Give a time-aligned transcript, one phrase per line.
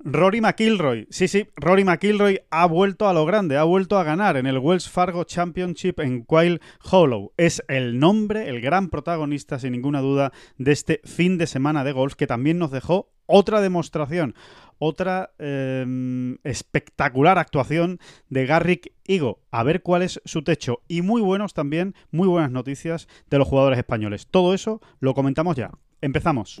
[0.00, 4.36] Rory McIlroy, sí, sí, Rory McIlroy ha vuelto a lo grande, ha vuelto a ganar
[4.36, 7.32] en el Wells Fargo Championship en Quail Hollow.
[7.36, 11.92] Es el nombre, el gran protagonista, sin ninguna duda, de este fin de semana de
[11.92, 14.36] golf que también nos dejó otra demostración,
[14.78, 19.40] otra em, espectacular actuación de Garrick Higo.
[19.50, 20.82] A ver cuál es su techo.
[20.86, 24.28] Y muy buenos también, muy buenas noticias de los jugadores españoles.
[24.30, 25.72] Todo eso lo comentamos ya.
[26.00, 26.60] Empezamos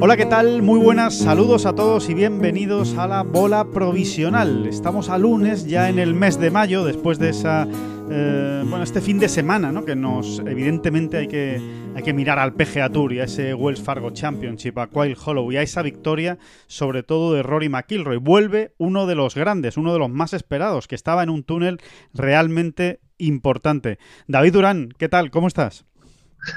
[0.00, 0.60] Hola, ¿qué tal?
[0.60, 4.66] Muy buenas, saludos a todos y bienvenidos a la bola provisional.
[4.66, 7.66] Estamos a lunes, ya en el mes de mayo, después de esa.
[8.10, 9.86] Eh, bueno, este fin de semana, ¿no?
[9.86, 10.40] Que nos.
[10.40, 11.58] Evidentemente hay que,
[11.94, 15.50] hay que mirar al PGA Tour y a ese Wells Fargo Championship, a Quail Hollow
[15.52, 18.18] y a esa victoria, sobre todo de Rory McIlroy.
[18.18, 21.80] Vuelve uno de los grandes, uno de los más esperados, que estaba en un túnel
[22.12, 23.98] realmente importante.
[24.26, 25.30] David Durán, ¿qué tal?
[25.30, 25.86] ¿Cómo estás?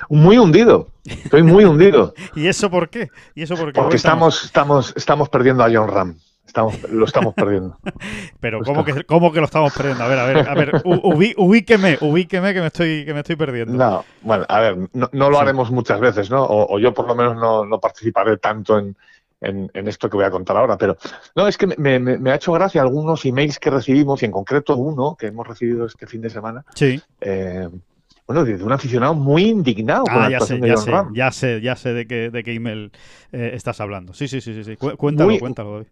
[0.10, 0.88] Muy hundido.
[1.06, 2.14] Estoy muy hundido.
[2.36, 3.10] ¿Y eso por qué?
[3.36, 3.82] ¿Y eso por qué?
[3.82, 6.18] Porque estamos, estamos, estamos perdiendo a John Ram.
[6.46, 7.78] Estamos, lo estamos perdiendo.
[8.40, 10.04] Pero ¿cómo que, ¿cómo que lo estamos perdiendo?
[10.04, 13.74] A ver, a ver, a ver, ubíqueme, ubíqueme que me estoy, que me estoy perdiendo.
[13.74, 16.46] No, bueno, a ver, no, lo haremos muchas veces, ¿no?
[16.46, 18.96] O, yo por lo menos no, participaré tanto en,
[19.42, 20.78] en, esto que voy a contar ahora.
[20.78, 20.98] Pero
[21.36, 24.78] no, es que me, me, ha hecho gracia algunos emails que recibimos, y en concreto
[24.78, 26.64] uno que hemos recibido este fin de semana.
[26.74, 27.02] Sí.
[27.20, 27.68] Eh,
[28.28, 31.62] bueno, de un aficionado muy indignado con ah, la ya sé, ya sé, ya sé,
[31.62, 32.92] ya sé de qué, de qué email
[33.32, 34.14] eh, estás hablando.
[34.14, 34.76] Sí, sí, sí, sí.
[34.76, 35.86] Cuéntalo, muy, cuéntalo.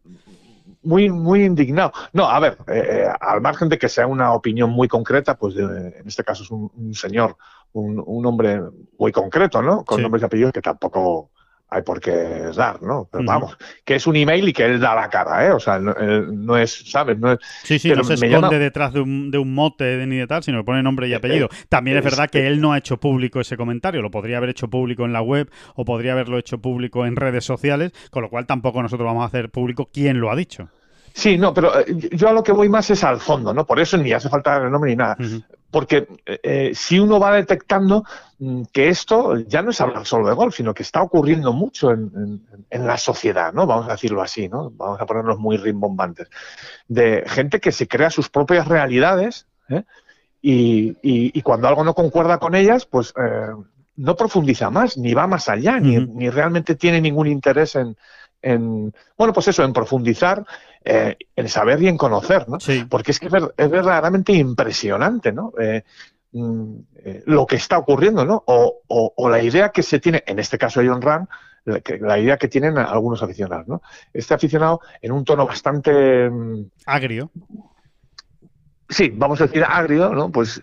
[0.84, 1.94] Muy, muy indignado.
[2.12, 6.04] No, a ver, eh, al margen de que sea una opinión muy concreta, pues en
[6.06, 7.38] este caso es un, señor,
[7.72, 8.62] un, un, hombre
[9.00, 9.86] muy concreto, ¿no?
[9.86, 11.32] Con nombres y apellidos que tampoco
[11.76, 13.10] hay por qué dar, ¿no?
[13.12, 15.52] Pero vamos, que es un email y que él da la cara, ¿eh?
[15.52, 17.20] O sea, no, es, ¿sabes?
[17.20, 20.26] No es, sí, sí, no se esconde detrás de un, de un mote ni de
[20.26, 21.48] tal, sino que pone nombre y eh, apellido.
[21.52, 24.52] Eh, También es, verdad que él no ha hecho público ese comentario, lo podría haber
[24.52, 28.30] hecho público en la web o podría haberlo hecho público en redes sociales, con lo
[28.30, 30.70] cual tampoco nosotros vamos a hacer público quién lo ha dicho.
[31.14, 33.66] Sí, no, pero yo a lo que voy más es al fondo, ¿no?
[33.66, 35.18] Por eso ni hace falta el nombre ni nada
[35.76, 38.06] porque eh, si uno va detectando
[38.40, 41.92] mm, que esto ya no es hablar solo de golf, sino que está ocurriendo mucho
[41.92, 43.68] en, la sociedad, ¿no?
[43.68, 44.70] Vamos a decirlo así, ¿no?
[44.70, 46.30] Vamos a ponernos muy rimbombantes.
[46.88, 49.84] De gente que se crea sus propias realidades ¿eh?
[50.42, 53.50] y, cuando algo no concuerda con ellas, pues eh,
[53.98, 57.98] no profundiza más, ni va más allá, ni, realmente tiene ningún interés en,
[59.18, 60.46] bueno, pues eso, en profundizar
[60.88, 62.60] eh, en saber y en conocer, ¿no?
[62.88, 65.52] Porque es que es, verdaderamente impresionante, ¿no?
[65.60, 65.84] Eh,
[66.32, 68.44] mm, eh, lo que está ocurriendo, ¿no?
[68.46, 71.26] O, la idea que se tiene, en este caso John Ram,
[71.66, 73.82] la, idea que tienen algunos aficionados, ¿no?
[74.14, 76.30] Este aficionado en un tono bastante...
[76.30, 77.32] Mm, agrio.
[78.88, 80.32] Sí, vamos a decir agrio, ¿no?
[80.32, 80.62] Pues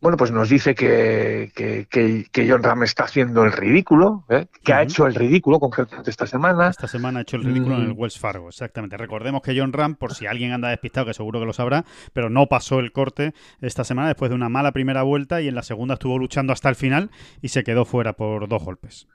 [0.00, 4.46] bueno, pues nos dice que, que, John Ram está haciendo el ridículo, ¿eh?
[4.64, 6.68] que ha hecho el ridículo concretamente esta semana.
[6.68, 7.98] Esta semana ha hecho el ridículo en el mm.
[7.98, 8.96] Wells Fargo, exactamente.
[8.96, 11.84] Recordemos que John Ram, por si alguien anda despistado, que seguro que lo sabrá,
[12.14, 15.54] pero no pasó el corte esta semana después de una mala primera vuelta y en
[15.54, 17.10] la segunda estuvo luchando hasta el final
[17.42, 19.06] y se quedó fuera por dos golpes.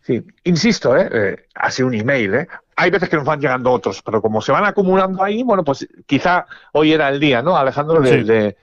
[0.00, 1.08] Sí, insisto, ¿eh?
[1.12, 2.48] eh ha sido un email, ¿eh?
[2.76, 5.86] Hay veces que nos van llegando otros, pero como se van acumulando ahí, bueno, pues
[6.06, 8.00] quizá hoy era el día, ¿no, Alejandro?
[8.00, 8.56] de de,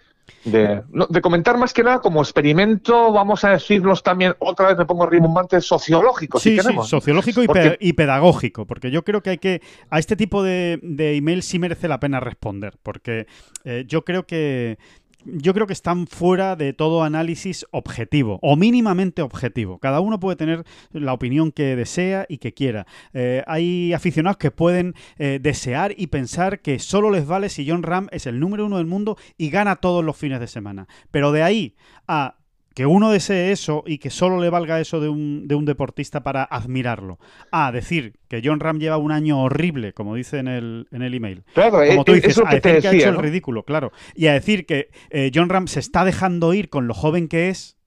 [0.45, 0.83] de,
[1.21, 5.61] comentar más que nada como experimento, vamos a decirnos también, otra vez me pongo rimbombante,
[5.61, 6.39] sociológico.
[6.39, 7.41] Sí, sí, sociológico
[7.79, 11.59] y, pedagógico, porque yo creo que hay que, a este tipo de, de email sí
[11.59, 13.27] merece la pena responder, porque
[13.63, 14.77] eh, yo creo que
[15.25, 19.79] yo creo que están fuera de todo análisis objetivo o mínimamente objetivo.
[19.79, 22.85] Cada uno puede tener la opinión que desea y que quiera.
[23.13, 27.83] Eh, hay aficionados que pueden eh, desear y pensar que solo les vale si John
[27.83, 30.87] Ram es el número uno del mundo y gana todos los fines de semana.
[31.11, 31.75] Pero de ahí
[32.07, 32.35] a
[32.73, 36.23] que uno desee eso y que solo le valga eso de un, de un deportista
[36.23, 37.19] para admirarlo.
[37.51, 41.13] A decir que John Ram lleva un año horrible, como dice en el, en el
[41.13, 41.43] email.
[41.53, 43.91] Claro, como eh, tú dices, a decir que ha hecho el ridículo, claro.
[44.15, 47.49] Y a decir que eh, John Ram se está dejando ir con lo joven que
[47.49, 47.77] es.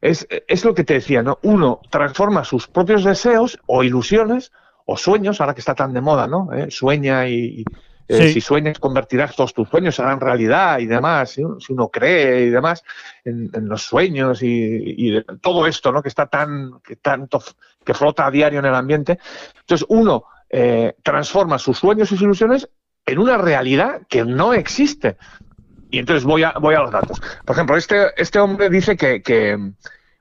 [0.00, 1.38] Es, es lo que te decía, ¿no?
[1.42, 4.52] Uno transforma sus propios deseos o ilusiones
[4.86, 6.52] o sueños, ahora que está tan de moda, ¿no?
[6.52, 7.64] Eh, sueña y,
[8.06, 11.30] Eh, si sueñas, convertirás todos tus sueños en realidad y demás.
[11.30, 11.42] Si
[11.72, 12.84] uno, cree y demás
[13.24, 16.02] en, los sueños y, todo esto, ¿no?
[16.02, 17.42] Que está tan, que tanto,
[17.84, 19.18] que flota a diario en el ambiente.
[19.60, 22.68] Entonces, uno eh, transforma sus sueños y sus ilusiones
[23.06, 25.16] en una realidad que no existe.
[25.90, 27.20] Y entonces voy a, voy a los datos.
[27.44, 29.56] Por ejemplo, este, este hombre dice que, que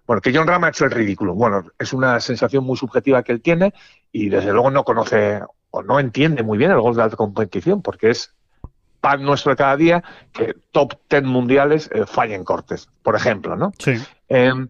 [0.06, 1.33] bueno, que John Ram ha hecho el ridículo.
[1.33, 3.74] Bueno, es una sensación muy subjetiva que él tiene
[4.12, 5.41] y desde luego no conoce
[5.75, 8.31] o no entiende muy bien el golf de alta competición porque es
[9.02, 13.72] pan nuestro de cada día que top ten mundiales eh, fallen cortes, por ejemplo, ¿no?
[13.80, 13.96] Sí.
[14.30, 14.70] Em,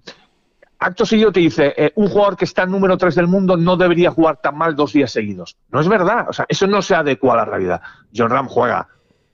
[0.80, 4.12] acto seguido te dice, eh, un jugador que está número 3 del mundo no debería
[4.12, 5.58] jugar tan mal dos días seguidos.
[5.70, 7.82] No es verdad, o sea, eso no se adecua a la realidad.
[8.16, 8.88] John Ram juega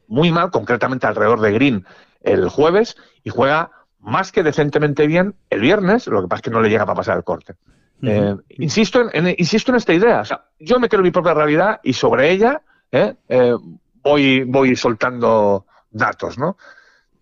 [0.07, 1.85] muy mal, concretamente alrededor de Green
[2.21, 3.69] el jueves, y juega
[3.99, 6.97] más que decentemente bien el viernes, lo que pasa es que no le llega para
[6.97, 7.53] pasar el corte.
[8.01, 10.21] Eh, insisto, en, insisto en esta idea.
[10.21, 12.61] O sea, yo me creo mi propia realidad y sobre ella
[12.91, 13.55] eh, eh,
[14.01, 16.57] voy, voy soltando datos, ¿no?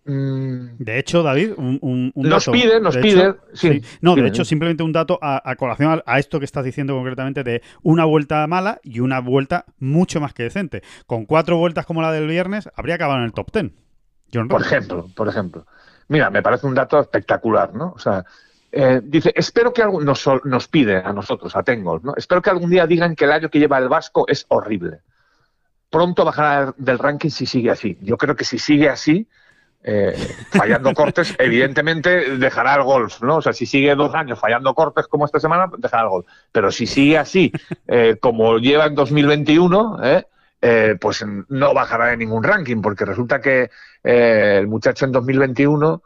[0.04, 0.78] Mm.
[0.78, 3.34] De hecho, David, un, nos pide, nos pide.
[3.52, 7.44] sí, No, de hecho, simplemente un dato a, colación a, esto que estás diciendo concretamente
[7.44, 10.82] de una vuelta mala y una vuelta mucho más que decente.
[11.06, 13.74] Con cuatro vueltas como la del viernes, habría acabado en el top ten.
[14.48, 15.66] por ejemplo, por ejemplo.
[16.08, 17.92] Mira, me parece un dato espectacular, ¿no?
[17.94, 18.24] O sea,
[18.70, 22.14] eh, dice, espero que algún, nos, nos pide a nosotros, a Tengol, ¿no?
[22.16, 25.00] Espero que algún día digan que el año que lleva el Vasco es horrible.
[25.90, 27.98] Pronto bajará del ranking si sigue así.
[28.02, 29.26] Yo creo que si sigue así,
[29.82, 30.14] eh,
[30.50, 33.36] fallando cortes, evidentemente dejará el golf, ¿no?
[33.36, 36.26] O sea, si sigue dos años fallando cortes como esta semana, dejará el golf.
[36.52, 37.50] Pero si sigue así,
[37.86, 39.98] eh, como lleva en 2021,
[41.00, 43.70] pues no bajará de ningún ranking, porque resulta que
[44.02, 46.02] el muchacho en 2021.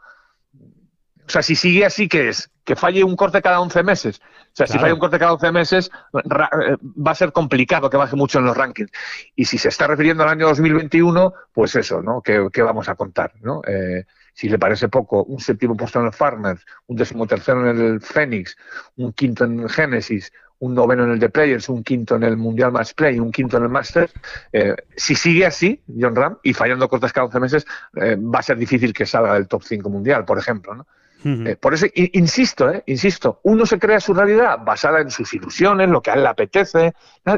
[1.25, 2.49] O sea, si sigue así, ¿qué es?
[2.63, 4.21] Que falle un corte cada 11 meses.
[4.21, 7.97] O sea, si falla un corte cada 11 meses, eh, va a ser complicado que
[7.97, 8.91] baje mucho en los rankings.
[9.35, 12.21] Y si se está refiriendo al año 2021, pues eso, ¿no?
[12.21, 13.33] ¿Qué, vamos a contar?
[13.41, 13.61] ¿no?
[13.67, 18.01] Eh, si le parece poco, un séptimo puesto en el Farmers, un decimotercero en el
[18.01, 18.55] Phoenix,
[18.97, 22.37] un quinto en el Genesis, un noveno en el The Players, un quinto en el
[22.37, 24.13] Mundial Match Play, un quinto en el Masters.
[24.51, 27.65] Eh, si sigue así, John Ram, y fallando cortes cada 11 meses,
[27.95, 30.73] eh, va a ser difícil que salga del top 5 mundial, por ejemplo.
[30.73, 30.87] ¿no?
[31.23, 36.01] Eh, por eso, insisto, insisto, uno se crea su realidad basada en sus ilusiones, lo
[36.01, 36.93] que a él le apetece,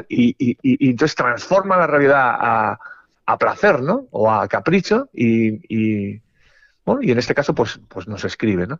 [0.08, 0.56] y,
[0.90, 2.78] entonces transforma la realidad a,
[3.26, 4.08] a, placer, ¿no?
[4.10, 6.20] O a capricho, y,
[6.84, 8.78] bueno, y en este caso, pues, pues nos escribe, ¿no?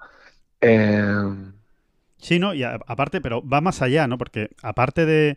[2.18, 4.16] Sí, no, y aparte, pero va más allá, ¿no?
[4.16, 5.36] Porque aparte de,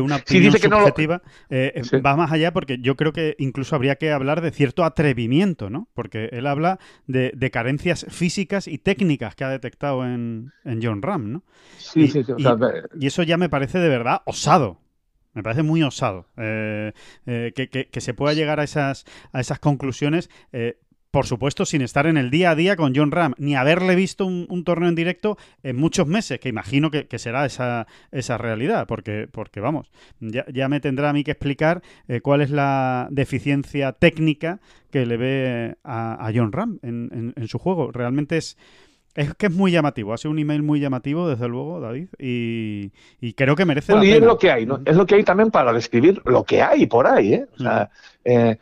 [0.00, 4.12] una opinión subjetiva, eh, eh, va más allá porque yo creo que incluso habría que
[4.12, 5.88] hablar de cierto atrevimiento, ¿no?
[5.92, 11.42] Porque él habla de, carencias físicas y técnicas que ha detectado en, John Ram, ¿no?
[11.78, 12.32] Sí, sí, sí.
[12.98, 14.78] y, eso ya me parece de verdad osado.
[15.32, 16.92] Me parece muy osado eh,
[17.24, 20.30] que, se pueda llegar a esas, a esas conclusiones
[21.10, 24.26] por supuesto, sin estar en el día a día con John Ram, ni haberle visto
[24.26, 29.28] un, torneo en directo en muchos meses, que imagino que, será esa, esa, realidad, porque,
[29.30, 29.90] porque vamos,
[30.20, 34.60] ya, me tendrá a mí que explicar eh, cuál es la deficiencia técnica
[34.90, 37.90] que le ve a, John Ram en, su juego.
[37.90, 38.56] Realmente es,
[39.14, 42.90] es que es muy llamativo, hace un email muy llamativo, desde luego, David, y,
[43.34, 44.80] creo que merece la y es lo que hay, ¿no?
[44.84, 47.46] Es lo que hay también para describir lo que hay por ahí, ¿eh?
[47.54, 47.90] O sea,
[48.24, 48.58] eh,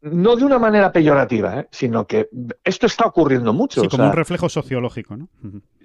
[0.00, 1.68] no de una manera peyorativa, ¿eh?
[1.70, 2.28] sino que
[2.62, 3.80] esto está ocurriendo mucho.
[3.80, 5.28] Sí, como un reflejo sociológico, ¿no?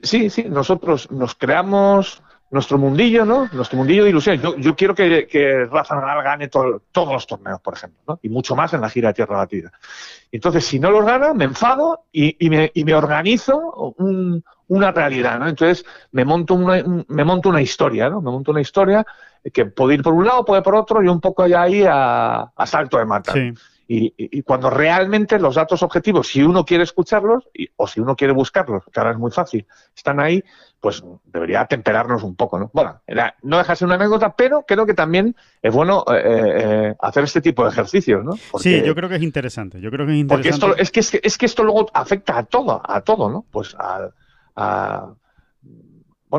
[0.01, 3.49] Sí, sí, nosotros nos creamos nuestro mundillo, ¿no?
[3.51, 4.41] Nuestro mundillo de ilusiones.
[4.59, 8.19] Yo, quiero que, que, Rafa Nadal gane todos los torneos, por ejemplo, ¿no?
[8.21, 9.71] Y mucho más en la gira de tierra batida.
[10.31, 13.95] Entonces, si no los gana, me enfado y, me, y me, organizo
[14.67, 15.47] una realidad, ¿no?
[15.47, 18.21] Entonces, me monto una, me monto una historia, ¿no?
[18.21, 19.03] Me monto una historia
[19.51, 22.51] que puede ir por un lado, puede por otro, y un poco ya ahí a,
[22.55, 23.33] a salto de mata.
[23.33, 23.51] Sí.
[23.95, 28.83] Y, cuando realmente los datos objetivos, si uno quiere escucharlos o si uno quiere buscarlos,
[28.91, 30.43] que ahora es muy fácil, están ahí,
[30.79, 32.71] pues debería temperarnos un poco, ¿no?
[32.73, 32.99] Bueno,
[33.43, 37.39] no deja ser una anécdota, pero creo que también es bueno eh, eh, hacer este
[37.41, 38.33] tipo de ejercicios, ¿no?
[38.57, 39.79] sí, yo creo que es interesante.
[39.79, 40.49] Yo creo que es interesante.
[40.49, 43.45] Porque esto, es, que, es, que, esto luego afecta a todo, a todo, ¿no?
[43.51, 44.11] Pues al,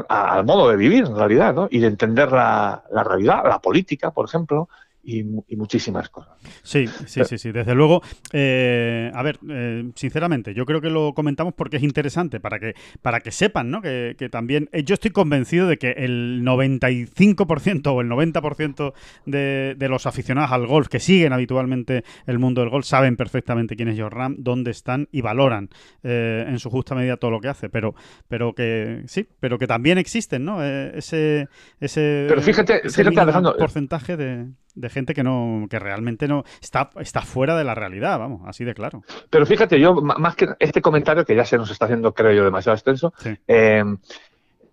[0.09, 1.69] al modo de vivir, en realidad, ¿no?
[1.71, 4.69] Y de entender la, la realidad, la política, por ejemplo,
[5.05, 5.23] y,
[5.57, 6.35] muchísimas cosas.
[6.63, 8.03] Sí, sí, sí, sí, desde luego.
[8.33, 12.75] Eh, a ver, eh, sinceramente, yo creo que lo comentamos porque es interesante, para que,
[13.03, 13.83] para que sepan, ¿no?
[13.83, 18.93] Que, también, eh, yo estoy convencido de que el 95% o el 90%
[19.27, 23.77] de, de los aficionados al golf que siguen habitualmente el mundo del golf saben perfectamente
[23.77, 25.69] quién es George Ram, dónde están y valoran
[26.03, 27.95] en su justa medida todo lo que hace, pero,
[28.29, 30.63] pero que sí, pero que también existen, ¿no?
[30.63, 31.49] ese,
[31.81, 33.15] ese, pero fíjate, fíjate
[33.59, 38.19] porcentaje de de gente que no que realmente no está está fuera de la realidad,
[38.19, 39.03] vamos, así de claro.
[39.31, 42.45] Pero fíjate, yo más que este comentario que ya se nos está haciendo, creo yo,
[42.45, 43.13] demasiado extenso,
[43.47, 43.85] eh,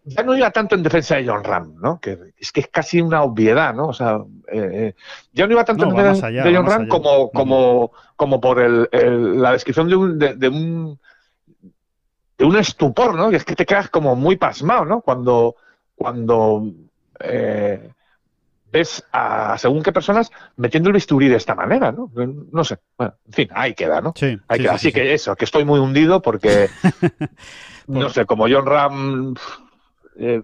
[0.04, 2.00] ya no iba tanto en defensa de John Ram, ¿no?
[2.00, 3.88] Que es que es casi una obviedad, ¿no?
[3.88, 4.20] O sea,
[4.52, 4.96] eh,
[5.32, 8.90] ya no iba tanto en defensa de John Ram como, como, como por el,
[9.42, 11.00] la descripción de un, de, un
[12.38, 13.32] de un estupor, ¿no?
[13.32, 15.02] Y es que te quedas como muy pasmado, ¿no?
[15.02, 15.56] Cuando
[15.96, 16.64] cuando
[17.20, 17.92] eh,
[18.72, 22.12] ves a según qué personas metiendo el bisturí de esta manera, ¿no?
[22.52, 22.80] No sé.
[22.98, 24.14] Bueno, en fin, ahí queda, ¿no?
[24.16, 26.70] Sí, Así que eso, que estoy muy hundido porque,
[27.88, 29.34] no sé, como John Ram
[30.18, 30.42] eh,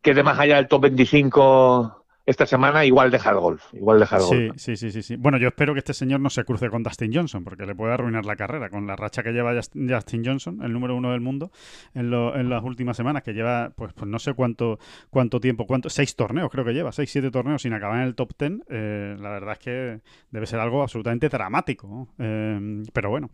[0.00, 1.95] quede más allá del top 25
[2.26, 3.72] esta semana igual deja el golf.
[3.72, 4.56] Igual deja el golf.
[4.56, 5.14] Sí, sí, sí, sí.
[5.16, 7.94] Bueno, yo espero que este señor no se cruce con Dustin Johnson, porque le puede
[7.94, 11.52] arruinar la carrera con la racha que lleva Justin Johnson, el número uno del mundo,
[11.94, 15.88] en, en las últimas semanas, que lleva, pues, pues no sé cuánto, cuánto tiempo, cuánto,
[15.88, 18.64] seis torneos creo que lleva, seis, siete torneos sin acabar en el top ten.
[18.68, 20.00] Eh, la verdad es que
[20.32, 22.08] debe ser algo absolutamente dramático.
[22.18, 23.30] Eh, pero bueno,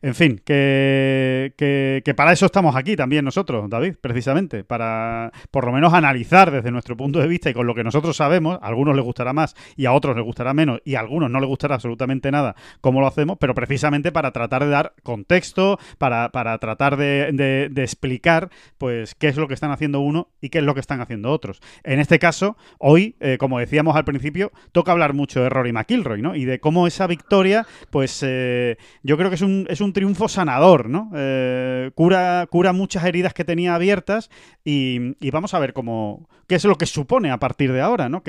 [0.00, 5.66] en fin, que, que, que para eso estamos aquí también nosotros, David, precisamente, para por
[5.66, 8.66] lo menos analizar desde nuestro punto de vista y con lo que nosotros sabemos a
[8.66, 11.48] algunos les gustará más y a otros les gustará menos y a algunos no les
[11.48, 16.96] gustará absolutamente nada cómo lo hacemos, pero precisamente para tratar de dar contexto, para, tratar
[16.96, 20.80] de, explicar pues qué es lo que están haciendo uno y qué es lo que
[20.80, 21.60] están haciendo otros.
[21.82, 26.22] En este caso, hoy, eh, como decíamos al principio, toca hablar mucho de Rory McIlroy,
[26.22, 26.34] ¿no?
[26.34, 30.28] Y de cómo esa victoria, pues eh, yo creo que es un, es un triunfo
[30.28, 31.10] sanador, ¿no?
[31.14, 34.30] Eh, cura, cura muchas heridas que tenía abiertas
[34.64, 38.08] y, y, vamos a ver cómo, qué es lo que supone a partir de ahora,
[38.08, 38.19] ¿no?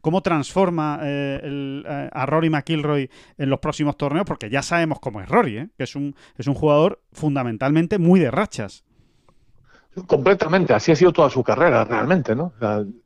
[0.00, 5.20] Cómo transforma eh, eh, a Rory McIlroy en los próximos torneos, porque ya sabemos cómo
[5.20, 5.68] es Rory, ¿eh?
[5.76, 8.84] que es un, es un jugador fundamentalmente muy de rachas.
[10.06, 12.52] Completamente, así ha sido toda su carrera, realmente, ¿no?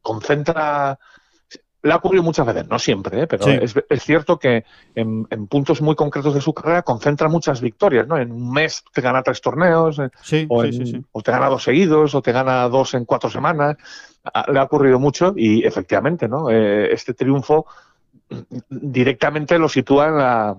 [0.03, 0.99] concentra
[1.83, 6.35] le ha ocurrido muchas veces, no siempre, pero es, cierto que en, puntos muy concretos
[6.35, 8.17] de su carrera concentra muchas victorias, ¿no?
[8.19, 10.09] En un mes te gana tres torneos, o,
[10.49, 13.77] o, te gana dos seguidos, o te gana dos en cuatro semanas
[14.49, 16.49] le ha ocurrido mucho y efectivamente, ¿no?
[16.51, 17.67] Eh, este triunfo
[18.69, 20.57] directamente lo sitúa en la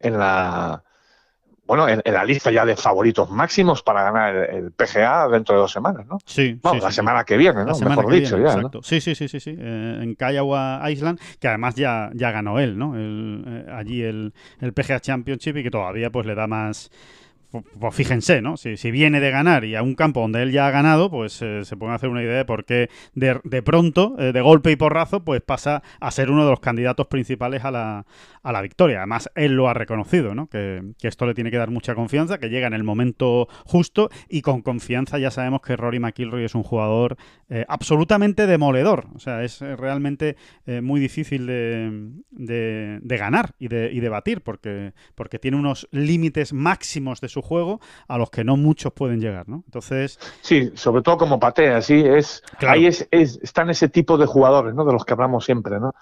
[0.00, 0.82] en la
[1.74, 5.72] bueno, en, la lista ya de favoritos máximos para ganar el, PGA dentro de dos
[5.72, 6.18] semanas, ¿no?
[6.26, 6.60] Sí.
[6.62, 7.78] la semana que viene, ¿no?
[7.78, 9.56] Mejor dicho, ya, Sí, sí, sí, sí, sí.
[9.58, 12.92] Eh, en Kiowa Island, que además ya, ya ganó él, ¿no?
[12.94, 16.90] Eh, allí el, el PGA Championship y que todavía pues le da más
[17.52, 18.56] pues fíjense, ¿no?
[18.56, 21.42] Si, si, viene de ganar y a un campo donde él ya ha ganado, pues
[21.42, 24.70] eh, se pueden hacer una idea de por qué de, de pronto, eh, de golpe
[24.70, 28.06] y porrazo, pues pasa a ser uno de los candidatos principales a la,
[28.42, 28.98] a la victoria.
[28.98, 30.46] Además, él lo ha reconocido, ¿no?
[30.46, 34.40] Que, esto le tiene que dar mucha confianza, que llega en el momento justo y
[34.40, 37.16] con confianza ya sabemos que Rory McIlroy es un jugador
[37.50, 39.08] eh, absolutamente demoledor.
[39.14, 40.36] O sea, es realmente
[40.82, 46.52] muy difícil de, de, ganar y de, y de batir porque, porque tiene unos límites
[46.52, 49.62] máximos de su juego a los que no muchos pueden llegar, ¿no?
[49.66, 50.18] Entonces...
[50.40, 52.42] Sí, sobre todo como patea, sí, es...
[52.66, 54.84] Ahí es, están ese tipo de jugadores, ¿no?
[54.84, 55.94] De los que hablamos siempre, ¿no?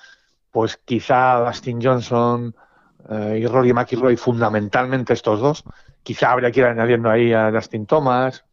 [0.53, 2.55] Pues quizá Dustin Johnson
[3.09, 5.65] eh, y Rory McIlroy, fundamentalmente estos dos.
[6.03, 8.45] Quizá habría que ir añadiendo ahí a Dustin Thomas,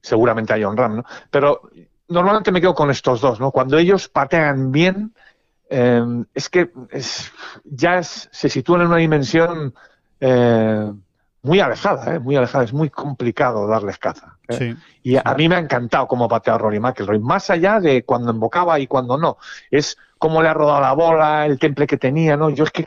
[0.00, 1.04] seguramente a John Ram, ¿no?
[1.30, 1.62] Pero
[2.08, 3.50] normalmente me quedo con estos dos, ¿no?
[3.50, 5.12] Cuando ellos patean bien,
[5.68, 6.02] eh,
[6.34, 6.70] es que
[7.64, 9.74] ya se sitúan en una dimensión
[10.20, 10.92] eh,
[11.46, 12.18] muy alejada, ¿eh?
[12.18, 12.64] muy alejada.
[12.64, 14.36] Es muy complicado darles caza.
[14.48, 14.74] ¿eh?
[15.02, 18.78] y a, mí me ha encantado cómo patea Rory McIlroy, más allá de cuando embocaba
[18.80, 19.38] y cuando no.
[19.70, 22.50] Es cómo le ha rodado la bola, el temple que tenía, ¿no?
[22.50, 22.86] Yo es que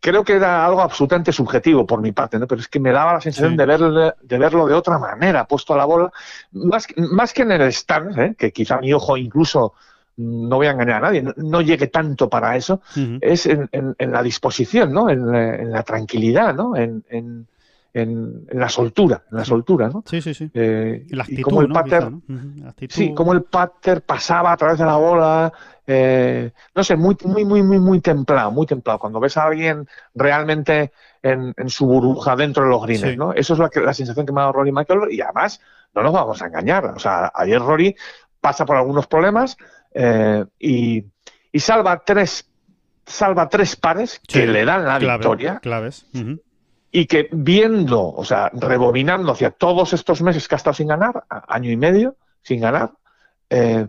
[0.00, 2.48] creo que era algo absolutamente subjetivo por mi parte, ¿no?
[2.48, 5.74] Pero es que me daba la sensación de, verlo, de verlo de otra manera, puesto
[5.74, 6.10] a la bola,
[6.50, 8.34] más, más que en el stand, ¿eh?
[8.36, 9.74] que quizá mi ojo incluso
[10.22, 12.80] no voy a engañar a nadie, no, llegue tanto para eso,
[13.20, 15.08] es en, la disposición, ¿no?
[15.10, 16.76] En, la tranquilidad, ¿no?
[16.76, 17.46] En,
[17.94, 20.02] la soltura, en la soltura, ¿no?
[20.06, 20.50] Sí, sí, sí.
[20.54, 22.10] Eh, la actitud, y como el pater,
[22.88, 25.52] sí, como el pater pasaba a través de la bola,
[25.86, 28.98] eh, no sé, muy, muy, muy, muy, muy templado, muy templado.
[28.98, 33.34] Cuando ves a alguien realmente en, su burbuja dentro de los greens, ¿no?
[33.34, 35.60] Eso es la, la sensación que me ha dado Rory Michael y además
[35.94, 36.86] no nos vamos a engañar.
[36.86, 37.94] O sea, ayer Rory
[38.40, 39.56] pasa por algunos problemas,
[39.94, 41.04] eh, y,
[41.58, 42.48] salva tres
[43.04, 45.58] salva tres pares que le dan la victoria.
[45.60, 46.06] Claves.
[46.90, 51.24] Y que viendo, o sea, rebobinando hacia todos estos meses que ha estado sin ganar,
[51.48, 52.92] año y medio sin ganar,
[53.48, 53.86] eh,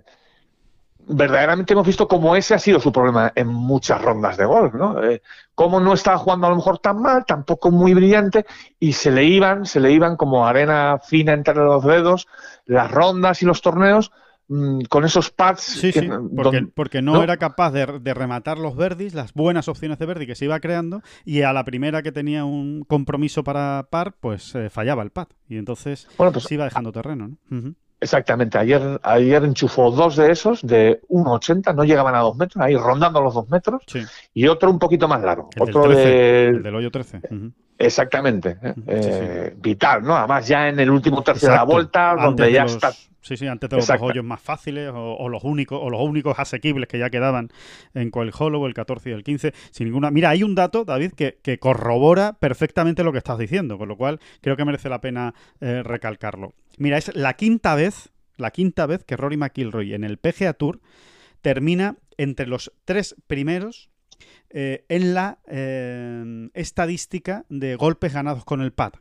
[1.07, 5.03] verdaderamente hemos visto cómo ese ha sido su problema en muchas rondas de golf, ¿no?
[5.03, 5.21] Eh,
[5.53, 8.45] cómo no estaba jugando a lo mejor tan mal, tampoco muy brillante,
[8.79, 12.27] y se le iban, se le iban como arena fina entre los dedos
[12.65, 14.11] las rondas y los torneos,
[14.89, 15.61] con esos pads.
[15.61, 16.09] Sí, sí,
[16.75, 20.45] porque, no, era capaz de, rematar los verdis, las buenas opciones de verdi que se
[20.45, 25.03] iba creando, y a la primera que tenía un compromiso para par, pues eh, fallaba
[25.03, 25.27] el pad.
[25.47, 27.37] Y entonces pues se iba dejando terreno.
[27.49, 27.75] ¿no?
[28.03, 32.75] Exactamente, ayer, ayer enchufó dos de esos de 1,80, no llegaban a dos metros, ahí
[32.75, 33.81] rondando los dos metros,
[34.33, 35.49] y otro un poquito más largo.
[35.55, 37.21] El otro del, del hoyo 13.
[37.77, 38.73] Exactamente, ¿eh?
[38.87, 40.17] Eh, vital, ¿no?
[40.17, 42.91] Además ya en el último tercio de la vuelta, donde ya está...
[43.23, 46.89] Sí, sí, antes de los hoyos más fáciles o, los únicos o los únicos asequibles
[46.89, 47.49] que ya quedaban
[47.93, 50.11] en Coil Hollow, el 14 y el 15, sin ninguna...
[50.11, 53.95] Mira, hay un dato, David, que, que corrobora perfectamente lo que estás diciendo, con lo
[53.95, 56.53] cual creo que merece la pena eh, recalcarlo.
[56.77, 60.81] Mira, es la quinta vez, la quinta vez que Rory McIlroy en el PGA Tour
[61.41, 63.89] termina entre los tres primeros
[64.49, 68.93] eh, en la eh, estadística de golpes ganados con el pad.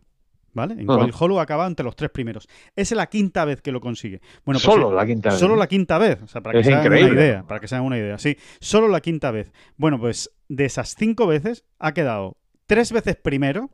[0.55, 0.75] ¿Vale?
[0.75, 2.47] En cual Hollow acaba entre los tres primeros.
[2.77, 4.21] Es la quinta vez que lo consigue.
[4.45, 5.39] Bueno, pues solo la quinta vez.
[5.39, 6.23] Solo la quinta vez.
[6.23, 7.43] O sea, para que se hagan una idea.
[7.47, 8.19] Para que se hagan una idea.
[8.19, 9.53] Sí, solo la quinta vez.
[9.77, 13.71] Bueno, pues de esas cinco veces ha quedado tres veces primero.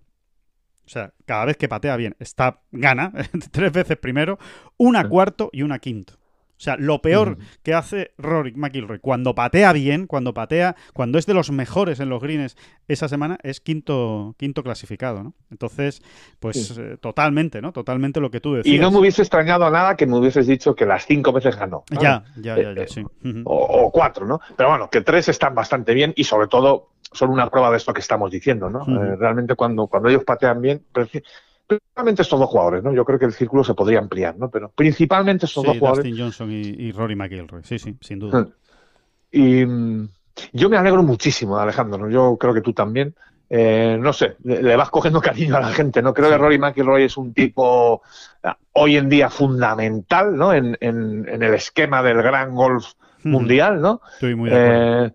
[0.87, 3.13] O sea, cada vez que patea bien, está gana.
[3.51, 4.39] tres veces primero,
[4.77, 6.18] una cuarto y una quinto.
[6.59, 11.25] O sea, lo peor que hace Rory McIlroy cuando patea bien, cuando patea, cuando es
[11.25, 12.57] de los mejores en los greens
[12.89, 15.35] esa semana, es quinto, quinto clasificado, ¿no?
[15.53, 16.03] Entonces,
[16.41, 17.73] pues eh, totalmente, ¿no?
[17.73, 18.75] Totalmente lo que tú decías.
[18.75, 21.85] Y no me hubiese extrañado nada que me hubieses dicho que las cinco veces ganó.
[21.91, 23.05] Ya, ya, ya, ya, sí.
[23.45, 24.41] o, cuatro, ¿no?
[24.57, 27.95] Pero bueno, que tres están bastante bien y sobre todo son una prueba de esto
[27.95, 28.83] que estamos diciendo, ¿no?
[28.83, 30.83] Eh, realmente cuando, cuando ellos patean bien,
[31.69, 32.93] principalmente estos dos jugadores, ¿no?
[32.93, 34.51] Yo creo que el círculo se podría ampliar, ¿no?
[34.51, 36.05] Pero principalmente estos dos jugadores.
[36.05, 38.49] Dustin Johnson y, Rory McIlroy, sí, sí, sin duda.
[39.31, 40.09] Y mm,
[40.55, 43.15] yo me alegro muchísimo Alejandro, Yo creo que tú también.
[43.51, 46.13] Eh, no sé, le, vas cogiendo cariño a la gente, ¿no?
[46.13, 48.03] Creo que Rory McIlroy es un tipo
[48.43, 50.53] ah, hoy en día fundamental, ¿no?
[50.53, 52.93] En, el esquema del gran golf
[53.25, 54.01] mundial, ¿no?
[54.15, 55.07] Estoy muy de acuerdo.
[55.07, 55.13] Eh,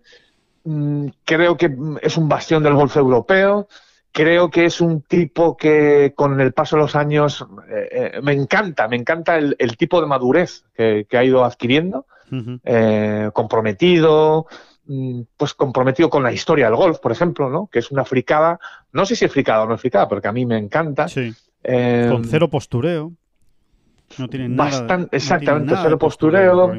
[0.64, 3.68] mm, creo que es un bastión del golf europeo
[4.14, 8.32] creo que es un tipo que con el paso de los años eh, eh, me
[8.32, 12.06] encanta, me encanta el, tipo de madurez que, ha ido adquiriendo,
[12.62, 14.46] eh, comprometido,
[14.86, 17.66] mm, pues comprometido con la historia del golf, por ejemplo, ¿no?
[17.66, 18.60] Que es una fricada,
[18.92, 21.06] no sé si es fricada o no es fricada, porque a mí me encanta.
[21.06, 23.12] con cero postureo.
[24.16, 25.08] No tiene nada.
[25.10, 26.72] exactamente, cero postureo.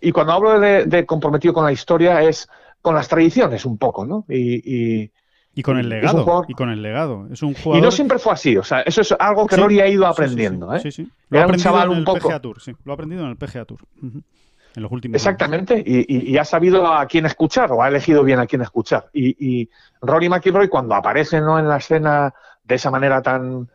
[0.00, 2.48] y cuando hablo de, comprometido con la historia es
[2.80, 4.24] con las tradiciones un poco, ¿no?
[4.28, 5.12] y, y
[5.60, 6.44] con el legado.
[6.48, 7.28] Y con el legado.
[7.30, 7.78] Es un jugador...
[7.78, 8.56] Y no siempre fue así.
[8.56, 10.74] O sea, eso es algo que Rory ha ido aprendiendo.
[10.74, 10.80] ¿eh?
[10.80, 11.10] Sí, sí.
[11.28, 12.62] Lo ha aprendido en el PGA Tour.
[12.62, 12.72] Sí.
[12.84, 13.80] Lo ha aprendido en el PGA Tour.
[14.02, 15.82] En los últimos Exactamente.
[15.86, 19.10] Y, ha sabido a quién escuchar o ha elegido bien a quién escuchar.
[19.12, 19.68] Y,
[20.00, 21.58] Rory McIlroy, cuando aparece ¿no?
[21.58, 22.32] en la escena
[22.64, 23.68] de esa manera tan.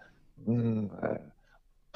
[0.45, 1.21] Mm, eh,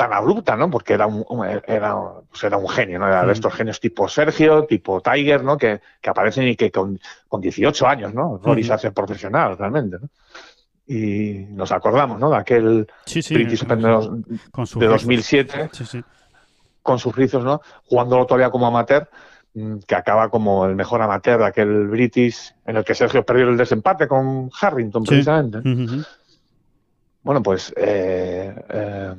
[0.02, 0.68] tan abrupta, ¿no?
[0.72, 1.96] Porque era un, era,
[2.28, 3.08] pues era un genio, ¿no?
[3.08, 5.58] Era de estos genios tipo Sergio, tipo Tiger, ¿no?
[5.58, 8.40] Que, que aparecen y que con, con 18 años, ¿no?
[8.44, 10.10] Rory se hace profesional realmente, ¿no?
[10.88, 12.32] Y nos acordamos, ¿no?
[12.32, 15.70] De aquel sí, príncipe de, de 2007,
[16.82, 17.62] con sus rizos, ¿no?
[17.86, 19.08] Jugándolo todavía como amateur,
[19.54, 23.50] mm, que acaba como el mejor amateur de aquel British, en el que Sergio perdió
[23.50, 25.60] el desempate con Harrington, precisamente.
[27.22, 29.14] Bueno, pues eh, eh,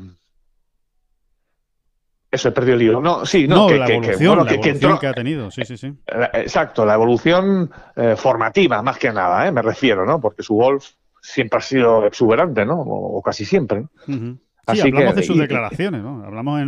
[2.33, 3.01] eso, he perdido el libro.
[3.03, 5.93] No, sí, no, que, la evolución, que, ha tenido, sí, sí, sí.
[6.33, 9.53] Exacto, la evolución eh, formativa, más que nada, ¿eh?
[9.53, 10.19] me refiero, ¿no?
[10.19, 12.81] Porque su golf siempre ha sido exuberante, ¿no?
[12.81, 13.85] O, casi siempre.
[14.07, 16.25] Sí, hablamos de sus declaraciones, ¿no?
[16.25, 16.63] Hablamos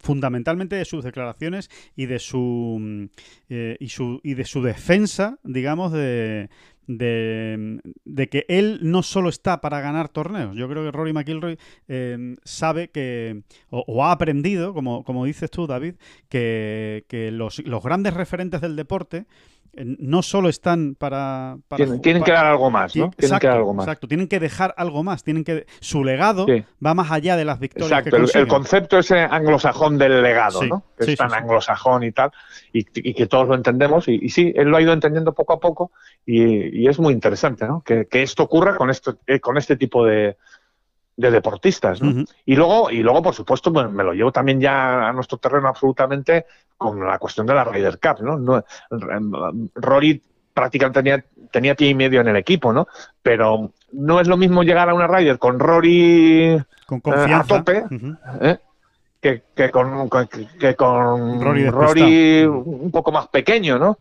[0.00, 3.04] fundamentalmente de sus declaraciones y de su, mm,
[3.50, 6.48] eh, y su y de su defensa, digamos, de,
[6.86, 7.80] de,
[8.30, 10.56] que él no solo está para ganar torneos.
[10.56, 15.66] Yo creo que Rory McIlroy eh, sabe que, o, ha aprendido, como, como dices tú,
[15.66, 15.94] David,
[16.28, 19.26] que, que los, los, grandes referentes del deporte
[19.76, 21.56] no solo están para...
[21.76, 23.10] tienen, que dar algo más, ¿no?
[23.16, 23.86] Tienen que dar algo más.
[23.86, 25.66] Exacto, tienen que dejar algo más, tienen que...
[25.80, 26.46] Su legado
[26.84, 30.84] va más allá de las victorias Exacto, el, concepto ese anglosajón del legado, ¿no?
[30.98, 32.30] Que es tan anglosajón y tal,
[32.72, 35.92] y, que todos lo entendemos, y, sí, él lo ha ido entendiendo poco a poco,
[36.26, 37.82] y, es muy interesante, ¿no?
[37.84, 40.36] Que, esto ocurra con, esto, eh, con este tipo de,
[41.16, 42.02] de deportistas.
[42.02, 42.24] ¿no?
[42.44, 46.46] Y luego, y luego, por supuesto, me lo llevo también ya a nuestro terreno absolutamente
[46.76, 48.22] con la cuestión de la Ryder Cup.
[48.22, 48.64] ¿no?
[49.74, 50.22] Rory
[50.52, 52.86] prácticamente tenía, tenía pie y medio en el equipo, ¿no?
[53.22, 57.56] Pero no es lo mismo llegar a una Ryder con Rory con confianza.
[57.56, 57.84] a tope.
[58.40, 58.58] ¿eh?
[59.20, 60.08] Que, que, con,
[60.60, 63.98] que, con Rory, un poco más pequeño, ¿no?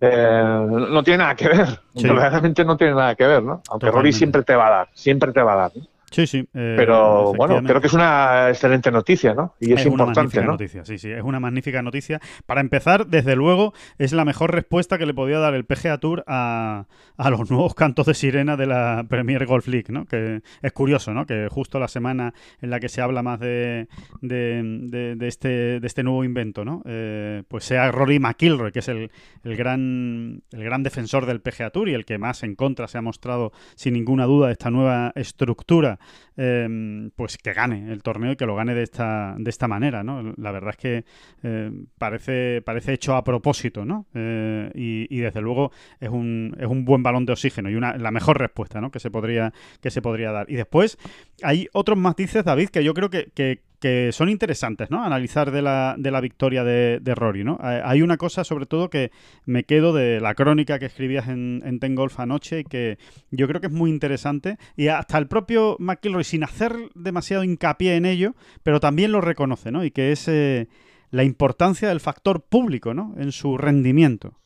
[0.00, 3.62] Eh, no tiene nada que ver, verdaderamente no tiene nada que ver, ¿no?
[3.70, 5.72] Aunque Rory siempre te va a dar, siempre te va a dar.
[6.10, 6.38] Sí, sí.
[6.54, 9.54] Eh, Pero bueno, creo que es una excelente noticia, ¿no?
[9.58, 12.20] Y es, importante, una noticia, sí, sí, es una magnífica noticia.
[12.46, 16.22] Para empezar, desde luego, es la mejor respuesta que le podía dar el PGA Tour
[16.26, 16.86] a,
[17.18, 20.06] los nuevos cantos de sirena de la Premier Golf League, ¿no?
[20.06, 21.26] Que es curioso, ¿no?
[21.26, 23.88] Que justo la semana en la que se habla más de,
[24.20, 26.82] de, este, de este nuevo invento, ¿no?
[26.86, 29.10] Eh, pues sea Rory McIlroy, que es el,
[29.42, 32.98] el, gran, el gran defensor del PGA Tour y el que más en contra se
[32.98, 35.98] ha mostrado sin ninguna duda de esta nueva estructura
[36.36, 40.02] Em, pues que gane el torneo y que lo gane de esta, de esta manera,
[40.02, 40.34] ¿no?
[40.36, 41.04] La verdad es que
[41.44, 44.06] eh, parece, parece hecho a propósito, ¿no?
[44.14, 48.10] Eh, y, desde luego es un, es un buen balón de oxígeno y una, la
[48.10, 48.90] mejor respuesta, ¿no?
[48.90, 50.50] Que se podría, que se podría dar.
[50.50, 50.98] Y después
[51.42, 55.04] hay otros matices, David, que yo creo que que son interesantes, ¿no?
[55.04, 57.58] Analizar de la, de la victoria de, Rory, ¿no?
[57.62, 59.10] Eh, hay una cosa, sobre todo, que
[59.44, 62.96] me quedo de la crónica que escribías en, en Ten Golf anoche y que
[63.30, 64.56] yo creo que es muy interesante.
[64.74, 69.70] Y hasta el propio McIlroy, sin hacer demasiado hincapié en ello, pero también lo reconoce,
[69.70, 69.84] ¿no?
[69.84, 70.66] Y que es eh,
[71.10, 73.14] la importancia del factor público, ¿no?
[73.18, 74.38] En su rendimiento.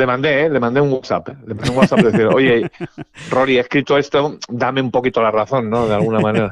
[0.00, 0.48] Le mandé, ¿eh?
[0.48, 1.28] le mandé un WhatsApp.
[1.28, 1.36] ¿eh?
[1.46, 2.70] Le mandé un WhatsApp decir, oye,
[3.30, 5.86] Rory, he escrito esto, dame un poquito la razón, ¿no?
[5.86, 6.48] De alguna manera.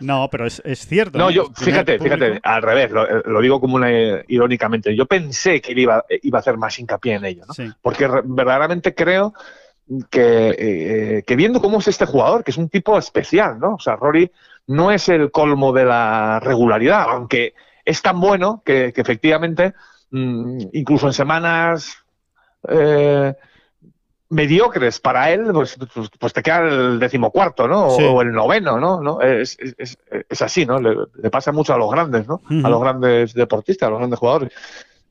[0.00, 1.18] No, pero es, cierto.
[1.18, 3.90] No, yo, fíjate, fíjate, al revés, lo, digo como una,
[4.28, 4.94] irónicamente.
[4.94, 7.74] Yo pensé que él iba, iba a hacer más hincapié en ello, ¿no?
[7.80, 9.32] Porque verdaderamente creo
[10.10, 13.74] que, eh, que viendo cómo es este jugador, que es un tipo especial, ¿no?
[13.74, 14.30] O sea, Rory
[14.66, 19.72] no es el colmo de la regularidad, aunque es tan bueno que efectivamente
[20.12, 21.96] incluso en semanas
[22.68, 23.34] eh,
[24.30, 27.86] mediocres para él, pues, pues, pues, te queda el decimocuarto, ¿no?
[27.86, 29.00] O, el noveno, ¿no?
[29.00, 29.20] ¿No?
[29.20, 30.78] Es, es, es, así, ¿no?
[30.78, 32.40] Le, pasa mucho a los grandes, ¿no?
[32.64, 34.52] A los grandes deportistas, a los grandes jugadores.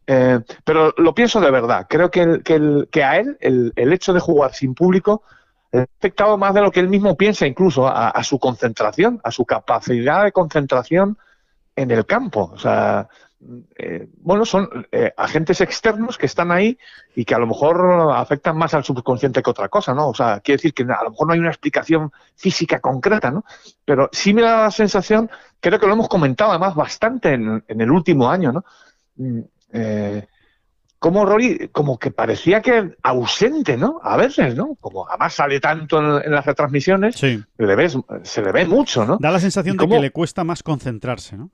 [0.08, 1.86] Eh, pero lo pienso de verdad.
[1.90, 5.22] Creo que, que, que a él el, el, hecho de jugar sin público
[5.72, 9.32] ha afectado más de lo que él mismo piensa, incluso a, a su concentración, a
[9.32, 11.18] su capacidad de concentración
[11.76, 12.50] en el campo.
[12.54, 13.08] O sea,
[13.78, 16.78] eh, bueno, son eh, agentes externos que están ahí
[17.16, 20.10] y que a lo mejor afectan más al subconsciente que otra cosa, ¿no?
[20.10, 23.46] O sea, quiere decir que a lo mejor no hay una explicación física concreta, ¿no?
[23.86, 25.30] Pero sí me da la sensación,
[25.62, 28.66] creo que lo hemos comentado además bastante en, el último año, ¿no?
[29.16, 29.40] Mm,
[29.72, 30.28] eh,
[31.00, 34.02] como Rory, como que parecía que ausente, ¿no?
[34.04, 34.76] A veces, ¿no?
[34.82, 37.90] Como además sale tanto en, las retransmisiones, se, le ve,
[38.24, 39.18] se le ve mucho, ¿no?
[39.18, 41.52] Da la sensación de que le cuesta más concentrarse, ¿no?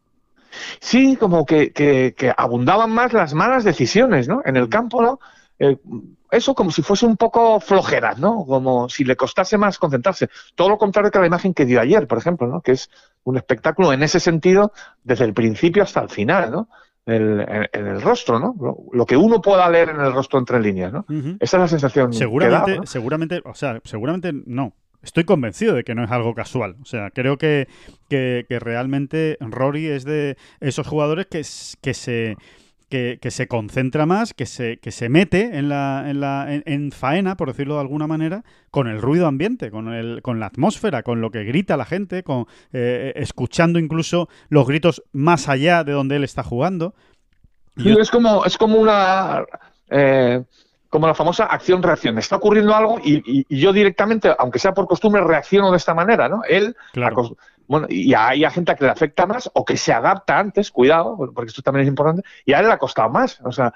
[0.80, 4.42] Sí, como que, que, abundaban más las malas decisiones, ¿no?
[4.46, 5.20] En el campo, ¿no?
[5.60, 5.78] Eh,
[6.32, 8.46] eso como si fuese un poco flojera, ¿no?
[8.46, 10.30] Como si le costase más concentrarse.
[10.56, 12.62] Todo lo contrario que la imagen que dio ayer, por ejemplo, ¿no?
[12.62, 12.90] Que es
[13.24, 16.68] un espectáculo en ese sentido desde el principio hasta el final, ¿no?
[17.06, 18.56] en, el rostro, ¿no?
[18.92, 21.06] Lo, que uno pueda leer en el rostro entre líneas, ¿no?
[21.40, 22.14] Esa es la sensación.
[22.14, 24.74] Seguramente, que da, seguramente, o sea, seguramente no,
[25.06, 26.76] estoy convencido de que no es algo casual.
[26.82, 27.68] O sea, creo que,
[28.10, 31.42] que, realmente Rory es de esos jugadores que,
[31.82, 32.38] que se...
[32.88, 37.36] Que, se concentra más, que se, que se mete en, la, en, la, en, faena,
[37.36, 41.20] por decirlo de alguna manera, con el ruido ambiente, con, el, con la atmósfera, con
[41.20, 46.16] lo que grita la gente, con, eh, escuchando incluso los gritos más allá de donde
[46.16, 46.96] él está jugando.
[47.76, 49.44] es, como, es como una...
[49.90, 50.46] Eh,
[50.90, 52.18] como la famosa acción-reacción.
[52.18, 56.42] Está ocurriendo algo y, yo directamente, aunque sea por costumbre, reacciono de esta manera, ¿no?
[56.48, 56.76] Él,
[57.68, 61.18] bueno, y hay gente a que le afecta más o que se adapta antes, cuidado,
[61.34, 63.42] porque esto también es importante, y a él le ha costado más.
[63.44, 63.74] O sea,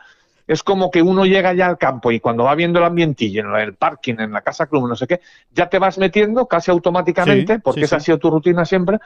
[0.47, 3.55] es como que uno llega ya al campo y cuando va viendo el ambientillo, en
[3.55, 7.59] el parking, en la casa club, no sé qué, ya te vas metiendo casi automáticamente,
[7.59, 8.99] porque esa ha sido tu rutina siempre,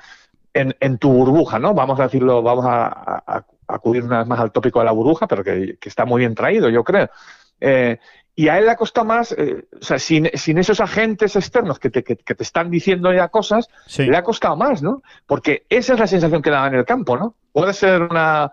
[0.53, 1.73] en, tu burbuja, ¿no?
[1.73, 5.43] Vamos a decirlo, vamos a, acudir una vez más al tópico de la burbuja, pero
[5.43, 7.09] que está muy bien traído, yo creo.
[7.65, 7.97] Eh,
[8.35, 11.89] y a él le ha costado más, eh, o sea, sin, esos agentes externos que
[11.89, 15.01] te, que, te, están diciendo ya cosas, le ha costado más, ¿no?
[15.25, 17.35] Porque esa es la sensación que daba en el campo, ¿no?
[17.51, 18.51] Puede ser una,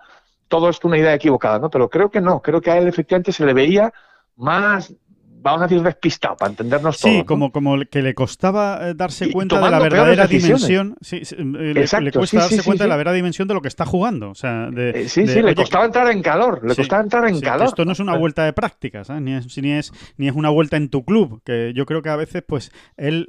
[0.49, 1.71] todo esto una idea equivocada, ¿no?
[1.71, 3.93] Pero creo que no, creo que a él efectivamente se le veía
[4.37, 4.95] más
[5.43, 9.31] vamos a decir, despistado, para entendernos sí, Sí, como, como que le costaba eh, darse
[9.33, 10.97] cuenta de la verdadera dimensión.
[11.01, 14.31] Sí, eh, le, cuesta darse cuenta de la verdadera dimensión de lo que está jugando.
[14.31, 16.61] O sea, de, eh, sí, sí, le costaba entrar en calor.
[16.67, 17.67] Le costaba entrar en calor.
[17.67, 20.77] Esto no es una vuelta de prácticas, ni, es, ni, es, ni es una vuelta
[20.77, 21.43] en tu club.
[21.45, 23.27] Que yo creo que a veces, pues, él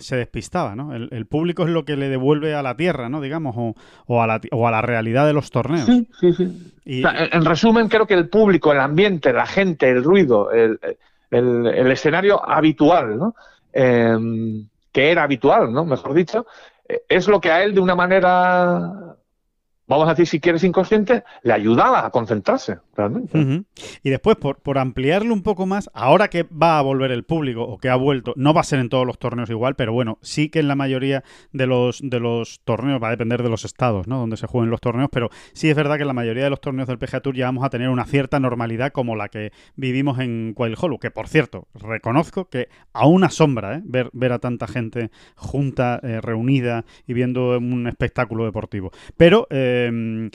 [0.00, 0.94] se despistaba, ¿no?
[0.94, 3.20] El, público es lo que le devuelve a la tierra, ¿no?
[3.20, 3.74] Digamos, o,
[4.06, 5.86] o, a, la, o a la realidad de los torneos.
[5.86, 7.02] Sí, sí, sí.
[7.04, 10.78] en resumen, creo que el público, el ambiente, la gente, el ruido, el,
[11.32, 13.34] el, escenario habitual, ¿no?
[13.72, 15.84] Em, que era habitual, ¿no?
[15.84, 16.46] Mejor dicho,
[16.88, 18.92] eh, es lo que a él de una manera
[19.92, 23.64] vamos a decir, si quieres inconsciente, le ayudaba a concentrarse, realmente.
[24.02, 27.62] Y después, por, por ampliarlo un poco más, ahora que va a volver el público,
[27.62, 30.18] o que ha vuelto, no va a ser en todos los torneos igual, pero bueno,
[30.22, 33.64] sí que en la mayoría de los, de los torneos, va a depender de los
[33.64, 34.18] estados, ¿no?
[34.18, 36.60] Donde se jueguen los torneos, pero sí es verdad que en la mayoría de los
[36.60, 40.18] torneos del PGA Tour ya vamos a tener una cierta normalidad como la que vivimos
[40.18, 43.82] en Wild Hollow, que por cierto, reconozco que a una sombra, ¿eh?
[43.84, 48.90] ver, ver a tanta gente junta, eh, reunida y viendo un espectáculo deportivo.
[49.16, 49.46] Pero...
[49.86, 50.30] Em,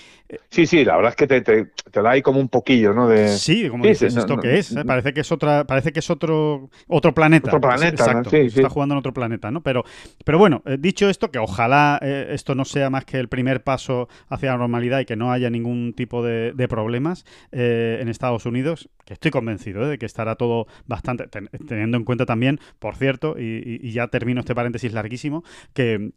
[0.50, 3.08] sí, sí, la verdad es que te, te, da ahí como un poquillo, ¿no?
[3.08, 3.30] De...
[3.30, 4.76] Sí, como dices, ¿esto qué es?
[4.76, 4.84] ¿eh?
[4.86, 7.50] Parece que es otra, parece que es otro, otro planeta.
[7.50, 9.62] Otro planeta, Exacto, está jugando en otro planeta, ¿no?
[9.62, 9.84] Pero,
[10.26, 14.52] pero bueno, dicho esto, que ojalá esto no sea más que el primer paso hacia
[14.52, 19.32] la normalidad y que no haya ningún tipo de, problemas en Estados Unidos, que estoy
[19.32, 21.28] convencido de que estará todo bastante,
[21.66, 25.44] teniendo en cuenta también, por cierto, y, ya termino este paréntesis larguísimo,
[25.74, 26.12] que,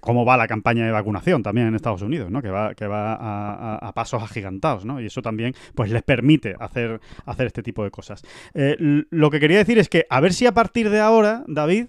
[0.00, 2.42] cómo va la campaña de vacunación también en Estados Unidos, ¿no?
[2.42, 5.00] que va, que va a, pasos agigantados, ¿no?
[5.00, 8.22] y eso también pues les permite hacer, hacer este tipo de cosas.
[8.52, 11.86] Eh, lo que quería decir es que a ver si a partir de ahora, David,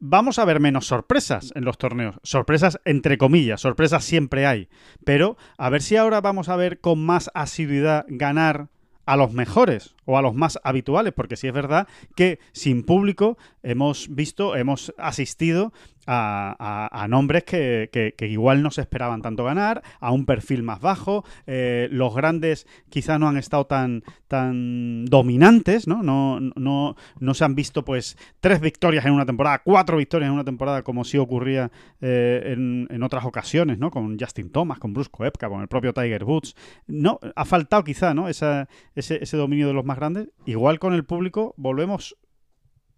[0.00, 2.18] vamos a ver menos sorpresas en los torneos.
[2.24, 4.68] Sorpresas entre comillas, sorpresas siempre hay.
[5.04, 8.70] Pero a ver si ahora vamos a ver con más asiduidad ganar
[9.10, 13.38] a los mejores o a los más habituales, porque sí es verdad que sin público
[13.62, 15.72] hemos visto, hemos asistido
[16.12, 21.24] a, nombres que, igual no se esperaban tanto ganar, a un perfil más bajo.
[21.46, 26.02] Eh, los grandes quizá no han estado tan, tan dominantes, ¿no?
[26.02, 30.34] No, no, no se han visto pues tres victorias en una temporada, cuatro victorias en
[30.34, 31.70] una temporada, como sí ocurría
[32.00, 33.90] eh, en, otras ocasiones, ¿no?
[33.90, 36.54] Con Justin Thomas, con Bruce Koepka, con el propio Tiger Woods.
[36.86, 38.28] No, ha faltado quizá, ¿no?
[38.28, 40.28] ese, ese dominio de los más grandes.
[40.46, 42.16] Igual con el público volvemos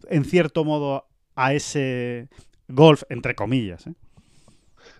[0.08, 2.28] en cierto modo a ese
[2.68, 3.86] golf, entre comillas.
[3.86, 3.94] ¿eh?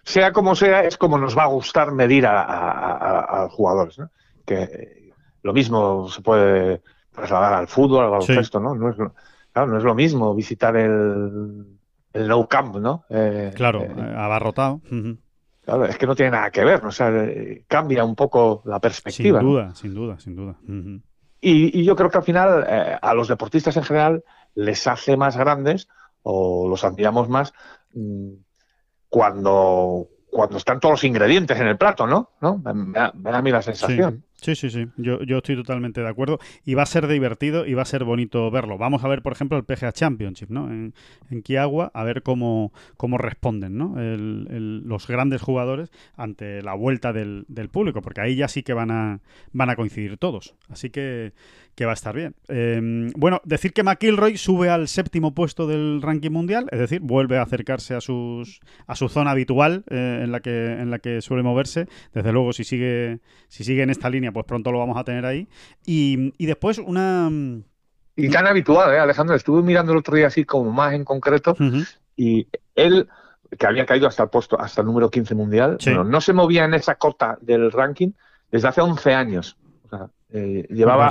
[0.03, 3.99] Sea como sea, es como nos va a gustar medir a, los jugadores.
[4.45, 5.13] Que
[5.43, 8.75] lo mismo se puede trasladar al fútbol, al baloncesto, ¿no?
[8.75, 8.97] No es,
[9.53, 11.67] claro, no es lo mismo visitar el,
[12.13, 13.05] el no camp, ¿no?
[13.11, 14.81] Eh, claro, eh, abarrotado.
[15.65, 16.89] Claro, es que no tiene nada que ver, ¿no?
[16.89, 17.13] o sea,
[17.69, 19.39] cambia un poco la perspectiva.
[19.39, 20.57] Sin duda, sin duda, sin duda.
[21.43, 24.25] Y, yo creo que al final a los deportistas en general
[24.55, 25.89] les hace más grandes
[26.23, 27.53] o los admiramos más
[27.95, 28.33] mm,
[29.09, 32.31] cuando, cuando están todos los ingredientes en el plato, ¿no?
[32.41, 32.59] ¿No?
[32.59, 34.25] Me, da, a mí la sensación.
[34.43, 34.87] Sí, sí.
[34.97, 36.39] Yo, yo estoy totalmente de acuerdo.
[36.65, 38.79] Y va a ser divertido y va a ser bonito verlo.
[38.79, 40.69] Vamos a ver, por ejemplo, el PGA Championship, ¿no?
[40.71, 40.95] En,
[41.31, 43.95] en Kiagua, a ver cómo, cómo responden, ¿no?
[43.97, 48.91] los grandes jugadores ante la vuelta del, del, público, porque ahí ya sí que van
[48.91, 49.21] a,
[49.53, 50.55] van a coincidir todos.
[50.69, 51.33] Así que,
[51.75, 52.35] que va a estar bien.
[52.49, 57.39] Em, bueno, decir que McIlroy sube al séptimo puesto del ranking mundial, es decir, vuelve
[57.39, 61.23] a acercarse a sus a su zona habitual eh, en la que en la que
[61.23, 61.87] suele moverse.
[62.13, 65.25] Desde luego, si sigue si sigue en esta línea, pues pronto lo vamos a tener
[65.25, 65.49] ahí.
[65.87, 67.31] Y, después una
[68.15, 69.35] y tan habitual, ¿eh, Alejandro?
[69.35, 71.57] Estuve mirando el otro día así como más en concreto
[72.17, 73.09] y él
[73.59, 76.75] que había caído hasta el puesto hasta el número 15 mundial, no se movía en
[76.75, 78.13] esa cota del ranking
[78.51, 79.57] desde hace 11 años.
[79.85, 81.11] O sea, eh, llevaba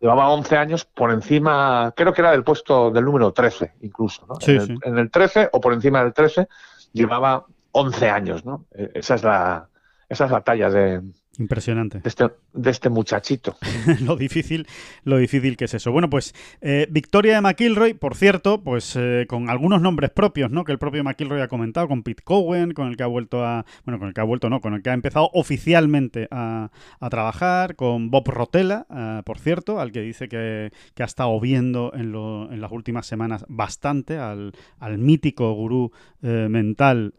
[0.00, 4.34] llevaba 11 años por encima, creo que era del puesto del número 13 incluso, ¿no?
[4.46, 6.46] en, el, en, el, 13 o por encima del 13
[6.92, 8.66] llevaba 11 años, ¿no?
[8.72, 9.68] E, esa es la,
[10.08, 11.00] esa es la talla de,
[11.38, 11.98] Impresionante.
[11.98, 13.56] De este, de este muchachito.
[14.02, 14.66] lo difícil,
[15.02, 15.90] lo difícil que es eso.
[15.90, 20.64] Bueno, pues eh, victoria de McIlroy, por cierto, pues eh, con algunos nombres propios, ¿no?
[20.64, 23.64] Que el propio McIlroy ha comentado, con Pete Cowen, con el que ha vuelto a,
[23.84, 26.70] bueno, con el que ha vuelto, no, con el que ha empezado oficialmente a,
[27.10, 32.14] trabajar, con Bob Rotella, eh, por cierto, al que dice que, ha estado viendo en,
[32.14, 34.52] en, las últimas semanas bastante al,
[34.98, 35.92] mítico gurú
[36.22, 37.12] mental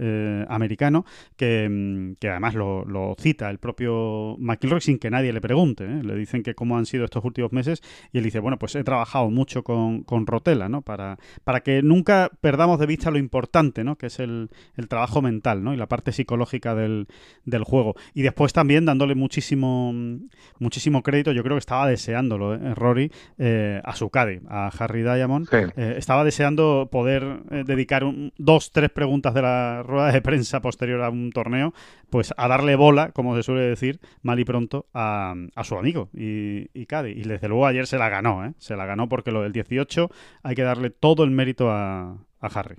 [0.50, 4.05] americano, que, mm, que además lo, lo cita el propio
[4.40, 5.86] McIlroy sin que nadie le pregunte.
[5.86, 6.04] ¿eh?
[6.04, 8.84] Le dicen que cómo han sido estos últimos meses y él dice, bueno, pues he
[8.84, 10.82] trabajado mucho con, con Rotela, ¿no?
[10.82, 13.98] Para, para que nunca perdamos de vista lo importante, ¿no?
[13.98, 14.50] Que es el,
[14.90, 15.74] trabajo mental, ¿no?
[15.74, 17.08] Y la parte psicológica del,
[17.64, 17.96] juego.
[18.14, 19.94] Y después también dándole muchísimo,
[20.60, 22.76] muchísimo crédito, yo creo que estaba deseándolo, ¿eh?
[22.76, 25.48] Rory, eh, a su caddy, a Harry Diamond.
[25.76, 28.04] estaba deseando poder dedicar
[28.38, 31.74] dos, tres preguntas de la rueda de prensa posterior a un torneo,
[32.16, 36.70] pues a darle bola, como se suele decir, mal y pronto a, su amigo y,
[36.74, 38.54] y Y desde luego ayer se la ganó, ¿eh?
[38.58, 40.10] Se la ganó porque lo del 18
[40.42, 42.78] hay que darle todo el mérito a, Harry.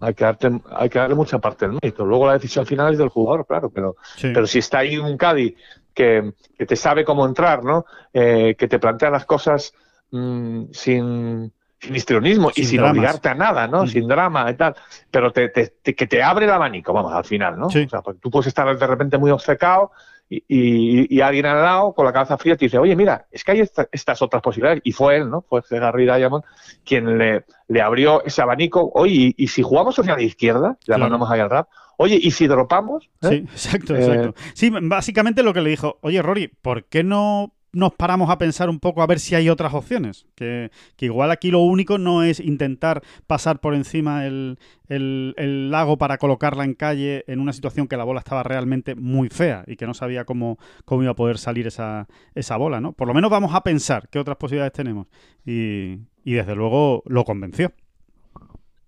[0.00, 2.06] Hay que, hay que darle mucha parte del mérito.
[2.06, 5.56] Luego la decisión final es del jugador, claro, pero, pero si está ahí un Cádiz
[5.92, 7.84] que, te sabe cómo entrar, ¿no?
[8.14, 9.74] Eh, que te plantea las cosas
[10.10, 11.52] mm, sin,
[11.84, 13.84] sin histrionismo y sin obligarte a nada, ¿no?
[13.84, 13.88] Mm.
[13.88, 14.74] Sin drama y tal.
[15.10, 15.50] Pero te,
[15.82, 17.66] que te abre el abanico, vamos, al final, ¿no?
[17.66, 19.92] O sea, pues tú puedes estar de repente muy obcecado
[20.28, 23.60] y, alguien al lado con la cabeza fría te dice, oye, mira, es que hay
[23.60, 24.80] estas otras posibilidades.
[24.84, 25.42] Y fue él, ¿no?
[25.42, 26.44] Fue Gary Diamond
[26.84, 28.90] quien le, le abrió ese abanico.
[28.94, 31.68] Oye, y, si jugamos hacia la izquierda, ya mandamos ahí al rap,
[31.98, 33.10] oye, ¿y si dropamos?
[33.22, 33.28] ¿Eh?
[33.28, 34.28] Sí, exacto, exacto.
[34.30, 38.38] Eh, sí, básicamente lo que le dijo, oye, Rory, ¿por qué no nos paramos a
[38.38, 40.26] pensar un poco a ver si hay otras opciones.
[40.34, 44.58] Que, igual aquí lo único no es intentar pasar por encima el,
[44.88, 49.64] lago para colocarla en calle en una situación que la bola estaba realmente muy fea
[49.66, 52.92] y que no sabía cómo, cómo iba a poder salir esa, esa bola, ¿no?
[52.92, 55.06] Por lo menos vamos a pensar qué otras posibilidades tenemos.
[55.44, 57.72] Y, desde luego lo convenció.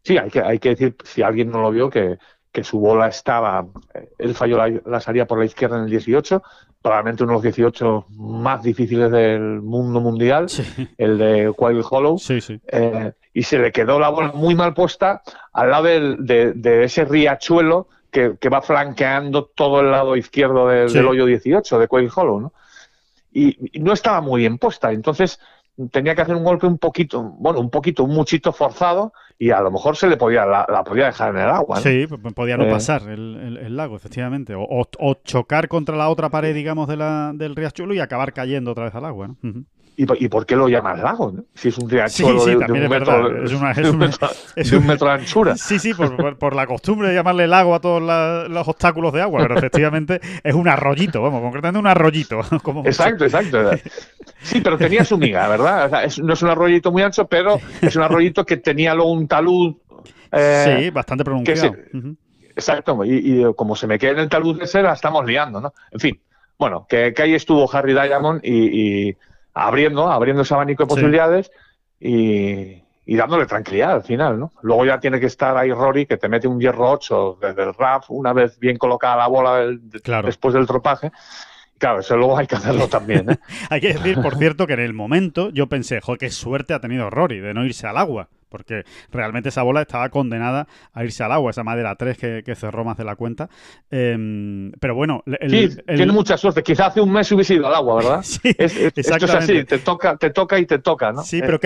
[0.02, 2.16] Sí, hay que, hay que decir, si alguien no lo vio, que,
[2.64, 3.66] su bola estaba,
[4.18, 6.42] él falló la, la, salida por la izquierda en el 18,
[6.86, 10.46] probablemente uno de los 18 más difíciles del mundo mundial,
[10.98, 12.16] el de Wild Hollow,
[12.68, 15.20] eh, y se le quedó la bola muy mal puesta
[15.52, 21.78] al lado de, ese riachuelo que, va flanqueando todo el lado izquierdo del, hoyo 18
[21.78, 22.52] de Quail Hollow, ¿no?
[23.32, 25.40] Y, y, no estaba muy bien puesta, entonces
[25.90, 29.60] tenía que hacer un golpe un poquito, bueno, un poquito, un muchito forzado y a
[29.60, 31.76] lo mejor se le podía, la, podía dejar en el agua.
[31.80, 32.70] Sí, podía no eh.
[32.70, 34.54] pasar el, lago, efectivamente.
[34.56, 38.84] O, chocar contra la otra pared, digamos, de la, del riachuelo y acabar cayendo otra
[38.84, 39.28] vez al agua.
[39.28, 39.64] ¿no?
[39.98, 41.32] ¿Y, por qué lo llamas lago?
[41.54, 43.52] Si es un riachuelo de, un metro, es
[44.72, 45.56] un, metro, de anchura.
[45.56, 49.54] Sí, sí, por, la costumbre de llamarle lago a todos los obstáculos de agua, pero
[49.58, 52.40] efectivamente es un arroyito, vamos, concretamente un arroyito.
[52.84, 53.70] exacto, exacto.
[54.42, 55.90] Sí, pero tenía su miga, ¿verdad?
[56.22, 59.76] no es un arroyito muy ancho, pero es un arroyito que tenía luego un talud.
[60.30, 61.74] Eh, sí, bastante pronunciado.
[62.54, 65.72] Exacto, y, como se me queda en el talud ese, la estamos liando, ¿no?
[65.90, 66.20] En fin,
[66.58, 69.16] bueno, que, ahí estuvo Harry Diamond y
[69.56, 71.50] abriendo, abriendo ese abanico de posibilidades
[71.98, 74.52] y, dándole tranquilidad al final, ¿no?
[74.60, 77.74] Luego ya tiene que estar ahí Rory, que te mete un hierro 8 desde el
[77.74, 79.66] RAF, una vez bien colocada la bola
[80.22, 81.10] después del tropaje.
[81.78, 83.30] Claro, eso luego hay que hacerlo también.
[83.30, 83.38] ¿eh?
[83.70, 86.80] hay que decir, por cierto, que en el momento yo pensé, joder, qué suerte ha
[86.80, 91.22] tenido Rory de no irse al agua porque realmente esa bola estaba condenada a irse
[91.22, 93.48] al agua, esa madera 3 que, cerró más de la cuenta.
[93.90, 96.62] Em, pero bueno, sí, tiene mucha suerte.
[96.62, 98.22] Quizá hace un mes hubiese ido al agua, ¿verdad?
[98.22, 101.22] sí, es, esto es así, te toca, te toca y te toca, ¿no?
[101.22, 101.58] Sí, pero,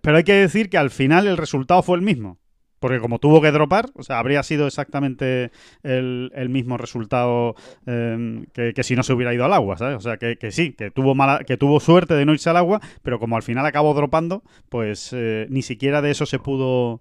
[0.00, 2.38] pero hay que decir que al final el resultado fue el mismo.
[2.84, 5.50] Porque como tuvo que dropar, o sea, habría sido exactamente
[5.82, 7.54] el, mismo resultado
[7.86, 9.96] em, que, si no se hubiera ido al agua, ¿sabes?
[9.96, 12.82] O sea, que, sí, que tuvo, mala, que tuvo suerte de no irse al agua,
[13.02, 17.00] pero como al final acabó dropando, pues eh, ni siquiera de eso se pudo...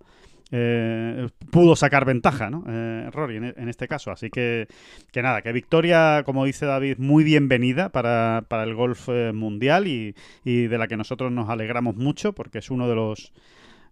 [0.54, 2.64] Eh, pudo sacar ventaja, ¿no?
[2.66, 4.12] Eh, Rory en, este caso.
[4.12, 4.68] Así que,
[5.12, 10.16] que nada, que victoria, como dice David, muy bienvenida para, para el golf mundial y,
[10.46, 13.34] y de la que nosotros nos alegramos mucho porque es uno de los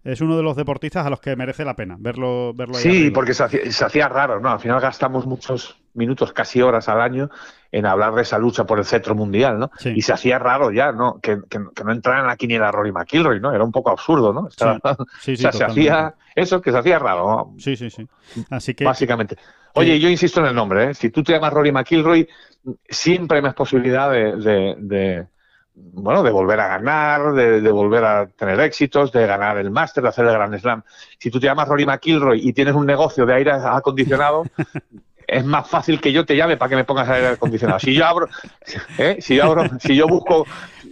[0.04, 3.10] es uno de los deportistas a los que merece la pena verlo, verlo ahí Sí,
[3.10, 4.50] porque se hacía, raro, ¿no?
[4.50, 7.30] Al final gastamos muchos minutos, casi horas al año,
[7.70, 9.70] en hablar de esa lucha por el cetro mundial, ¿no?
[9.84, 11.20] Y se hacía raro ya, ¿no?
[11.20, 13.52] Que, no entraran aquí ni la Rory McIlroy, ¿no?
[13.52, 14.48] Era un poco absurdo, ¿no?
[15.20, 17.54] sí, sí, o sea, se hacía eso, que se hacía raro, ¿no?
[17.58, 18.06] Sí, sí, sí.
[18.50, 18.84] Así que...
[18.84, 19.36] Básicamente.
[19.74, 20.94] Oye, yo insisto en el nombre, ¿eh?
[20.94, 22.28] Si tú te llamas Rory McIlroy,
[22.88, 25.26] siempre hay más posibilidad de
[25.74, 30.10] bueno, de volver a ganar, de, volver a tener éxitos, de ganar el máster, de
[30.10, 30.82] hacer el Grand Slam.
[31.18, 34.44] Si tú te llamas Rory McIlroy y tienes un negocio de aire acondicionado,
[35.26, 37.80] es más fácil que yo te llame para que me pongas aire acondicionado.
[37.80, 38.28] Si yo abro,
[38.98, 39.16] ¿eh?
[39.20, 40.46] si yo abro, si yo busco,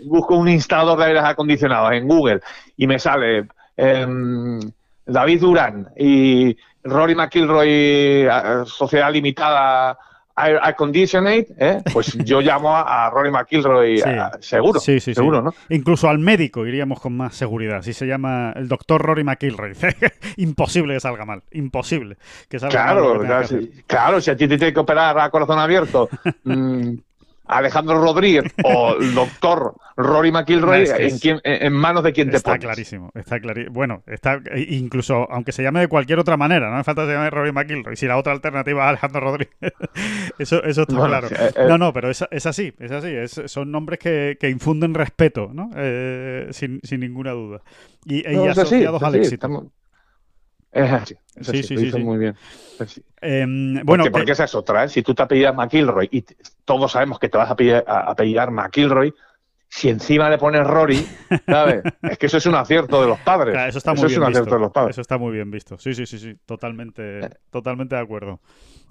[0.05, 2.41] busco un instalador de aire acondicionado en Google
[2.77, 4.61] y me sale em,
[5.05, 8.31] David Durán y Rory McIlroy, eh,
[8.65, 9.99] Sociedad Limitada
[10.37, 11.83] Air, Conditionate, ¿eh?
[11.93, 14.03] pues yo llamo a, Rory McIlroy
[14.41, 15.55] seguro, sí, sí, seguro, ¿no?
[15.69, 17.83] Incluso al médico iríamos con más seguridad.
[17.83, 19.73] Si se llama el doctor Rory McIlroy.
[20.37, 22.17] imposible que salga mal, imposible
[22.49, 23.27] que salga claro, mal.
[23.27, 26.09] Claro, claro, si a ti te tiene que operar a corazón abierto,
[26.45, 26.95] mm,
[27.51, 33.11] Alejandro Rodríguez o el doctor Rory McIlroy en, en, manos de quien te Está clarísimo,
[33.15, 33.75] está clarísimo.
[33.75, 37.15] Bueno, está incluso, aunque se llame de cualquier otra manera, no me falta que se
[37.15, 37.97] llame Rory McIlroy.
[37.97, 39.55] Si la otra alternativa es Alejandro Rodríguez,
[40.39, 41.29] eso, eso está claro.
[41.29, 41.67] Eh, eh.
[41.69, 43.49] no, no, pero es, es así, es así.
[43.49, 45.71] son nombres que, que, infunden respeto, ¿no?
[45.77, 47.63] Eh, sin, sin, ninguna duda.
[48.05, 49.71] Y, asociados al éxito.
[50.73, 51.17] Es así.
[51.41, 52.37] sí, sí, sí, muy bien.
[53.21, 54.85] Em, bueno, porque, esa es otra.
[54.85, 54.89] ¿eh?
[54.89, 56.25] Si tú te apellidas McIlroy y
[56.65, 59.13] todos sabemos que te vas a apellidar, McIlroy,
[59.69, 61.07] si encima le pones Rory,
[61.47, 61.83] ¿sabes?
[62.03, 63.57] es que eso es un acierto de los padres.
[63.69, 64.89] eso está muy bien visto.
[64.89, 65.79] Eso está muy bien visto.
[65.79, 66.37] Sí, sí, sí, sí.
[66.47, 67.31] Totalmente, eh.
[67.51, 68.41] totalmente de acuerdo.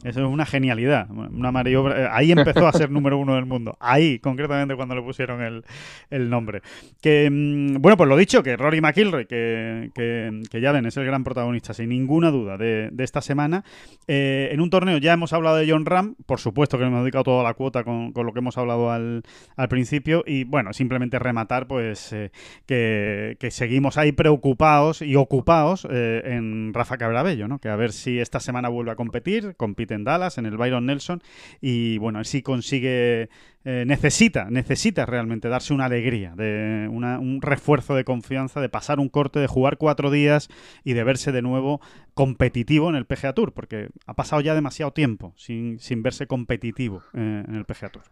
[0.04, 2.04] Eso es una genialidad, una maniobra.
[2.04, 3.76] Eh, ahí empezó a ser número uno del mundo.
[3.82, 5.64] Ahí, concretamente, cuando le pusieron
[6.10, 6.62] el, nombre.
[7.02, 11.06] Que, mm, bueno, pues lo dicho, que Rory McIlroy, que, que, ya ven, es el
[11.06, 13.66] gran protagonista, sin ninguna duda, de, esta semana.
[14.08, 17.26] Eh, en un torneo ya hemos hablado de John Ram, por supuesto que hemos dedicado
[17.26, 19.24] toda la cuota con, lo que hemos hablado al,
[19.70, 20.24] principio.
[20.26, 22.32] Y bueno, simplemente rematar, pues, eh,
[22.66, 27.60] que, seguimos ahí preocupados y ocupados en Rafa Cabrabello, ¿no?
[27.60, 30.86] Que a ver si esta semana vuelve a competir, compite en Dallas, en el Byron
[30.86, 31.22] Nelson,
[31.62, 33.30] y bueno, él sí consigue,
[33.66, 39.10] eh, necesita, necesita realmente darse una alegría, de un refuerzo de confianza, de pasar un
[39.10, 40.50] corte, de jugar cuatro días
[40.84, 41.82] y de verse de nuevo
[42.14, 47.04] competitivo en el PGA Tour, porque ha pasado ya demasiado tiempo sin, sin verse competitivo
[47.14, 48.04] eh, en el PGA Tour.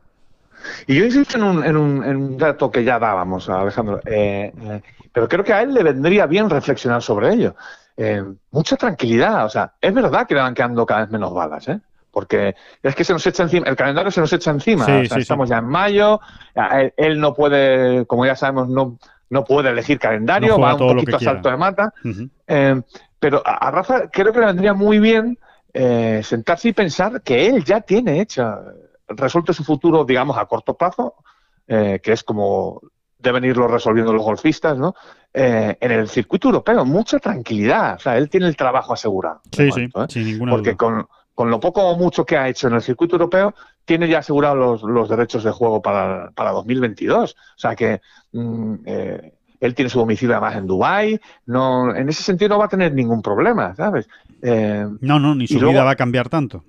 [0.88, 4.52] Y yo insisto en un, en un, en un dato que ya dábamos, Alejandro, eh,
[5.14, 7.56] pero creo que a él le vendría bien reflexionar sobre ello.
[7.98, 9.46] Eh, mucha tranquilidad.
[9.46, 11.80] O sea, es verdad que le van quedando cada vez menos balas, ¿eh?
[12.12, 14.86] Porque es que se nos echa encima, el calendario se nos echa encima.
[15.02, 16.20] estamos ya en mayo,
[16.96, 18.98] él, no puede, como ya sabemos, no,
[19.30, 21.94] no puede elegir calendario, va un poquito a salto de mata.
[22.48, 22.82] Eh,
[23.20, 25.38] pero a, Rafa creo que le vendría muy bien
[25.74, 28.62] eh, sentarse y pensar que él ya tiene hecha,
[29.08, 31.16] resuelto su futuro, digamos, a corto plazo,
[31.68, 32.82] que es como
[33.28, 34.96] deben irlo resolviendo los golfistas, ¿no?
[35.34, 37.96] Eh, en el circuito europeo, mucha tranquilidad.
[37.96, 39.42] O sea, él tiene el trabajo asegurado.
[39.52, 40.06] Sí, sí, ¿eh?
[40.10, 43.16] sin ninguna Porque Con, con, lo poco o mucho que ha hecho en el circuito
[43.16, 43.54] europeo,
[43.86, 47.32] tiene ya asegurados los, derechos de juego para, para 2022.
[47.32, 48.02] O sea que
[48.32, 51.20] mm, eh, él tiene su domicilio además en Dubái.
[51.46, 54.08] No, en ese sentido no va a tener ningún problema, ¿sabes?
[54.42, 56.64] no, no, ni su vida va a cambiar tanto.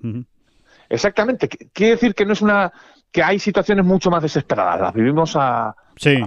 [0.89, 1.47] Exactamente.
[1.47, 2.73] Quiere decir que no es una
[3.11, 4.79] que hay situaciones mucho más desesperadas.
[4.79, 5.75] Las vivimos a,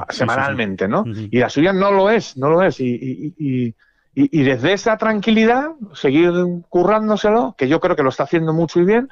[0.09, 1.05] semanalmente, ¿no?
[1.07, 2.80] Y la suya no lo es, no lo es.
[2.80, 3.74] Y, y,
[4.14, 6.33] y, desde esa tranquilidad, seguir
[6.68, 9.09] currándoselo, que yo creo que lo está haciendo mucho y bien,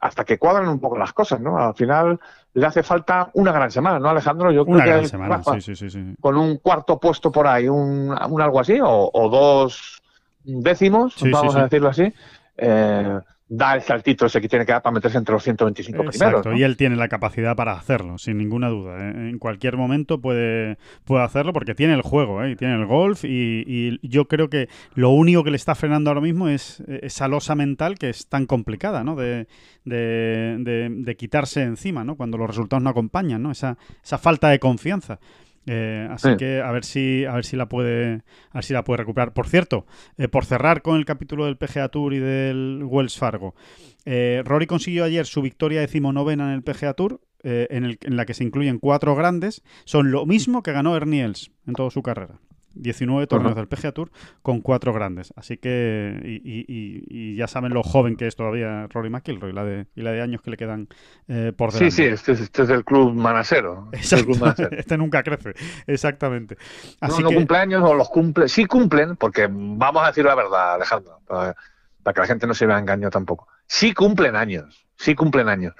[0.00, 1.58] hasta que cuadran un poco las cosas, ¿no?
[1.58, 2.18] Al final
[2.54, 4.50] le hace falta una gran semana, ¿no, Alejandro?
[4.50, 8.40] Yo una gran semana, sí, sí, sí, Con un cuarto puesto por ahí, un, un
[8.40, 10.02] algo así, o, o dos
[10.42, 12.12] décimos, vamos a decirlo así.
[12.56, 13.20] Eh,
[13.52, 16.60] da el saltito ese que tiene que dar para meterse entre los 125 Exacto, primeros.
[16.60, 18.96] y él tiene la capacidad para hacerlo, sin ninguna duda.
[19.00, 19.28] ¿eh?
[19.28, 22.54] En cualquier momento puede, puede hacerlo porque tiene el juego, ¿eh?
[22.54, 26.48] tiene el golf y, yo creo que lo único que le está frenando ahora mismo
[26.48, 29.16] es esa losa mental que es tan complicada, ¿no?
[29.16, 29.48] De,
[29.84, 32.16] de, de, quitarse encima, ¿no?
[32.16, 33.50] Cuando los resultados no acompañan, ¿no?
[33.50, 35.18] Esa, esa falta de confianza.
[35.66, 38.84] Eh, así que a ver si a ver si la puede a ver si la
[38.84, 39.32] puede recuperar.
[39.32, 39.86] Por cierto,
[40.16, 43.54] eh, por cerrar con el capítulo del PGA Tour y del Wells Fargo,
[44.04, 48.26] eh, Rory consiguió ayer su victoria decimonovena en el PGA Tour, en, el, en la
[48.26, 49.62] que se incluyen cuatro grandes.
[49.84, 52.38] Son lo mismo que ganó Ernie Els en toda su carrera.
[52.74, 54.10] 19 torneos del PGA Tour
[54.42, 55.32] con cuatro grandes.
[55.36, 60.02] Así que, y, ya saben lo joven que es todavía Rory McIlroy la de, y
[60.02, 60.88] la de años que le quedan
[61.28, 61.90] eh, por delante.
[61.90, 63.90] Sí, sí, este es, este el club manasero.
[64.70, 65.54] Este, nunca crece,
[65.86, 66.56] exactamente.
[67.00, 70.34] Así no, no cumple años o los cumple, sí cumplen, porque vamos a decir la
[70.34, 71.54] verdad, Alejandro, para,
[72.02, 73.48] para que la gente no se vea engañado tampoco.
[73.66, 75.74] Sí cumplen años, sí cumplen años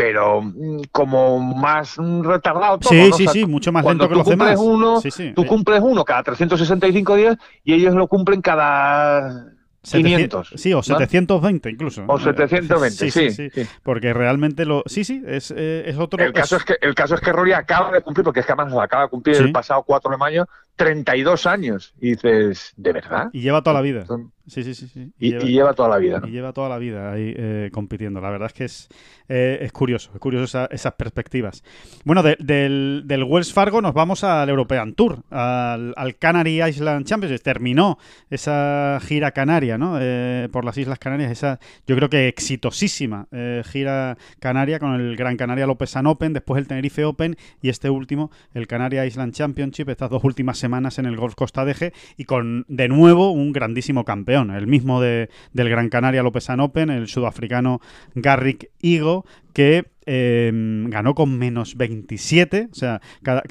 [0.00, 2.90] pero mm, como más retardado todo.
[2.90, 4.58] Sí, sí, sí, mucho más lento que los demás.
[4.58, 5.02] Uno,
[5.34, 10.54] Tú cumples uno cada 365 días y ellos lo cumplen cada 500.
[10.56, 12.04] Sí, o 720 incluso.
[12.06, 13.50] O 720, sí, sí,
[13.82, 14.82] Porque realmente lo.
[14.86, 16.24] Sí, sí, es, eh, es otro.
[16.24, 16.64] El caso es...
[16.64, 19.10] que, el caso es que Rory acaba de cumplir, porque es que además acaba de
[19.10, 20.48] cumplir el pasado 4 de mayo,
[20.80, 21.92] 32 años.
[22.00, 23.28] Y dices, ¿de verdad?
[23.34, 24.06] Y lleva toda la vida.
[24.46, 24.88] Sí, sí, sí.
[24.88, 25.12] sí.
[25.18, 26.22] Y, lleva, toda la vida.
[26.26, 28.20] Y lleva toda la vida ahí eh, compitiendo.
[28.20, 28.88] La verdad es que es,
[29.28, 31.62] eh, es curioso, es curioso esas perspectivas.
[32.04, 37.42] Bueno, del, del, Wells Fargo nos vamos al European Tour, al, al Canary Island Championship.
[37.42, 37.98] Terminó
[38.30, 39.98] esa gira canaria, ¿no?
[40.00, 43.28] Eh, por las Islas Canarias, esa yo creo que exitosísima
[43.64, 48.30] gira canaria con el Gran Canaria Lopesan Open, después el Tenerife Open y este último,
[48.54, 52.64] el Canary Island Championship, estas dos últimas semanas en el Golf Costa Deje y con
[52.68, 57.80] de nuevo un grandísimo campeón el mismo de, del Gran Canaria Lopesan Open, el sudafricano
[58.14, 63.00] Garrick Igo, que em, ganó con menos 27, o sea,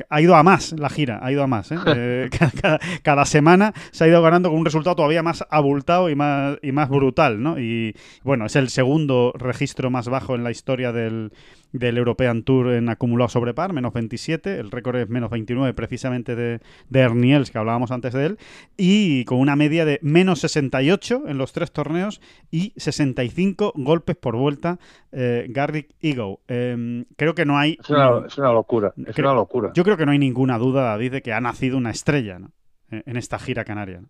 [0.09, 1.71] ha ido a más la gira, ha ido a más.
[1.71, 1.77] ¿eh?
[2.01, 2.29] Eh,
[3.03, 6.71] cada, semana se ha ido ganando con un resultado todavía más abultado y más, y
[6.71, 7.59] más brutal, ¿no?
[7.59, 11.31] Y bueno, es el segundo registro más bajo en la historia del,
[11.71, 16.35] del European Tour en acumulado sobre par, menos 27, el récord es menos 29 precisamente
[16.35, 18.37] de, de Erniels, que hablábamos antes de él,
[18.77, 22.21] y con una media de menos 68 en los tres torneos
[22.51, 24.79] y 65 golpes por vuelta
[25.11, 26.38] eh, Garrick Ego.
[26.49, 27.77] Em, creo que no hay...
[27.79, 29.71] Es una, es una locura, es Creo- una locura.
[29.73, 32.51] Yo creo que no hay ninguna duda, David, de que ha nacido una estrella ¿no?
[32.91, 34.01] en en esta gira canaria.
[34.01, 34.07] ¿no?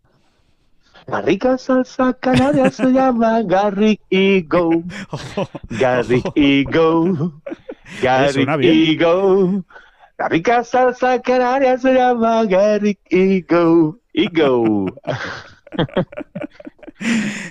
[1.08, 4.84] La rica salsa canaria se llama Garrick Ego.
[5.70, 7.42] Garrick Ego.
[8.02, 8.74] Garrick suena bien.
[8.92, 9.64] Ego.
[10.18, 14.00] La rica salsa canaria se llama Garrick Ego.
[14.14, 14.86] Ego.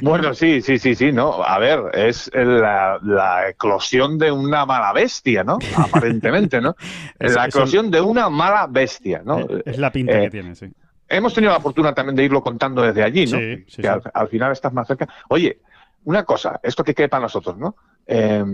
[0.01, 1.43] Bueno, sí, sí, sí, sí, no.
[1.43, 5.59] A ver, es la, la eclosión de una mala bestia, ¿no?
[5.77, 6.75] Aparentemente, ¿no?
[7.19, 9.41] Es- la eclosión de una mala bestia, ¿no?
[9.41, 10.67] Eh, Es la pinta Eh, que tiene, sí.
[11.09, 13.39] Hemos tenido la fortuna también de irlo contando desde allí, ¿no?
[13.39, 13.89] Sí, sí, que sí.
[13.89, 15.09] Al, al final estás más cerca.
[15.31, 15.61] Oye,
[16.05, 17.77] una cosa, esto que quede para nosotros, ¿no?
[18.07, 18.45] Eh,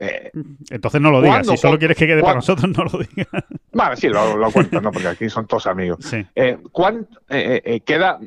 [0.00, 0.30] eh,
[0.70, 1.46] Entonces no lo digas.
[1.46, 3.44] Si solo ¿Cu- quieres que quede para nosotros, no lo digas.
[3.72, 4.90] vale, sí, lo, lo cuento, ¿no?
[4.92, 5.98] Porque aquí son todos amigos.
[6.04, 6.26] Sí.
[6.72, 7.06] ¿cuán-
[7.84, 8.18] queda,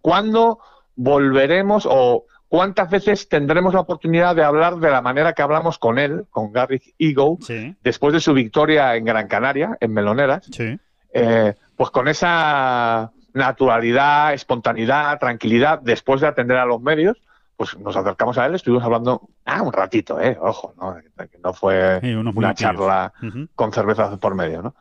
[0.00, 0.58] ¿Cuándo
[1.02, 5.98] volveremos o cuántas veces tendremos la oportunidad de hablar de la manera que hablamos con
[5.98, 10.46] él, con Garrick Ego, Sí, después de su victoria en Gran Canaria, en Meloneras?
[10.50, 10.78] sí.
[11.12, 17.16] eh, pues con esa naturalidad, espontaneidad, tranquilidad, después de atender a los medios,
[17.56, 20.96] pues nos acercamos a él, estuvimos hablando, ah, un ratito, eh, ojo, ¿no?
[21.42, 23.12] No fue Sí, una charla
[23.54, 24.74] con cervezas por medio, ¿no?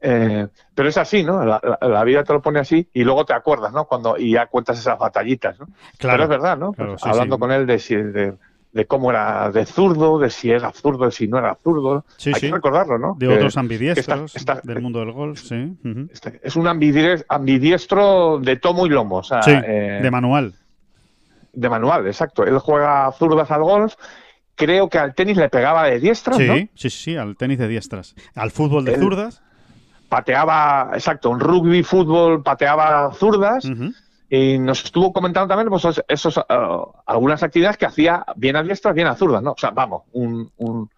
[0.00, 1.44] Eh, pero es así, ¿no?
[1.44, 3.86] La, la- la vida te lo pone así y luego te acuerdas, ¿no?
[3.86, 5.66] Cuando y ya cuentas esas batallitas, ¿no?
[5.98, 6.14] Claro.
[6.18, 6.72] Pero es verdad, ¿no?
[6.72, 7.40] claro, Pues sí, hablando sí.
[7.40, 8.34] con él de, si, de,
[8.70, 12.04] de cómo era de zurdo, de si era zurdo, de si no era zurdo.
[12.16, 13.16] Sí, Hay que recordarlo, ¿no?
[13.18, 15.76] De Que- otros ambidiestros está- está- del mundo del golf, sí.
[16.12, 20.54] Este, es un ambidies- ambidiestro de tomo y lomo, o sea, Sí, eh, de manual.
[21.52, 22.44] de manual, exacto.
[22.44, 23.94] Él juega zurdas al golf,
[24.54, 26.54] creo que al tenis le pegaba de diestras, Sí, ¿no?
[26.54, 28.14] sí, sí, sí, al tenis de diestras.
[28.34, 29.42] Al fútbol de zurdas.
[30.08, 33.68] Pateaba, exacto, en rugby, fútbol, pateaba zurdas
[34.30, 38.94] y nos estuvo comentando también pues, esos, ah, algunas actividades que hacía bien a diestras,
[38.94, 39.52] bien a zurdas, ¿no?
[39.52, 40.90] O sea, vamos, un, un,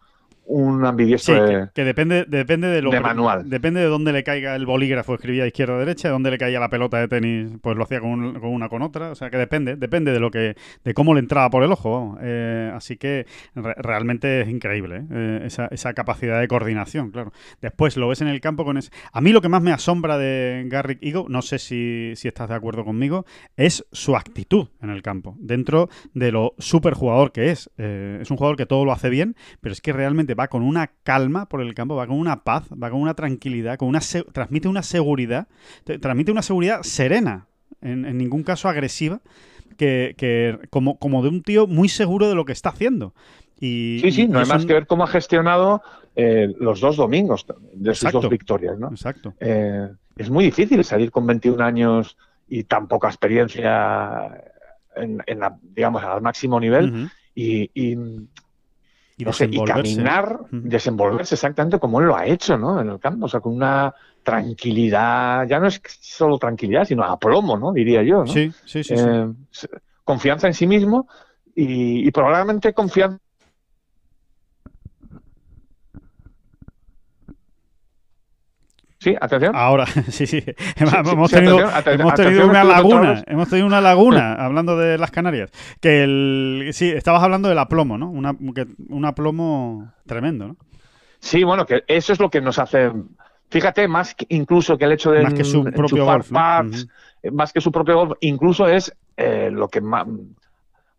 [0.51, 3.48] un Sí, ambidiestro que, de- que depende, depende de lo de manual.
[3.48, 6.59] Depende de dónde le caiga el bolígrafo, escribía izquierda o derecha, de dónde le caía
[6.61, 9.11] la pelota de tenis, pues lo hacía con, un- con una con otra.
[9.11, 12.18] O sea que depende, depende de lo que, de cómo le entraba por el ojo.
[12.20, 15.05] Eh, así que re- realmente es increíble ¿eh?
[15.11, 17.32] Eh, esa, esa capacidad de coordinación, claro.
[17.61, 18.90] Después lo ves en el campo con ese.
[19.12, 22.48] A mí lo que más me asombra de Garrick Ego, no sé si, si estás
[22.48, 23.24] de acuerdo conmigo,
[23.57, 25.36] es su actitud en el campo.
[25.38, 27.70] Dentro de lo super jugador que es.
[27.78, 30.62] Eh, es un jugador que todo lo hace bien, pero es que realmente va con
[30.62, 34.01] una calma por el campo, va con una paz, va con una tranquilidad, con una
[34.32, 35.47] transmite una seguridad,
[35.84, 37.47] te- transmite una seguridad serena,
[37.82, 39.20] en, en ningún caso agresiva,
[39.76, 43.14] que, que como, como de un tío muy seguro de lo que está haciendo.
[43.61, 45.82] Y, Sí, sí, y no hay más que ver cómo ha gestionado
[46.16, 48.20] eh, los dos domingos de sus Exacto.
[48.22, 48.88] dos victorias, ¿no?
[48.88, 49.34] Exacto.
[49.38, 52.16] Eh, es muy difícil salir con 21 años
[52.49, 54.43] y tan poca experiencia
[54.97, 57.70] en, en la, digamos, al máximo nivel y,
[59.20, 59.94] Y no sé, y desenvolverse.
[59.96, 62.80] caminar, desenvolverse exactamente como él lo ha hecho, ¿no?
[62.80, 67.58] En el campo, o sea, con una tranquilidad, ya no es solo tranquilidad, sino aplomo,
[67.58, 67.72] ¿no?
[67.72, 68.26] Diría yo, ¿no?
[68.26, 68.94] Sí, sí, sí.
[68.96, 69.28] Eh,
[70.04, 71.06] confianza en sí mismo
[71.54, 73.18] y, y probablemente confianza.
[79.01, 79.53] Sí, atención.
[79.57, 80.44] Ahora, sí, sí.
[80.76, 85.11] hemos sí, tenido, atención, hemos tenido una laguna, hemos tenido una laguna hablando de las
[85.11, 85.51] Canarias.
[85.80, 88.11] Que el, sí, estabas hablando del aplomo, ¿no?
[88.11, 90.57] Una, que- un aplomo tremendo, ¿no?
[91.18, 92.92] Sí, bueno, que eso es lo que nos hace.
[93.48, 97.53] Fíjate, más que incluso que el hecho de Más que su propio golf, eh, más
[97.53, 100.07] que su propio golf, incluso es eh, lo que más.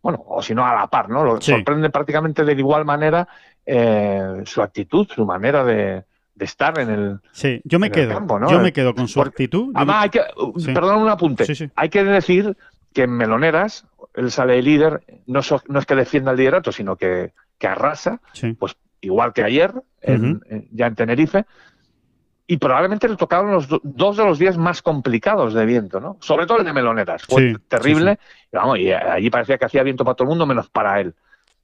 [0.02, 1.22] Bueno, o si no, a la par, ¿no?
[1.24, 1.52] Lo Sí.
[1.52, 3.26] sorprende prácticamente de igual manera
[3.64, 6.02] eh, su actitud, su manera de
[6.44, 7.20] estar en el.
[7.32, 8.14] Sí, yo me el quedo.
[8.14, 8.50] campo, ¿no?
[8.50, 9.72] Yo me quedo con su Porque- actitud.
[9.74, 10.20] Además, me- hay que.
[10.40, 10.72] uh, Sí.
[10.72, 11.54] Perdón, un apunte.
[11.54, 11.70] Sí.
[11.74, 12.56] Hay que decir
[12.92, 16.72] que en Meloneras, él sale de líder, no, so- no es que defienda el liderato,
[16.72, 18.20] sino que, que arrasa
[18.58, 20.40] pues igual que ayer, en-
[20.70, 21.44] ya en Tenerife,
[22.46, 26.18] y probablemente le tocaron los do- dos de los días más complicados de viento, ¿no?
[26.20, 28.18] Sobre todo el de Meloneras, fue terrible,
[28.52, 31.14] y vamos, y allí parecía que hacía viento para todo el mundo menos para él.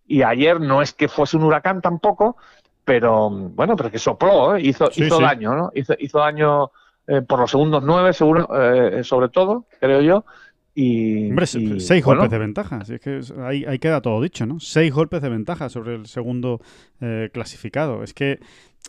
[0.07, 2.39] Y ayer no es que fuese un huracán tampoco,
[2.89, 4.63] pero bueno, pero que sopló, ¿eh?
[4.63, 5.23] hizo, Sí, hizo sí.
[5.23, 5.71] daño, ¿no?
[5.75, 6.71] Hizo, hizo daño
[7.07, 10.25] eh, por los segundos nueve, seguro, eh, sobre todo, creo yo.
[10.75, 12.85] Y, Hombre, y, seis bueno, golpes de ventaja.
[12.87, 14.59] Si es que ahí, ahí queda todo dicho, ¿no?
[14.59, 16.63] Seis golpes de ventaja sobre el segundo
[17.03, 18.03] eh, clasificado.
[18.03, 18.41] Es que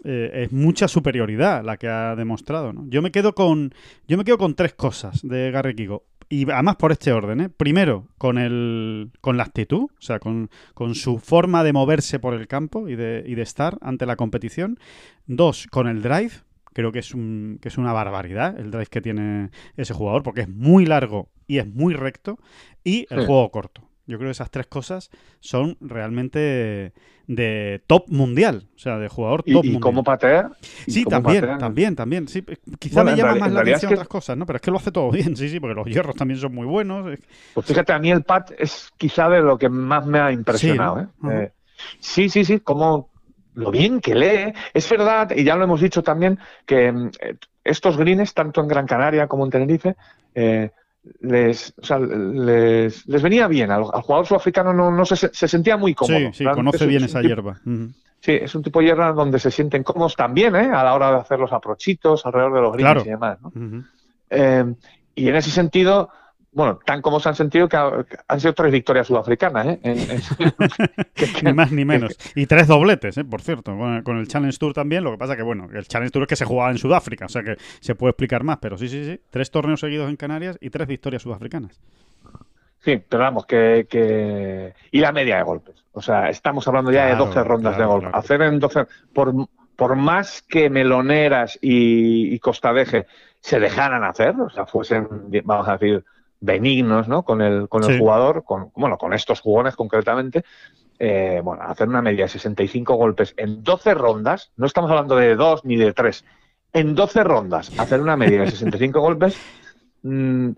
[0.05, 2.85] es mucha superioridad la que ha demostrado, ¿no?
[2.87, 3.73] Yo me quedo con,
[4.07, 6.05] yo me quedo con tres cosas de Garry Kigo.
[6.31, 7.49] Y además por este orden, ¿eh?
[7.49, 12.35] Primero, con el, con la actitud, o sea, con, con su forma de moverse por
[12.35, 14.77] el campo y de, y de estar ante la competición.
[15.25, 16.31] Dos, con el drive.
[16.71, 20.41] Creo que es, un, que es una barbaridad el drive que tiene ese jugador, porque
[20.41, 22.37] es muy largo y es muy recto.
[22.83, 23.25] Y el Sí.
[23.25, 23.88] juego corto.
[24.09, 26.93] Yo creo que esas tres cosas son realmente
[27.27, 29.81] de top mundial, o sea, de jugador top ¿Y, y mundial.
[29.81, 30.49] cómo patea?
[30.87, 32.27] ¿Y Sí, cómo también, también, también.
[32.27, 32.43] Sí,
[32.79, 34.47] quizá Bueno, me llama más la atención es que- otras cosas, ¿no?
[34.47, 36.65] Pero es que lo hace todo bien, sí, sí, porque los hierros también son muy
[36.65, 37.19] buenos.
[37.53, 40.97] Pues fíjate, a mí el pat es quizá de lo que más me ha impresionado.
[41.21, 41.29] Sí, ¿eh?
[41.31, 41.51] Eh,
[41.99, 43.09] sí, sí, sí, como
[43.53, 44.53] lo bien que lee.
[44.73, 48.67] Es verdad, y ya lo hemos dicho también, que mm, eh, estos greens, tanto en
[48.67, 49.95] Gran Canaria como en Tenerife,
[50.33, 50.71] eh,
[51.21, 53.71] les, o sea, les, les venía bien.
[53.71, 56.31] Al, al jugador sudafricano no, no se, se sentía muy cómodo.
[56.33, 57.59] Sí, conoce bien es esa tipo- hierba.
[58.21, 60.69] Sí, es un tipo de hierba donde se sienten cómodos también, ¿eh?
[60.73, 63.01] A la hora de hacer los aprochitos alrededor de los greens Claro.
[63.05, 63.51] y demás, ¿no?
[64.29, 64.73] Eh,
[65.15, 66.09] y en ese sentido,
[66.59, 69.79] bueno, tan como se han sentido que ha- que han sido tres victorias sudafricanas, ¿eh?
[69.81, 70.21] En- en-
[71.15, 72.17] que- que- Ni más ni menos.
[72.35, 73.23] Y tres dobletes, ¿eh?
[73.23, 75.05] por cierto, con el, con el Challenge Tour también.
[75.05, 77.29] Lo que pasa que, bueno, el Challenge Tour es que se jugaba en Sudáfrica, o
[77.29, 79.21] sea que se puede explicar más, pero sí, sí, sí.
[79.29, 81.79] Tres torneos seguidos en Canarias y tres victorias sudafricanas.
[82.81, 84.73] Sí, pero vamos, que, que...
[84.91, 85.75] Y la media de golpes.
[85.93, 88.03] O sea, estamos hablando ya Claro, de 12 rondas claro, de golf.
[88.03, 88.17] claro.
[88.17, 88.85] Hacer en 12...
[89.13, 89.33] Por,
[89.75, 93.05] por más que Meloneras y, y Costadeje
[93.41, 95.07] se dejaran hacer, o sea, fuesen,
[95.45, 96.03] vamos a decir,
[96.39, 97.23] benignos, ¿no?
[97.23, 97.99] Con el, con el Sí.
[97.99, 100.43] jugador, con, bueno, con estos jugones concretamente,
[100.97, 105.35] eh, bueno, hacer una media de 65 golpes en 12 rondas, no estamos hablando de
[105.35, 106.25] dos ni de tres,
[106.73, 109.37] en 12 rondas, hacer una media de 65 golpes,
[110.03, 110.51] mm,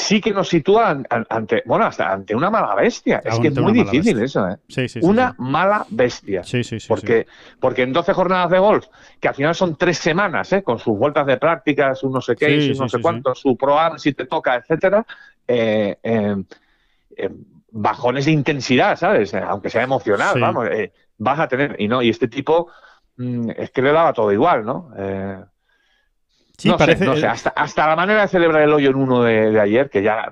[0.00, 3.20] sí que nos sitúa an- an- ante, bueno, hasta ante una mala bestia.
[3.24, 4.56] Es que es muy difícil eso, ¿eh?
[4.68, 5.06] Sí, sí, sí.
[5.06, 6.42] una mala bestia.
[6.44, 6.88] Sí, sí, sí.
[6.88, 7.26] Porque,
[7.60, 8.86] porque en 12 jornadas de golf,
[9.20, 10.62] que al final son tres semanas, ¿eh?
[10.62, 13.78] con sus vueltas de prácticas, un no sé qué, sí, no sé cuánto, su pro
[13.78, 15.04] am, si te toca, etcétera,
[15.46, 16.36] eh, eh,
[17.16, 17.30] eh,
[17.70, 19.34] bajones de intensidad, ¿sabes?
[19.34, 21.76] Eh, Aunque sea emocional, vamos, eh, vas a tener.
[21.78, 22.70] Y no, y este tipo
[23.16, 24.90] mm, es que le daba todo igual, ¿no?
[24.96, 25.38] Eh,
[26.58, 27.04] Sí, no parece.
[27.04, 29.60] sé, no sé, hasta, hasta la manera de celebrar el hoyo en uno de, de
[29.60, 30.30] ayer, que ya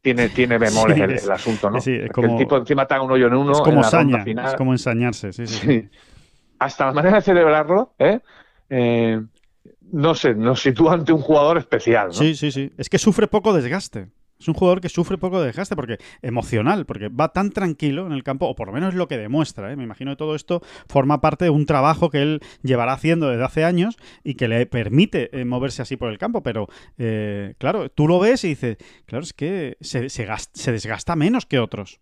[0.00, 1.80] tiene, tiene bemoles Sí, el, asunto, ¿no?
[1.80, 3.90] sí, es como- el tipo encima está un hoyo en uno es en como la
[3.90, 4.46] ronda saña, final.
[4.46, 5.66] es como ensañarse, sí, sí.
[5.66, 5.88] Sí.
[6.60, 8.20] Hasta la manera de celebrarlo, ¿eh?
[8.70, 9.20] Eh,
[9.92, 12.12] no sé, nos sitúa ante un jugador especial, ¿no?
[12.14, 12.72] Sí, sí, sí.
[12.78, 14.08] Es que sufre poco desgaste.
[14.38, 18.22] Es un jugador que sufre poco desgaste porque emocional, porque va tan tranquilo en el
[18.22, 19.72] campo, o por lo menos es lo que demuestra.
[19.72, 19.76] ¿eh?
[19.76, 23.44] Me imagino que todo esto forma parte de un trabajo que él llevará haciendo desde
[23.44, 26.42] hace años y que le permite eh, moverse así por el campo.
[26.42, 26.68] Pero,
[26.98, 28.76] eh, claro, tú lo ves y dices,
[29.06, 32.00] claro, es que se, se, gast- se desgasta menos que otros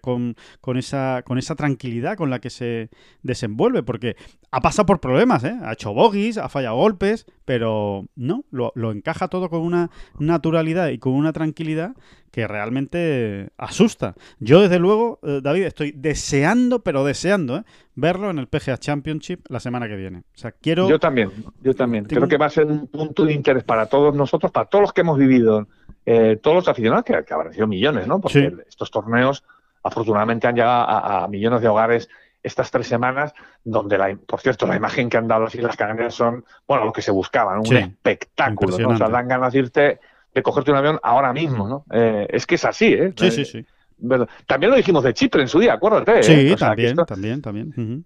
[0.00, 2.90] con, con, esa, con esa tranquilidad con la que se
[3.22, 4.16] desenvuelve, porque
[4.50, 9.28] ha pasado por problemas, ha hecho bogies, ha fallado golpes, pero no, lo, lo encaja
[9.28, 11.94] todo con una naturalidad y con una tranquilidad
[12.30, 14.14] que realmente asusta.
[14.40, 17.64] Yo, desde luego, eh, David, estoy deseando, pero deseando, ¿eh?
[17.94, 20.18] verlo en el PGA Championship la semana que viene.
[20.18, 20.88] O sea, quiero...
[20.88, 21.30] Yo también,
[21.62, 22.06] yo también.
[22.06, 24.92] Creo que va a ser un punto de interés para todos nosotros, para todos los
[24.92, 25.68] que hemos vivido,
[26.06, 28.20] eh, todos los aficionados, que, que habrán sido millones, ¿no?
[28.20, 28.56] Porque Sí.
[28.68, 29.44] estos torneos
[29.84, 32.08] afortunadamente han llegado a, a millones de hogares
[32.44, 33.32] estas tres semanas,
[33.64, 36.92] donde, la, por cierto, la imagen que han dado las Islas Canarias son, bueno, lo
[36.92, 37.60] que se buscaba, ¿no?
[37.60, 38.88] un Sí, espectáculo, ¿no?
[38.90, 40.00] O sea, dan ganas de irte,
[40.32, 41.84] de cogerte un avión ahora mismo, ¿no?
[41.90, 43.12] Eh, es que es así, ¿eh?
[43.16, 43.66] Sí, Eh, sí, sí.
[43.96, 44.28] verdad.
[44.46, 46.20] También lo dijimos de Chipre en su día, acuérdate.
[46.20, 46.22] ¿eh?
[46.22, 48.04] Sí, O sea, que también, esto- también, también.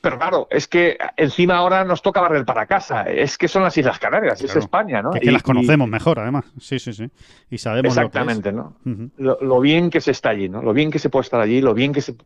[0.00, 3.04] Pero claro, es que encima ahora nos toca barrer para casa.
[3.04, 4.56] Es que son las Islas Canarias, es.
[4.56, 5.10] España, ¿no?
[5.12, 6.44] Que, es que Y- las conocemos mejor, además.
[6.58, 7.08] Sí, sí, sí.
[7.50, 8.76] Y sabemos lo que exactamente, ¿no?
[8.84, 8.96] es.
[9.18, 10.60] Lo, lo bien que se está allí, ¿no?
[10.60, 12.16] Lo bien que se puede estar allí, lo bien que se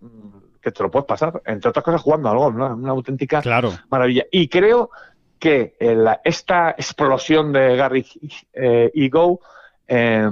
[0.66, 2.74] que te lo puedes pasar, entre otras cosas jugando al golf, ¿no?
[2.74, 3.70] Una auténtica Claro.
[3.88, 4.24] maravilla.
[4.32, 4.90] Y creo
[5.38, 8.04] que eh, la- esta explosión de Gary
[8.52, 9.38] eh, Ego
[9.86, 10.28] eh,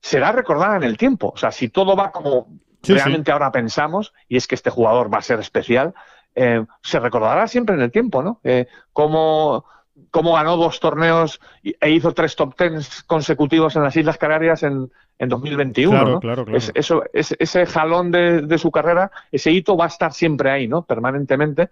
[0.00, 1.32] será recordada en el tiempo.
[1.34, 2.46] O sea, si todo va como
[2.82, 5.92] Sí, realmente ahora pensamos, y es que este jugador va a ser especial,
[6.36, 8.38] eh, se recordará siempre en el tiempo, ¿no?
[8.44, 8.68] Eh,
[10.10, 14.90] cómo, ganó dos torneos e hizo tres top tens consecutivos en las Islas Canarias en,
[15.18, 15.90] en 2021.
[15.90, 16.20] Claro, ¿no?
[16.20, 16.58] claro, claro.
[16.58, 20.50] Es- eso, es- ese jalón de, de su carrera, ese hito va a estar siempre
[20.50, 20.82] ahí, ¿no?
[20.82, 21.70] Permanentemente.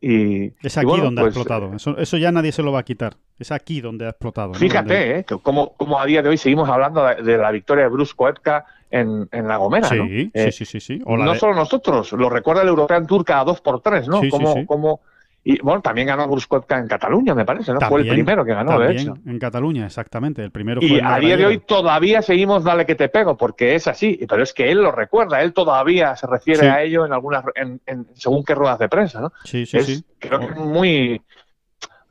[0.00, 1.74] Y, Es y aquí bueno, donde pues, ha explotado.
[1.76, 3.14] Eso, eso ya nadie se lo va a quitar.
[3.38, 4.48] Es aquí donde ha explotado.
[4.48, 4.52] ¿no?
[4.54, 5.24] Donde- Fíjate, ¿eh?
[5.42, 8.64] como, como a día de hoy seguimos hablando de, de la victoria de Bruce Koepka
[8.90, 10.04] en, en La Gomera, Sí, ¿no?
[10.06, 11.00] sí, Eh, sí, sí, sí.
[11.06, 14.08] O la no de- solo nosotros, lo recuerda el European Tour cada dos por tres,
[14.08, 14.18] ¿no?
[14.20, 14.66] Sí, sí, como, sí.
[14.66, 15.00] como-
[15.44, 17.80] y bueno, también ganó Bruce Koepka en Cataluña, me parece, ¿no?
[17.80, 19.14] Fue el primero que ganó, de hecho.
[19.26, 20.42] En Cataluña, exactamente.
[20.44, 23.88] El primero Y a día de hoy todavía seguimos dale que te pego, porque es
[23.88, 26.66] así, pero es que él lo recuerda, él todavía se refiere Sí.
[26.66, 29.32] a ello en algunas, en, en- según qué ruedas de prensa, ¿no?
[29.44, 30.04] Sí, sí, es, sí.
[30.20, 31.20] Creo que es muy,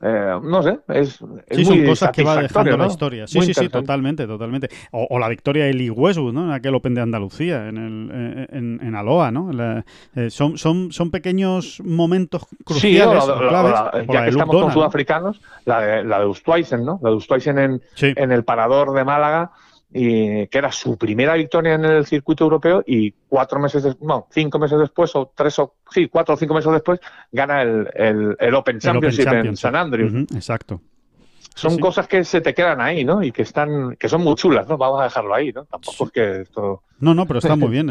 [0.02, 3.26] eh, no sé, es, es Sí, muy son cosas que va dejando la historia.
[3.26, 4.68] Sí, Muy sí, sí, totalmente, totalmente.
[4.90, 6.44] O, o la victoria de Lee Westwood, ¿no?
[6.46, 9.52] En aquel Open de Andalucía, en, el, eh, en, en Aloha, ¿no?
[9.52, 9.84] La-
[10.16, 13.72] eh, son, son, son pequeños momentos Sí, o cruciales, la- o la- claves.
[13.72, 16.98] la- ya que estamos con sudafricanos, la de, la de Usthuizen, ¿no?
[17.02, 19.52] La de Usthuizen en, Sí, en el parador de Málaga,
[19.92, 24.26] y, que era su primera victoria en el circuito europeo y cuatro meses, después, no,
[24.30, 28.54] cinco meses después o tres o, sí, cuatro o cinco meses después gana el, el,
[28.54, 30.12] Open Championship en San Andrews.
[30.34, 30.80] exacto
[31.54, 33.22] son cosas que se te quedan ahí, ¿no?
[33.22, 34.76] Y que están, que son muy chulas, ¿no?
[34.78, 35.64] Vamos a dejarlo ahí, ¿no?
[35.64, 36.82] Tampoco es que esto.
[37.02, 37.88] No, no, pero está muy bien.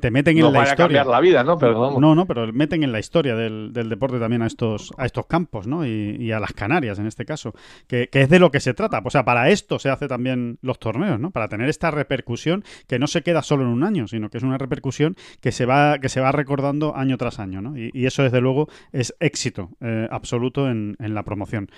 [0.00, 0.72] Te meten en la historia.
[0.72, 1.56] A cambiar la vida, ¿no?
[1.56, 5.24] Pero No, no, pero meten en la historia del, deporte también a estos, a estos
[5.26, 5.86] campos, ¿no?
[5.86, 7.54] Y, a las Canarias en este caso.
[7.88, 9.00] Que, es de lo que se trata.
[9.02, 11.30] O sea, para esto se hace también los torneos, ¿no?
[11.30, 14.44] Para tener esta repercusión que no se queda solo en un año, sino que es
[14.44, 17.78] una repercusión que se va, que se va recordando año tras año, ¿no?
[17.78, 21.70] Y, eso, desde luego, es éxito eh, absoluto en, en la promoción.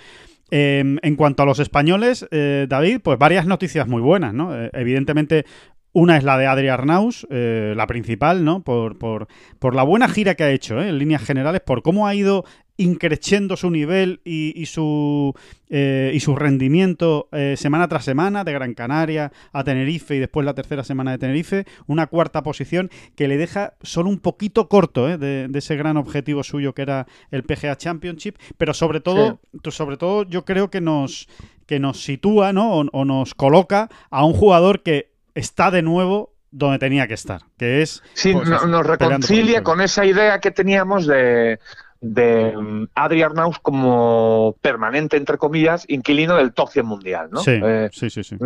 [0.49, 4.57] Em, en cuanto a los españoles, eh, David, pues varias noticias muy buenas, ¿no?
[4.57, 5.45] Eh, evidentemente,
[5.93, 8.63] una es la de Adri Arnaus, eh, la principal, ¿no?
[8.63, 9.27] Por, por,
[9.59, 12.45] por, la buena gira que ha hecho, en líneas generales, por cómo ha ido
[12.77, 15.33] increciendo su nivel y, su,
[15.69, 20.45] eh, y su rendimiento eh, semana tras semana, de Gran Canaria a Tenerife y después
[20.45, 25.09] la tercera semana de Tenerife, una cuarta posición que le deja solo un poquito corto
[25.09, 29.97] eh, de, ese gran objetivo suyo que era el PGA Championship, pero sobre todo, sobre
[29.97, 31.27] todo yo creo que nos,
[31.65, 32.77] que nos sitúa ¿no?
[32.77, 37.81] o, nos coloca a un jugador que está de nuevo donde tenía que estar, que
[37.81, 38.01] es...
[38.13, 41.59] Sí, pues, nos reconcilia con esa idea que teníamos de
[41.99, 47.39] de mm, Adri Arnaus como permanente, entre comillas, inquilino del top 100 mundial, ¿no?
[47.39, 48.37] Sí, eh, sí, sí.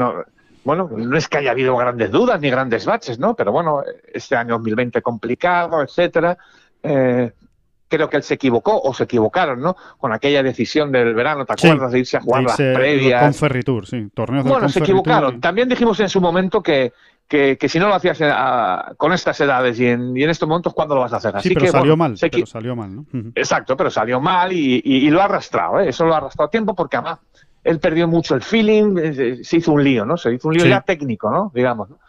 [0.64, 3.36] bueno, no es que haya habido grandes dudas ni grandes baches, ¿no?
[3.36, 3.84] Pero bueno,
[4.14, 6.38] este año 2020 complicado, etcétera.
[6.82, 7.32] Eh,
[7.92, 9.76] creo que él se equivocó o se equivocaron, ¿no?
[9.98, 11.92] Con aquella decisión del verano, ¿te acuerdas?
[11.92, 13.22] de irse a jugar las previas.
[13.22, 14.08] Con Ferritur, sí.
[14.14, 15.42] Torneos bueno, se equivocaron.
[15.42, 16.94] También dijimos en su momento que,
[17.28, 18.32] que, si no lo hacías eh,
[18.98, 21.36] con estas edades y en, y en, estos momentos, ¿cuándo lo vas a hacer?
[21.36, 22.16] Así sí, pero salió mal.
[22.20, 23.06] Pero salió mal, ¿no?
[23.36, 25.90] Exacto, pero salió mal y, lo ha arrastrado, ¿eh?
[25.90, 27.20] Eso lo ha arrastrado a tiempo porque además
[27.64, 30.18] él perdió mucho el feeling, eh, eh, se hizo un lío, ¿no?
[30.18, 31.52] Se hizo un lío ya técnico, ¿no?
[31.54, 31.90] Digamos.
[31.90, 32.00] ¿no?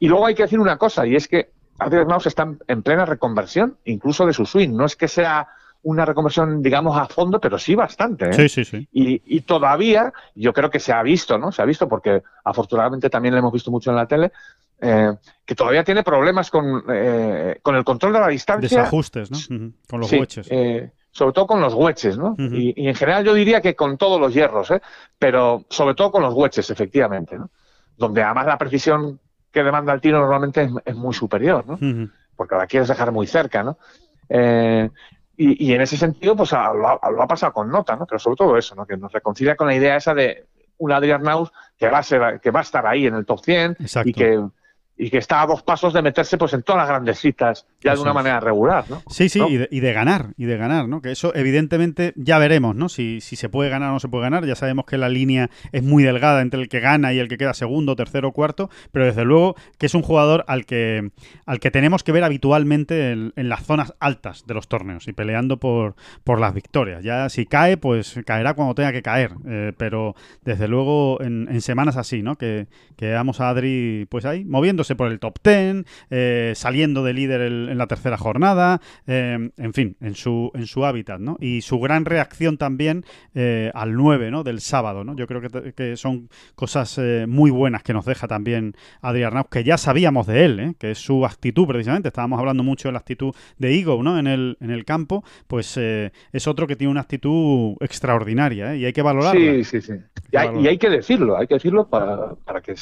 [0.00, 3.04] Y luego hay que decir una cosa, y es que Adrián Maus está en plena
[3.04, 4.70] reconversión, incluso de su swing.
[4.70, 5.48] No es que sea
[5.82, 8.30] una reconversión, digamos, a fondo, pero sí bastante.
[8.30, 8.32] ¿eh?
[8.32, 8.88] Sí, sí, sí.
[8.92, 11.52] Y, y, todavía, yo creo que se ha visto, ¿no?
[11.52, 14.32] Se ha visto porque afortunadamente también lo hemos visto mucho en la tele,
[14.80, 15.12] eh,
[15.44, 18.78] que todavía tiene problemas con, eh, con el control de la distancia.
[18.78, 19.72] Desajustes, ¿no?
[19.88, 20.48] Con los hueches.
[20.50, 22.36] Eh, sobre todo con los hueches, ¿no?
[22.38, 24.80] y, en general yo diría que con todos los hierros, ¿eh?
[25.18, 27.50] Pero sobre todo con los hueches, efectivamente, ¿no?
[27.96, 29.18] Donde además la precisión
[29.58, 31.78] que demanda el tiro normalmente es, muy superior, ¿no?
[32.36, 33.76] Porque la quieres dejar muy cerca, ¿no?
[35.36, 38.06] Y, en ese sentido, pues lo, ha, pasado con nota, ¿no?
[38.06, 38.86] Pero sobre todo eso, ¿no?
[38.86, 40.46] Que nos reconcilia con la idea esa de
[40.78, 43.40] un Adrian Naus que va a ser, que va a estar ahí en el top
[43.40, 44.40] 100 y que
[44.98, 47.94] y que está a dos pasos de meterse pues en todas las grandes citas ya
[47.94, 49.02] de una manera regular, ¿no?
[49.08, 51.00] Sí, sí, y, de, ganar, y de ganar, ¿no?
[51.00, 52.88] Que eso evidentemente ya veremos, ¿no?
[52.88, 55.50] Si, si se puede ganar o no se puede ganar, ya sabemos que la línea
[55.70, 59.06] es muy delgada entre el que gana y el que queda segundo, tercero, cuarto, pero
[59.06, 61.12] desde luego que es un jugador al que,
[61.46, 65.58] al que tenemos que ver habitualmente en, las zonas altas de los torneos y peleando
[65.58, 65.94] por,
[66.24, 67.04] por las victorias.
[67.04, 71.96] Ya si cae, pues caerá cuando tenga que caer, eh, pero desde luego en, semanas
[71.96, 72.36] así, ¿no?
[72.36, 77.12] Que, que veamos a Adri pues ahí moviéndose por el top 10, eh, saliendo de
[77.12, 81.36] líder en la tercera jornada, eh, en fin, en su, en su hábitat, ¿no?
[81.40, 84.44] Y su gran reacción también eh, al 9, ¿no?
[84.44, 85.16] Del sábado, ¿no?
[85.16, 89.78] Yo creo que, son cosas muy buenas que nos deja también Adrián Arnauz, que ya
[89.78, 93.72] sabíamos de él, que es su actitud precisamente, estábamos hablando mucho de la actitud de
[93.72, 94.18] Igo, ¿no?
[94.18, 98.92] En el, en el campo, pues es otro que tiene una actitud extraordinaria, Y hay
[98.92, 99.40] que valorarla.
[99.40, 99.94] Sí, sí, sí.
[100.30, 100.36] Y
[100.66, 102.74] hay, que decirlo, hay que decirlo para, para que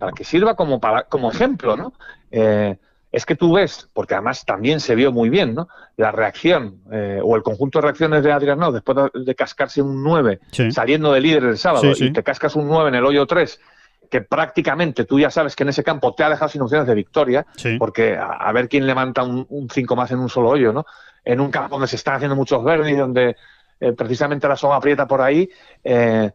[0.00, 1.92] para que sirva como, para, como ejemplo, ¿no?
[2.30, 2.76] Eh,
[3.12, 5.68] es que tú ves, porque además también se vio muy bien, ¿no?
[5.96, 10.38] La reacción eh, o el conjunto de reacciones de Adrián después de, cascarse un 9
[10.70, 13.60] saliendo de líder el sábado y te cascas un 9 en el hoyo 3,
[14.08, 16.94] que prácticamente tú ya sabes que en ese campo te ha dejado sin opciones de
[16.94, 17.44] victoria,
[17.78, 20.84] porque a, ver quién levanta un 5 más en un solo hoyo, ¿no?
[21.24, 23.36] En un campo donde se están haciendo muchos verdes, donde
[23.80, 25.48] eh, precisamente la soga aprieta por ahí.
[25.82, 26.30] Eh,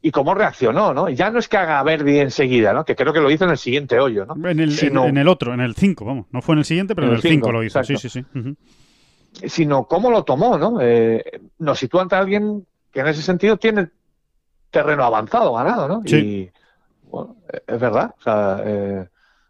[0.00, 1.08] y cómo reaccionó, ¿no?
[1.08, 2.84] Ya no es que haga Verdi enseguida, ¿no?
[2.84, 4.34] Que creo que lo hizo en el siguiente hoyo, ¿no?
[4.48, 6.26] En el, en, el otro, en el 5, vamos.
[6.30, 7.82] No fue en el siguiente, pero en el 5 lo hizo.
[7.82, 8.24] Sí, sí, sí.
[9.46, 10.80] Sino cómo lo tomó, ¿no?
[10.80, 13.88] Eh, nos sitúa ante alguien que en ese sentido tiene
[14.70, 16.02] terreno avanzado, ganado, ¿no?
[16.06, 16.16] Sí.
[16.16, 16.50] Y,
[17.10, 18.14] bueno, es verdad.
[18.18, 19.08] O sea, eh,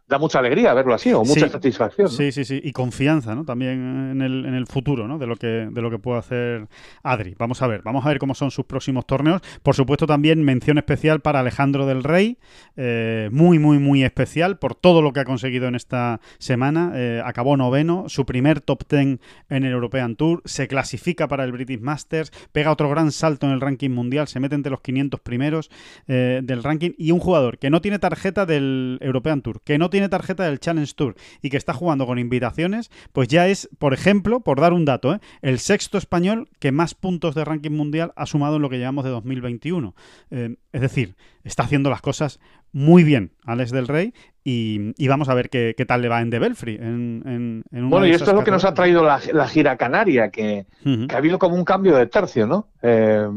[0.09, 2.09] da mucha alegría verlo así, o mucha satisfacción.
[2.09, 3.45] Sí, sí, sí, y confianza, ¿no?
[3.45, 5.19] También en el, en el futuro, ¿no?
[5.19, 6.67] De lo que de lo que puede hacer
[7.03, 7.35] Adri.
[7.37, 9.41] Vamos a ver, vamos a ver cómo son sus próximos torneos.
[9.61, 12.39] Por supuesto, también mención especial para Alejandro del Rey,
[12.75, 16.91] eh, muy, muy, muy especial por todo lo que ha conseguido en esta semana.
[16.95, 21.51] Eh, acabó noveno, su primer top ten en el European Tour, se clasifica para el
[21.51, 25.19] British Masters, pega otro gran salto en el ranking mundial, se mete entre los 500
[25.19, 25.69] primeros
[26.07, 29.91] eh, del ranking y un jugador que no tiene tarjeta del European Tour, que no
[29.91, 33.67] tiene tiene tarjeta del Challenge Tour y que está jugando con invitaciones, pues ya es,
[33.79, 35.19] por ejemplo, por dar un dato, ¿eh?
[35.41, 39.03] el sexto español que más puntos de ranking mundial ha sumado en lo que llevamos
[39.03, 39.93] de 2021.
[40.31, 42.39] Eh, es decir, está haciendo las cosas
[42.71, 46.39] muy bien Alex del Rey y, vamos a ver qué, tal le va en The
[46.39, 46.75] Belfry.
[46.75, 49.19] En, bueno, y esto es lo que nos ha traído la,
[49.49, 50.65] gira canaria, que,
[51.11, 52.69] ha habido como un cambio de tercio, ¿no?
[52.81, 53.27] Eh,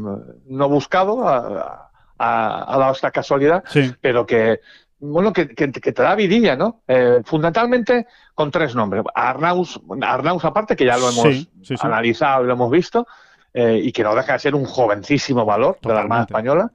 [0.47, 3.65] no buscado, ha, dado esta casualidad,
[3.99, 4.61] pero que
[5.05, 6.81] bueno, que, te da vidilla, ¿no?
[6.87, 9.03] Eh, fundamentalmente con tres nombres.
[9.13, 11.49] Arnaus, Arnaus aparte, que ya lo hemos
[11.81, 13.05] analizado y lo hemos visto,
[13.53, 16.71] eh, y que no deja de ser un jovencísimo valor de la Armada Española.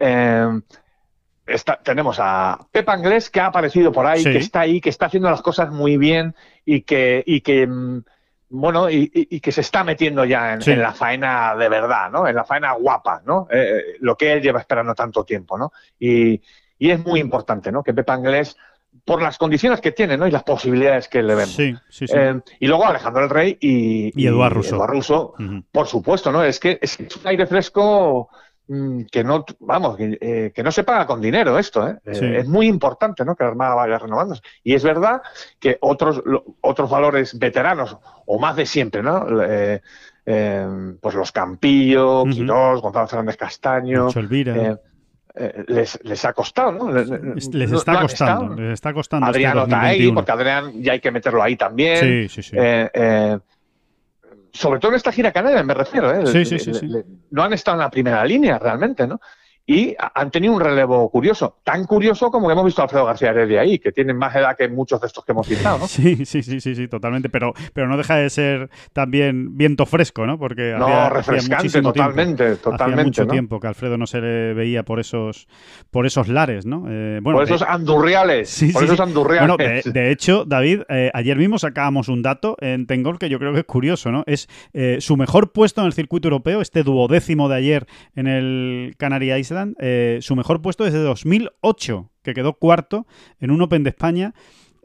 [0.00, 0.60] Eh,
[1.84, 5.30] tenemos a Pepa Anglés, que ha aparecido por ahí, que está ahí, que está haciendo
[5.30, 8.02] las cosas muy bien y que, y que mm,
[8.48, 12.26] bueno, y, que se está metiendo ya en, la faena de verdad, ¿no?
[12.26, 13.46] En la faena guapa, ¿no?
[14.00, 15.72] lo que él lleva esperando tanto tiempo, ¿no?
[16.00, 16.40] Y,
[16.80, 17.84] y es muy importante, ¿no?
[17.84, 18.56] Que Pepa Anglés,
[19.04, 20.26] por las condiciones que tiene, ¿no?
[20.26, 21.54] Y las posibilidades que le vemos.
[21.54, 22.14] Sí, sí, sí.
[22.16, 24.86] Eh, y luego Alejandro el Rey y, y Eduardo Russo.
[24.86, 25.34] Russo,
[25.70, 26.42] por supuesto, ¿no?
[26.42, 28.30] Es que es un aire fresco
[28.66, 31.98] mm, que no, vamos, eh, que, no se paga con dinero esto, ¿eh?
[32.06, 32.38] ¿eh?
[32.38, 33.36] Es muy importante, ¿no?
[33.36, 34.40] Que la Armada vaya renovándose.
[34.64, 35.20] Y es verdad
[35.58, 36.22] que otros,
[36.62, 39.26] otros valores veteranos, o más de siempre, ¿no?
[40.24, 44.08] pues los Campillo, Quirós, Gonzalo Fernández Castaño,
[45.34, 46.90] eh, les, les, ha costado, ¿no?
[46.92, 47.08] Les,
[47.72, 49.26] está costando, les está costando.
[49.26, 51.98] Adriano está ahí, porque Adrián ya hay que meterlo ahí también.
[51.98, 52.56] Sí, sí, sí.
[52.58, 53.38] Eh, eh,
[54.52, 56.12] sobre todo en esta gira canaria, me refiero.
[56.12, 56.26] ¿eh?
[56.26, 56.90] Sí, sí, sí, sí.
[57.30, 59.20] no han estado en la primera línea realmente, ¿no?
[59.70, 63.30] Y han tenido un relevo curioso, tan curioso como que hemos visto a Alfredo García
[63.30, 65.86] Heredia ahí, que tiene más edad que muchos de estos que hemos citado, ¿no?
[65.86, 70.26] Sí, sí, sí, sí, sí, totalmente, pero, pero no deja de ser también viento fresco,
[70.26, 70.40] ¿no?
[70.40, 73.04] Porque no, refrescante, totalmente, totalmente.
[73.04, 75.46] mucho tiempo que Alfredo no se le veía por esos,
[75.92, 76.86] por esos lares, ¿no?
[76.88, 79.56] Eh, bueno, por esos andurriales, sí, por esos andurriales.
[79.56, 83.52] Bueno, de, hecho, David, eh, ayer mismo sacábamos un dato en Tengol que yo creo
[83.52, 84.24] que es curioso, ¿no?
[84.26, 88.96] Es eh, su mejor puesto en el circuito europeo, este duodécimo de ayer en el
[88.98, 89.30] Canary
[89.78, 93.06] Eh, su mejor puesto desde 2008, que quedó cuarto
[93.40, 94.34] en un Open de España.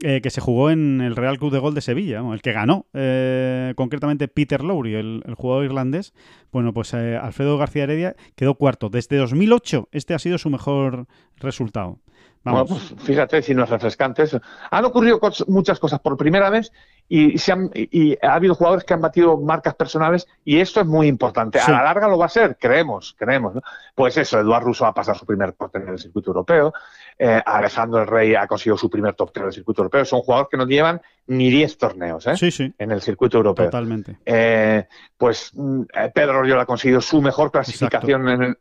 [0.01, 2.85] Eh, que se jugó en el Real Club de Gol de Sevilla, el que ganó,
[2.93, 6.13] eh, concretamente Peter Lowry, el, jugador irlandés.
[6.51, 8.89] Bueno, pues Alfredo García Heredia quedó cuarto.
[8.89, 11.07] Desde 2008 este ha sido su mejor
[11.37, 12.01] resultado.
[12.45, 14.39] Bueno, pues fíjate si no es refrescante eso.
[14.69, 16.71] Han ocurrido muchas cosas por primera vez
[17.09, 20.85] y, se han, y ha habido jugadores que han batido marcas personales y esto es
[20.85, 21.59] muy importante.
[21.59, 23.55] A la larga lo va a ser, creemos, creemos.
[23.55, 23.61] ¿no?
[23.95, 26.73] Pues eso, Eduardo Russo va a pasar su primer top en el circuito europeo,
[27.17, 30.05] eh, Alejandro el Rey ha conseguido su primer top en el circuito europeo.
[30.05, 32.73] Son jugadores que no llevan ni 10 torneos ¿eh?
[32.77, 33.65] en el circuito europeo.
[33.65, 34.17] Totalmente.
[34.25, 34.85] Eh,
[35.17, 35.83] pues mm,
[36.13, 38.57] Pedro Oriola ha conseguido su mejor clasificación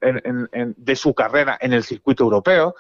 [0.76, 2.74] de su carrera en el circuito europeo.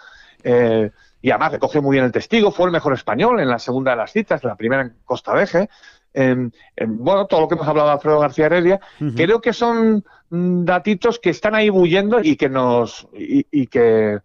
[0.44, 0.90] Eh,
[1.22, 3.96] y además recogió muy bien el testigo, fue el mejor español en la segunda de
[3.96, 5.70] las citas, en la primera en Costa Veje.
[6.14, 8.80] bueno, todo lo que hemos hablado de Alfredo García Heredia,
[9.16, 14.18] creo que son mm, datitos que están ahí huyendo y que nos y, que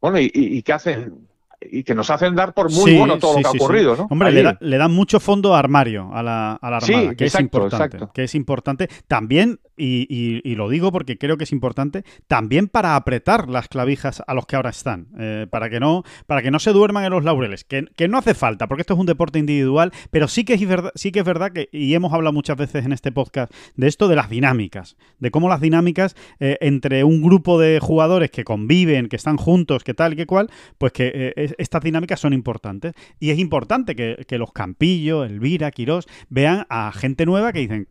[0.00, 1.26] bueno y, que hacen
[1.60, 4.06] y que nos hacen dar por muy bueno todo lo que ha ocurrido, ¿no?
[4.08, 4.30] Hombre,
[4.60, 7.98] le, dan mucho fondo armario a la, a la Armada, que es importante.
[8.14, 8.88] Que es importante.
[9.08, 14.34] También y, lo digo porque creo que es importante, también para apretar las clavijas a
[14.34, 17.24] los que ahora están, eh, para, que no, para que no se duerman en los
[17.24, 20.66] laureles, que, no hace falta, porque esto es un deporte individual, pero sí que es
[20.66, 23.86] verdad, sí que es verdad que, y hemos hablado muchas veces en este podcast de
[23.86, 28.44] esto de las dinámicas, de cómo las dinámicas eh, entre un grupo de jugadores que
[28.44, 32.94] conviven, que están juntos, que tal, que cual, pues que eh, estas dinámicas son importantes.
[33.20, 37.86] Y es importante que, que los Campillo, Elvira, Quirós, vean a gente nueva que dicen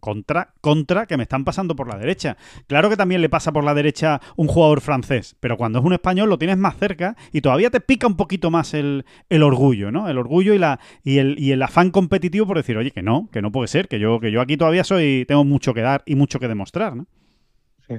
[0.00, 2.36] contra, contra, que me están pasando por la derecha.
[2.66, 5.94] Claro que también le pasa por la derecha un jugador francés, pero cuando es un
[5.94, 9.04] español lo tienes más cerca y todavía te pica un poquito más el,
[9.42, 10.10] orgullo, ¿no?
[10.10, 13.30] El orgullo y, la, y, el, y el afán competitivo por decir, oye, que no,
[13.32, 16.02] que no puede ser, que yo, que yo aquí todavía soy, tengo mucho que dar
[16.04, 17.06] y mucho que demostrar, ¿no?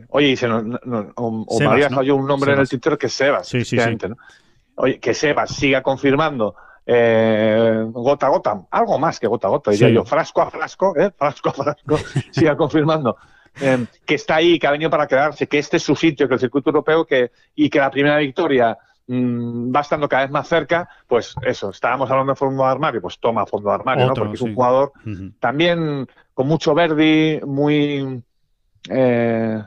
[0.10, 0.64] Oye, y se nos,
[1.16, 3.48] o, falló un nombre en el Twitter que es Sebas.
[3.48, 3.78] Sí, sí,
[4.76, 6.56] Oye, que Sebas siga confirmando
[6.86, 10.94] eh, gota a gota, algo más que gota a gota, diría yo, frasco a frasco,
[10.98, 11.12] ¿eh?
[11.18, 11.98] frasco a frasco,
[12.32, 13.18] siga confirmando
[13.62, 16.36] eh, que está ahí, que ha venido para quedarse, que este es su sitio, que
[16.36, 18.78] el circuito europeo que, y que la primera victoria
[19.08, 23.02] mm, va estando cada vez más cerca, pues eso, estábamos hablando de fondo de armario,
[23.02, 24.14] pues toma fondo de armario, ¿no?
[24.14, 24.92] Porque es un jugador
[25.40, 28.24] también con mucho Verdi, muy...
[28.90, 29.64] Eh,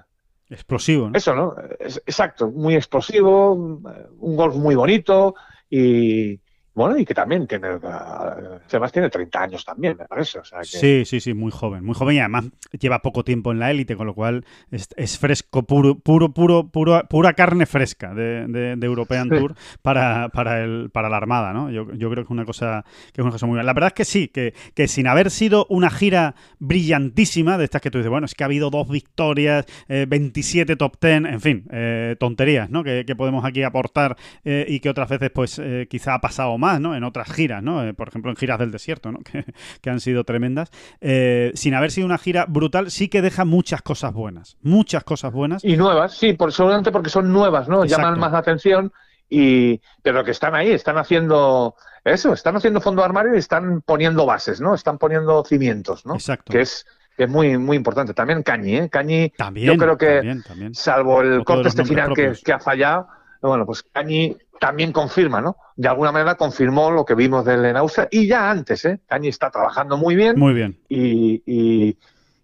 [0.50, 1.16] explosivo, ¿no?
[1.16, 1.54] Eso, ¿no?
[1.80, 5.34] exacto, muy explosivo, un golf muy bonito
[5.70, 6.40] y,
[6.76, 10.40] bueno, y que también tiene, además tiene 30 años también, me parece.
[10.62, 12.44] Sí, sí, sí, muy joven, muy joven y además
[12.78, 17.02] lleva poco tiempo en la élite, con lo cual es, fresco, puro, puro, puro, puro,
[17.08, 21.70] pura carne fresca de, European Tour para, para, el, para la Armada, ¿no?
[21.70, 23.64] Yo, creo que es una cosa que es una cosa muy buena.
[23.64, 27.80] La verdad es que sí, que, que sin haber sido una gira brillantísima, de estas
[27.80, 31.40] que tú dices, bueno, es que ha habido dos victorias, 27 eh, top 10, en
[31.40, 32.84] fin, eh, tonterías, ¿no?
[32.84, 34.14] Que, podemos aquí aportar
[34.44, 35.58] eh, y que otras veces, pues,
[35.88, 36.94] quizá ha pasado más ¿no?
[36.94, 37.82] En otras giras, ¿no?
[37.84, 39.20] Eh, por ejemplo, en giras del desierto, ¿no?
[39.80, 40.70] Que, han sido tremendas.
[41.00, 44.56] Eh, sin haber sido una gira brutal, sí que deja muchas cosas buenas.
[44.62, 45.64] Muchas cosas buenas.
[45.64, 47.84] Y nuevas, sí, por, seguramente porque son nuevas, ¿no?
[47.84, 48.92] Llaman más la atención
[49.28, 54.26] y pero que están ahí, están haciendo eso, están haciendo fondo armario y están poniendo
[54.26, 54.74] bases, ¿no?
[54.74, 56.14] Están poniendo cimientos, ¿no?
[56.14, 56.52] Exacto.
[56.52, 56.86] Que es
[57.16, 58.14] es muy muy importante.
[58.14, 58.88] También Cañi, ¿eh?
[58.90, 60.42] Cañi, también, yo creo que,
[60.72, 63.08] salvo el corte este final que, que, ha fallado,
[63.40, 65.56] bueno, pues Cañi también confirma, ¿no?
[65.76, 69.00] De alguna manera confirmó lo que vimos de él en Austria y ya antes, ¿eh?
[69.06, 70.38] Cañi está trabajando muy bien.
[70.38, 70.78] Muy bien.
[70.88, 71.96] Y, y,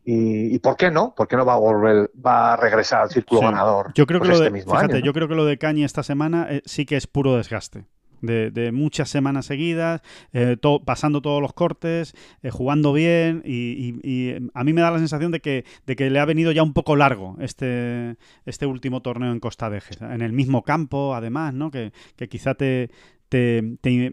[0.05, 1.14] y, ¿por qué no?
[1.14, 3.93] ¿Por qué no va a volver, va a regresar al círculo ganador?
[3.95, 6.03] Yo creo que pues lo este de, fíjate, yo creo que lo de Cañi esta
[6.03, 7.86] semana eh, sí que es puro desgaste
[8.22, 10.00] de, muchas semanas seguidas,
[10.32, 15.32] eh, pasando todos los cortes, eh, jugando bien y, a mí me da la sensación
[15.32, 18.16] de que, de que le ha venido ya un poco largo este,
[18.46, 21.70] este último torneo en Costa de en el mismo campo además, ¿no?
[21.70, 22.90] que, que quizá te,
[23.28, 24.12] te,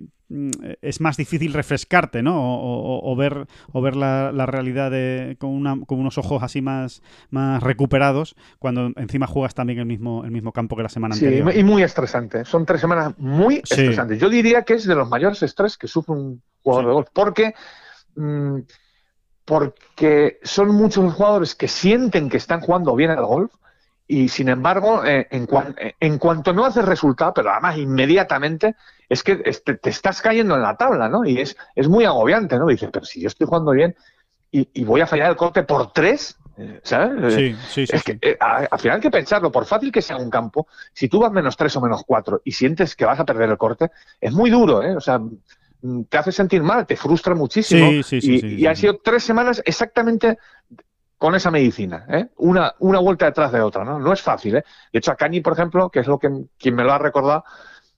[0.81, 2.35] es más difícil refrescarte, ¿no?
[2.37, 4.91] O, ver, o ver la, realidad
[5.37, 7.01] con, unos ojos así más,
[7.31, 11.51] más recuperados cuando encima juegas también el mismo, el mismo campo que la semana anterior.
[11.51, 12.45] Sí, y muy estresante.
[12.45, 14.19] Son tres semanas muy estresantes.
[14.19, 17.55] Yo diría que es de los mayores estrés que sufre un jugador de golf, porque,
[18.15, 18.59] mm,
[19.45, 23.51] porque son muchos los jugadores que sienten que están jugando bien al golf
[24.11, 25.47] y sin embargo, eh, en,
[25.99, 28.75] en, cuanto no haces resultado, pero además inmediatamente,
[29.09, 31.25] es que te, estás cayendo en la tabla, ¿no?
[31.25, 32.67] Y es, es muy agobiante, ¿no?
[32.67, 33.95] Dices, pero si yo estoy jugando bien
[34.51, 37.33] y, voy a fallar el corte por tres, eh, ¿sabes?
[37.33, 37.95] Sí, sí, sí.
[37.95, 41.07] Es que eh, al final hay que pensarlo, por fácil que sea un campo, si
[41.07, 43.91] tú vas menos tres o menos cuatro y sientes que vas a perder el corte,
[44.19, 44.95] es muy duro, ¿eh?
[44.95, 47.89] O sea, mm, te hace sentir mal, te frustra muchísimo.
[47.89, 50.37] Sí, sí, sí, y, y han sido tres semanas exactamente
[51.19, 52.29] con esa medicina, ¿eh?
[52.37, 53.99] una, una vuelta detrás de otra, ¿no?
[53.99, 54.63] No es fácil, ¿eh?
[54.91, 57.43] De hecho, a Cañi, por ejemplo, que es lo que quien me lo ha recordado,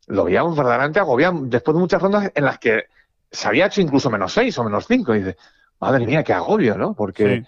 [0.08, 2.86] lo veíamos verdaderamente agobiado después de muchas rondas en las que
[3.32, 5.16] se había hecho incluso menos seis o menos cinco.
[5.16, 5.38] Y dice,
[5.80, 6.94] madre mía, qué agobio, ¿no?
[6.94, 7.44] Porque,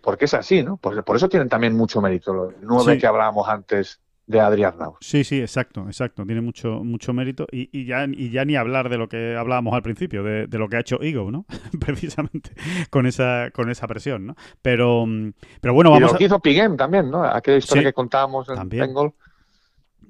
[0.00, 0.76] porque es así, ¿no?
[0.76, 2.32] Por, por, eso tienen también mucho mérito.
[2.32, 4.96] Los nueve que hablábamos antes de Adrián Naus.
[5.00, 6.24] Sí, sí, exacto, exacto.
[6.26, 7.46] Tiene mucho, mucho mérito.
[7.50, 10.68] Y, y, ya, y ya ni hablar de lo que hablábamos al principio, de, lo
[10.68, 11.46] que ha hecho Ego, ¿no?
[11.80, 12.50] Precisamente
[12.90, 14.36] con esa, con esa presión, ¿no?
[14.62, 15.06] Pero,
[15.60, 17.24] pero bueno, vamos y lo que hizo Piguem también, ¿no?
[17.24, 19.12] Aquella historia que contábamos en Bengal.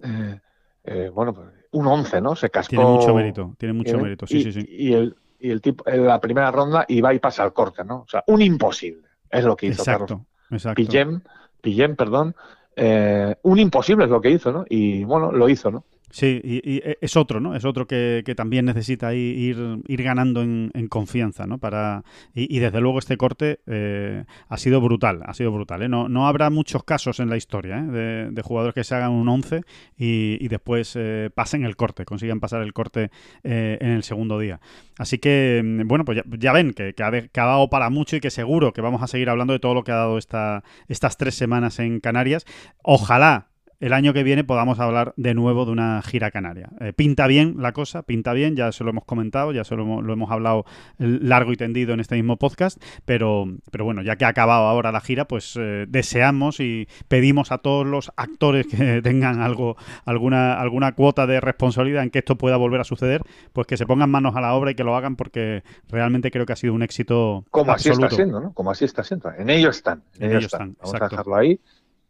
[0.02, 0.40] Eh,
[0.86, 2.36] eh, bueno, pues, un 11, ¿no?
[2.36, 2.70] Se cascó.
[2.70, 4.66] Tiene mucho mérito, tiene mucho mérito, sí, y, sí, sí.
[4.68, 7.84] Y el, y el tipo, en la primera ronda y va y pasa al corte,
[7.84, 7.98] ¿no?
[7.98, 9.06] O sea, un imposible.
[9.30, 10.26] Es lo que hizo exacto, Carlos.
[10.50, 10.76] Exacto.
[10.76, 11.20] Pillem,
[11.60, 12.34] Pillem, perdón,
[12.76, 14.64] eh, un imposible es lo que hizo, ¿no?
[14.68, 15.84] Y bueno, lo hizo, ¿no?
[16.16, 17.54] Sí, y, e, es otro, ¿no?
[17.54, 21.58] Es otro que, también necesita ir, ganando en, confianza, ¿no?
[21.58, 25.82] Para, y, desde luego este corte eh, ha sido brutal, ha sido brutal.
[25.82, 25.90] ¿eh?
[25.90, 28.30] No, no habrá muchos casos en la historia ¿eh?
[28.32, 29.60] de, jugadores que se hagan un 11
[29.98, 33.10] y, después eh, pasen el corte, consigan pasar el corte
[33.42, 34.58] en el segundo día.
[34.96, 38.72] Así que, mm, bueno, pues ya, ven que, ha dado para mucho y que seguro
[38.72, 41.78] que vamos a seguir hablando de todo lo que ha dado esta, estas tres semanas
[41.78, 42.46] en Canarias.
[42.82, 43.48] Ojalá
[43.80, 46.70] el año que viene podamos hablar de nuevo de una gira canaria.
[46.80, 49.82] Eh, pinta bien la cosa, pinta bien, ya se lo hemos comentado, ya se lo
[49.82, 50.64] hemos, hablado
[50.98, 54.92] largo y tendido en este mismo podcast, pero, pero bueno, ya que ha acabado ahora
[54.92, 60.60] la gira, pues eh, deseamos y pedimos a todos los actores que tengan algo, alguna,
[60.60, 63.22] alguna cuota de responsabilidad en que esto pueda volver a suceder,
[63.52, 66.46] pues que se pongan manos a la obra y que lo hagan porque realmente creo
[66.46, 67.44] que ha sido un éxito.
[67.50, 68.52] Como así está siendo, ¿no?
[68.52, 69.30] Como así está siendo.
[69.32, 70.02] En ellos están.
[70.18, 70.76] En, ellos están.
[70.80, 71.60] Vamos a dejarlo ahí.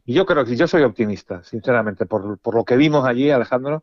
[0.07, 3.83] Y yo creo que yo soy optimista, sinceramente, por, por lo que vimos allí, Alejandro,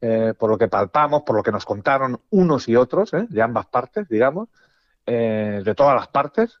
[0.00, 3.42] eh, por lo que palpamos, por lo que nos contaron unos y otros, eh, de
[3.42, 4.48] ambas partes, digamos,
[5.04, 6.60] eh, de todas las partes,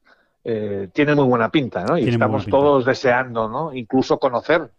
[0.92, 1.98] tiene muy buena pinta, ¿no?
[1.98, 3.74] Y estamos todos deseando, ¿no?
[3.74, 4.70] Incluso conocer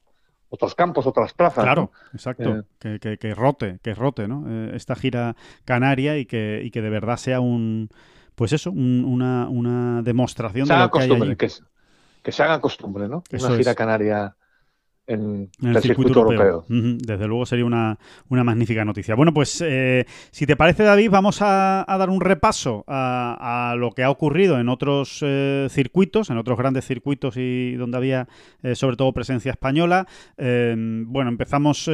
[0.50, 1.62] otros campos, otras plazas.
[1.62, 2.64] Claro, exacto.
[2.80, 4.72] Que, que, rote, que rote, ¿no?
[4.74, 7.90] esta gira canaria y que, y que de verdad sea un,
[8.36, 11.50] pues eso, una, una demostración de lo que hay allí que
[12.32, 13.24] se haga costumbre, ¿no?
[13.32, 14.36] Una gira canaria
[15.08, 16.66] en, el, circuito, europeo.
[16.68, 17.97] Desde luego sería una,
[18.30, 19.16] magnífica noticia.
[19.16, 24.03] Bueno, pues eh, si te parece, David, vamos a, dar un repaso a, lo que
[24.03, 28.28] ha ocurrido en otros eh, circuitos, en otros grandes circuitos y donde había
[28.64, 30.08] eh, sobre todo presencia española.
[30.38, 31.89] bueno, empezamos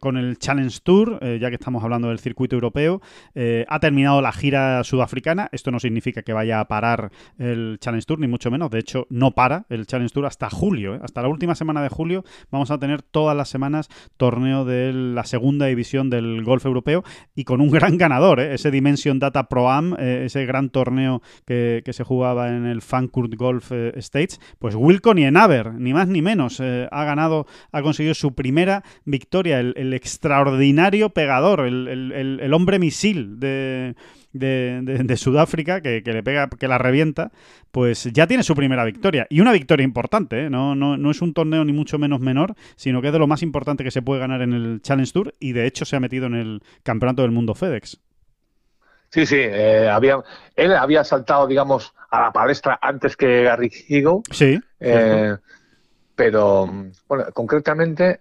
[0.00, 3.00] con el Challenge Tour, ya que estamos hablando del circuito europeo.
[3.34, 5.48] ha terminado la gira sudafricana.
[5.52, 8.70] Esto no significa que vaya a parar el Challenge Tour, ni mucho menos.
[8.70, 12.24] De hecho, no para el Challenge Tour hasta julio, hasta la última semana de julio
[12.50, 17.44] vamos a tener todas las semanas torneo de la segunda división del golf europeo y
[17.44, 18.54] con un gran ganador, ¿eh?
[18.54, 23.34] ese Dimension Data Pro Am, eh, ese gran torneo que, se jugaba en el Frankfurt
[23.34, 28.34] Golf eh, States, pues Wilco Nienaber, ni más ni menos, ha ganado, ha conseguido su
[28.34, 33.96] primera victoria, el, extraordinario pegador, el hombre misil de
[34.32, 37.30] de, Sudáfrica, que, le pega, que la revienta,
[37.70, 39.26] pues ya tiene su primera victoria.
[39.30, 40.50] Y una victoria importante, ¿eh?
[40.50, 43.26] no, no, no es un torneo ni mucho menos menor, sino que es de lo
[43.26, 46.00] más importante que se puede ganar en el Challenge Tour y de hecho se ha
[46.00, 48.00] metido en el Campeonato del Mundo FedEx.
[49.10, 50.22] Sí, sí, eh, había,
[50.54, 54.22] él había saltado, digamos, a la palestra antes que Gary Higo.
[54.30, 54.60] Sí.
[54.78, 55.36] Eh,
[56.14, 56.70] pero,
[57.08, 58.20] bueno, concretamente,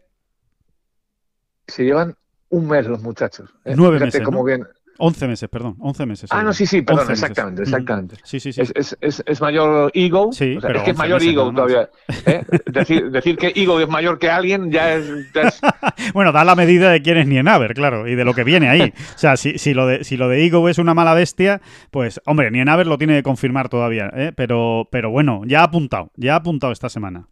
[1.67, 2.15] se llevan
[2.49, 3.53] un mes los muchachos.
[3.65, 4.23] Nueve meses.
[4.45, 4.67] Bien,
[4.99, 6.29] 11 meses, perdón, 11 meses.
[6.31, 8.17] Ah, no, sí, sí, perdón, exactamente, exactamente.
[8.23, 8.61] Sí, sí, sí.
[8.61, 11.89] Es, es, es, mayor ego, sí, es que es mayor ego todavía.
[12.25, 12.43] ¿eh?
[12.65, 15.09] decir, decir que ego es mayor que alguien ya es...
[16.13, 18.93] bueno, da la medida de quién es Nienaber, claro, y de lo que viene ahí.
[19.15, 22.21] O sea, si, si, lo de, si lo de ego es una mala bestia, pues,
[22.25, 24.33] hombre, Nienaber lo tiene que confirmar todavía, ¿eh?
[24.35, 27.27] pero, pero bueno, ya ha apuntado, ya ha apuntado esta semana.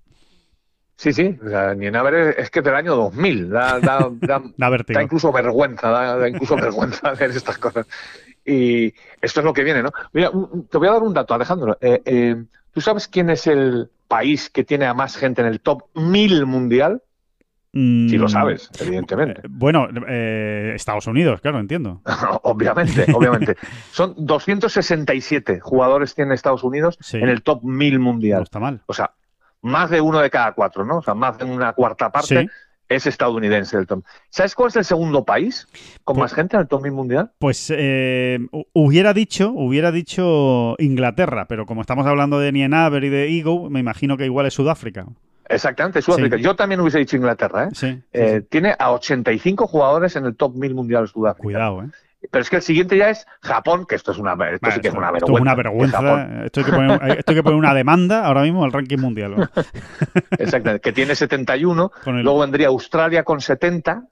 [0.98, 4.41] Sí, sí, o sea, es que del año 2000, da, da, da,
[4.88, 7.86] da incluso vergüenza, da, incluso vergüenza hacer estas cosas.
[8.43, 8.88] Y
[9.22, 9.91] esto es lo que viene, ¿no?
[10.14, 10.32] Mira,
[10.72, 11.78] te voy a dar un dato, Alejandro.
[11.82, 15.60] Eh, eh, ¿Tú sabes quién es el país que tiene a más gente en el
[15.60, 17.04] top 1000 mundial?
[17.74, 19.41] Sí lo mm, sabes, evidentemente.
[19.41, 19.88] Eh, bueno,
[20.74, 22.02] Estados Unidos, claro, entiendo.
[22.41, 23.56] obviamente, obviamente.
[23.91, 28.39] Son 267 jugadores tiene Estados Unidos en el top 1000 mundial.
[28.39, 28.82] No está mal.
[28.88, 29.12] O sea,
[29.62, 30.97] más de uno de cada cuatro, ¿no?
[30.97, 32.47] O sea, más de una cuarta parte
[32.89, 34.03] es estadounidense el top.
[34.30, 35.68] ¿Sabes cuál es el segundo país
[36.03, 37.32] con pues más gente en el top mundial?
[37.39, 38.39] Pues eh,
[38.74, 43.80] hubiera dicho, hubiera dicho Inglaterra, pero como estamos hablando de Nienaber y de Ego, me
[43.80, 45.05] imagino que igual es Sudáfrica.
[45.49, 46.38] Exactamente, Sudáfrica.
[46.38, 47.70] Yo también hubiese dicho Inglaterra, ¿eh?
[47.74, 51.43] Sí, eh, Tiene a 85 jugadores en el top 1000 mundial Sudáfrica.
[51.43, 51.89] Cuidado, ¿eh?
[52.32, 54.88] Pero es que el siguiente ya es Japón, que esto es una, esto sí que
[54.88, 55.26] es una vergüenza.
[55.26, 55.97] Esto es una vergüenza.
[56.45, 59.49] Esto hay, que poner, que poner, una demanda ahora mismo al ranking mundial.
[60.39, 61.91] Exactamente, que tiene 71.
[62.05, 64.03] Luego vendría Australia con 70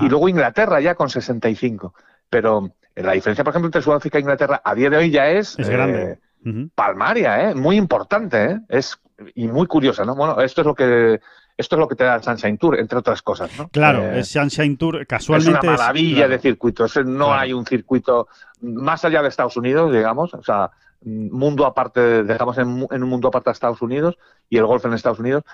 [0.00, 1.94] y luego Inglaterra ya con 65.
[2.30, 5.58] Pero la diferencia, por ejemplo, entre Sudáfrica e Inglaterra a día de hoy ya es,
[5.58, 6.18] es grande.
[6.44, 7.54] Eh, palmaria, ¿eh?
[7.54, 8.60] muy importante, ¿eh?
[8.68, 8.98] es
[9.34, 10.14] y muy curiosa, ¿no?
[10.14, 11.20] Bueno, esto es lo que
[11.56, 13.68] esto es lo que te da el Sunshine Tour, entre otras cosas, ¿no?
[13.68, 16.96] Claro, eh, el Sunshine Tour casualmente es una maravilla de circuitos.
[17.04, 18.28] No hay un circuito
[18.60, 20.70] más allá de Estados Unidos, digamos, o sea,
[21.04, 24.16] mundo aparte, dejamos en, en, un mundo aparte de Estados Unidos
[24.48, 25.44] y el golf en Estados Unidos,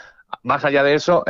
[0.43, 1.25] más allá de eso,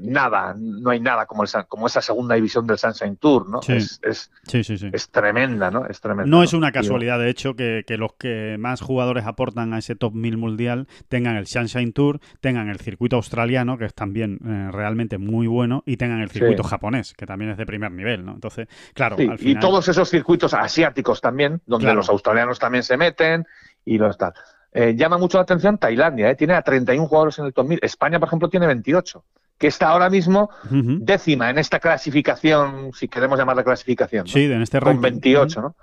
[0.00, 3.60] nada, no hay nada como, como esa segunda división del Sunshine Tour, ¿no?
[3.66, 5.86] Es, es, es, tremenda, ¿no?
[5.86, 6.30] Es tremenda.
[6.30, 10.14] No, es una casualidad, de hecho, que, los que más jugadores aportan a ese top
[10.14, 15.18] 1000 mundial tengan el Sunshine Tour, tengan el circuito australiano, que es también eh, realmente
[15.18, 18.32] muy bueno, y tengan el circuito japonés, que también es de primer nivel, ¿no?
[18.32, 23.46] Entonces, claro, al Y todos esos circuitos asiáticos también, donde los australianos también se meten
[23.84, 24.32] y los tal.
[24.72, 27.80] Eh, llama mucho la atención Tailandia, eh, tiene a 31 jugadores en el top 1000.
[27.82, 29.24] España, por ejemplo, tiene 28,
[29.58, 34.26] que está ahora mismo décima en esta clasificación, si queremos llamarla clasificación.
[34.26, 34.94] Sí, en este ranking.
[34.94, 35.76] Con 28, ¿no?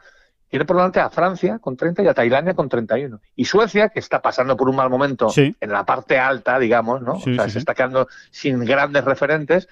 [0.50, 3.22] Tiene por delante a Francia con 30 y a Tailandia con 31.
[3.36, 7.14] Y Suecia, que está pasando por un mal momento en la parte alta, digamos, ¿no?
[7.14, 9.70] o sea, se está quedando sin grandes referentes,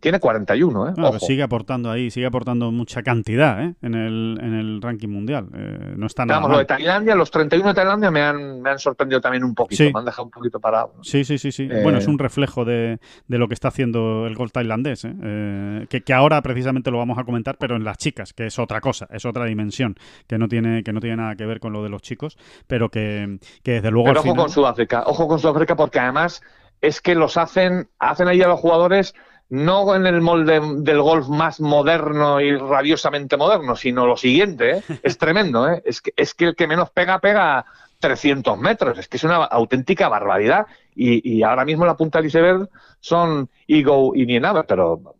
[0.00, 0.92] tiene 41, ¿eh?
[1.20, 3.74] sigue aportando ahí, sigue aportando mucha cantidad ¿eh?
[3.82, 5.48] en, el, en el ranking mundial.
[5.54, 6.40] Eh, no está nada.
[6.40, 9.54] Vamos, lo de Tailandia, los 31 de Tailandia me han, me han sorprendido también un
[9.54, 10.94] poquito, me han dejado un poquito parado.
[11.02, 11.52] Sí, sí, sí.
[11.52, 11.68] sí.
[11.82, 16.14] Bueno, es un reflejo de, de, lo que está haciendo el golf tailandés, que, que,
[16.14, 19.26] ahora precisamente lo vamos a comentar, pero en las chicas, que es otra cosa, es
[19.26, 19.96] otra dimensión,
[20.26, 22.88] que no tiene, que no tiene nada que ver con lo de los chicos, pero
[22.88, 24.08] que, que desde luego.
[24.08, 26.42] Pero ojo con Sudáfrica, ojo con Sudáfrica, porque además
[26.80, 29.14] es que los hacen, hacen ahí a los jugadores
[29.50, 34.82] no en el molde del golf más moderno y rabiosamente moderno, sino lo siguiente, ¿eh?
[35.02, 35.82] es tremendo, ¿eh?
[35.84, 37.64] es, que, es que el que menos pega, pega
[38.00, 40.66] 300 metros, es que es una auténtica barbaridad.
[40.94, 42.68] Y, ahora mismo la punta del iceberg
[43.00, 45.14] son Ego y Nienaber, pero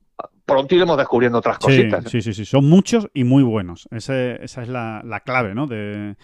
[0.49, 2.11] pronto iremos descubriendo otras cositas.
[2.11, 3.87] Sí, sí, sí, son muchos y muy buenos.
[3.91, 5.67] esa es la, clave ¿no?
[5.67, 6.17] de,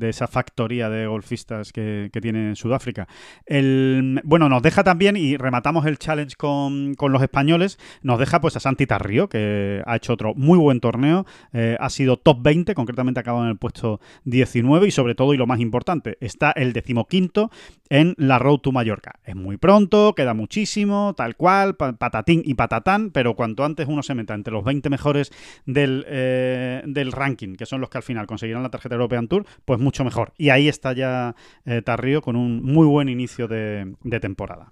[0.00, 3.08] esa factoría de golfistas que, tiene Sudáfrica.
[3.44, 8.56] El, bueno, nos deja también, y rematamos el challenge con, los españoles, nos deja pues
[8.56, 12.74] a Santi Tarrio, que ha hecho otro muy buen torneo, eh, ha sido top 20,
[12.74, 16.72] concretamente acaba en el puesto 19 y sobre todo, y lo más importante, está el
[16.72, 17.50] decimoquinto
[17.90, 19.18] en la Road to Mallorca.
[19.24, 24.14] Es muy pronto, queda muchísimo, tal cual, patatín y patatán, pero cuanto antes uno se
[24.14, 25.32] meta entre los 20 mejores
[25.66, 29.44] del, eh, del ranking, que son los que al final conseguirán la tarjeta European Tour,
[29.64, 30.32] pues mucho mejor.
[30.36, 31.34] Y ahí está ya
[31.64, 34.70] eh, Tarrio con un muy buen inicio de, temporada.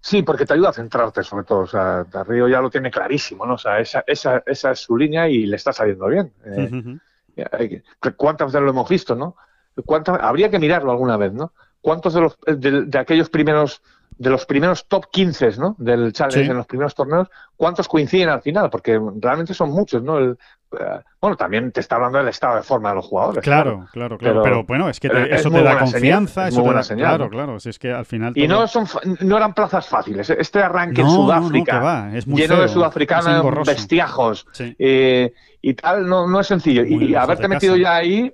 [0.00, 1.60] Sí, porque te ayuda a centrarte sobre todo.
[1.60, 3.54] O sea, Tarrio ya lo tiene clarísimo, ¿no?
[3.54, 6.32] O sea, esa, esa, esa es su línea y le está saliendo bien.
[7.36, 7.82] Eh,
[8.16, 9.36] ¿Cuántas veces lo hemos visto, no?
[9.84, 11.52] ¿Cuántas, habría que mirarlo alguna vez, ¿no?
[11.80, 13.82] ¿Cuántos de, los, de aquellos primeros
[14.16, 15.74] de los primeros top 15 ¿no?
[15.78, 18.70] del Challenge en los primeros torneos, ¿cuántos coinciden al final?
[18.70, 20.18] Porque realmente son muchos, ¿no?
[20.18, 20.38] El,
[20.78, 23.42] eh, bueno, también te está hablando del estado de forma de los jugadores.
[23.42, 24.42] Claro, claro, claro.
[24.42, 26.48] Pero, bueno, es que eso te da confianza.
[26.48, 27.16] eso buena señal.
[27.16, 27.60] Claro, claro.
[27.60, 28.32] Si es que al final.
[28.36, 28.86] Y no, son,
[29.20, 30.28] no eran plazas fáciles.
[30.30, 34.46] Este arranque en Sudáfrica, lleno de sudafricanos bestiajos
[34.78, 35.32] eh,
[35.62, 36.84] y tal, no, no es sencillo.
[36.84, 38.32] y haberte metido ya ahí.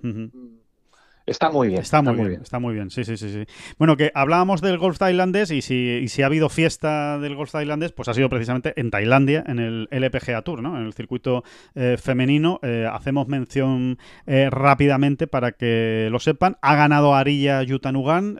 [1.30, 1.80] Está muy bien.
[1.80, 2.90] Está muy, bien, está muy bien.
[2.90, 3.44] Sí, sí, sí, sí.
[3.78, 7.92] Bueno, que hablábamos del golf tailandés y si, si ha habido fiesta del golf tailandés,
[7.92, 10.76] pues ha sido precisamente en Tailandia, en el LPGA Tour, ¿no?
[10.76, 11.44] En el circuito
[11.76, 12.58] eh, femenino.
[12.64, 13.96] Eh, hacemos mención
[14.26, 16.56] eh, rápidamente para que lo sepan.
[16.62, 18.36] Ha ganado Arilla Yutanugan,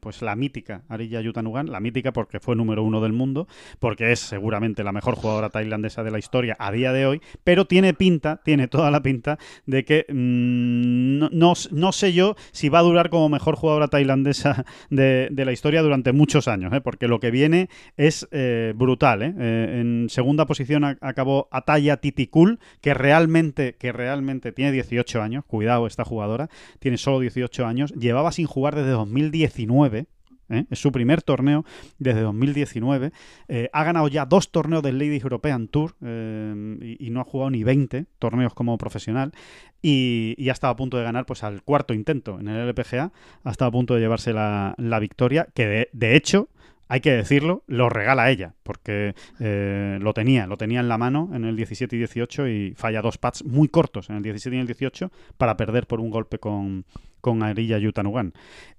[0.00, 3.46] pues la mítica Arilla Yutanugan, la mítica porque fue número uno del mundo,
[3.78, 7.66] porque es seguramente la mejor jugadora tailandesa de la historia a día de hoy, pero
[7.66, 12.21] tiene pinta, tiene toda la pinta de que mm, no, no, no sé yo
[12.52, 16.80] si va a durar como mejor jugadora tailandesa de, la historia durante muchos años, ¿eh?
[16.80, 19.22] porque lo que viene es eh, brutal.
[19.22, 19.34] ¿eh?
[19.36, 25.44] en segunda posición acabó Ataya Titikul, que realmente, que realmente tiene 18 años.
[25.44, 27.92] Cuidado, esta jugadora tiene solo 18 años.
[27.94, 30.06] Llevaba sin jugar desde 2019.
[30.52, 30.66] ¿Eh?
[30.70, 31.64] es su primer torneo
[31.98, 33.12] desde 2019.
[33.48, 37.50] Eh, ha ganado ya dos torneos del Ladies European Tour eh, y, no ha jugado
[37.50, 39.32] ni 20 torneos como profesional.
[39.80, 43.12] Y, ha estado a punto de ganar pues al cuarto intento en el LPGA.
[43.44, 46.48] Ha estado a punto de llevarse la, victoria, que de, hecho
[46.88, 51.44] hay que decirlo, lo regala ella, porque lo tenía, lo tenía en la mano en
[51.44, 54.66] el 17 y 18 y falla dos pads muy cortos en el 17 y el
[54.66, 56.84] 18 para perder por un golpe con,
[57.22, 58.34] con Arilla Yutanugan.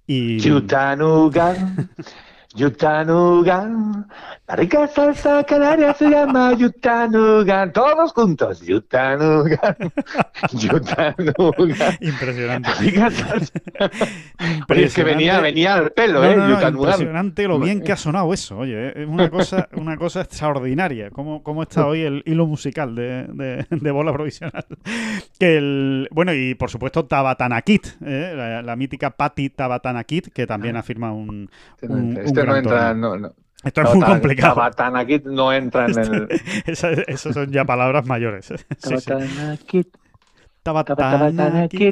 [0.07, 0.37] Y...
[0.43, 1.89] Yutanugan.
[2.55, 4.07] Yutanugan,
[4.47, 7.73] la rica salsa canaria se llama Yutanugan.
[7.73, 9.75] Todos juntos, Yutanugan,
[10.53, 11.97] Yutanugan.
[11.99, 12.69] Impresionante.
[14.69, 16.35] Oye, es que venía, venía al pelo, ¿eh?
[16.69, 18.59] Impresionante lo bien que ha sonado eso.
[18.59, 21.09] Oye, es una cosa, una cosa extraordinaria.
[21.09, 24.65] ¿Cómo, cómo está hoy el hilo musical de, de, bola provisional?
[25.39, 28.61] Que el, bueno, y por supuesto Tabatanakit, ¿eh?
[28.63, 31.49] la, mítica Patti Tabatanakit, que también afirma un,
[31.81, 33.33] un, este no entra, no, no.
[33.63, 34.55] Esto es muy complicado.
[34.55, 36.27] Tabatanakit no entra en el.
[36.65, 38.51] Esas, son ya palabras mayores.
[40.63, 41.91] Sí,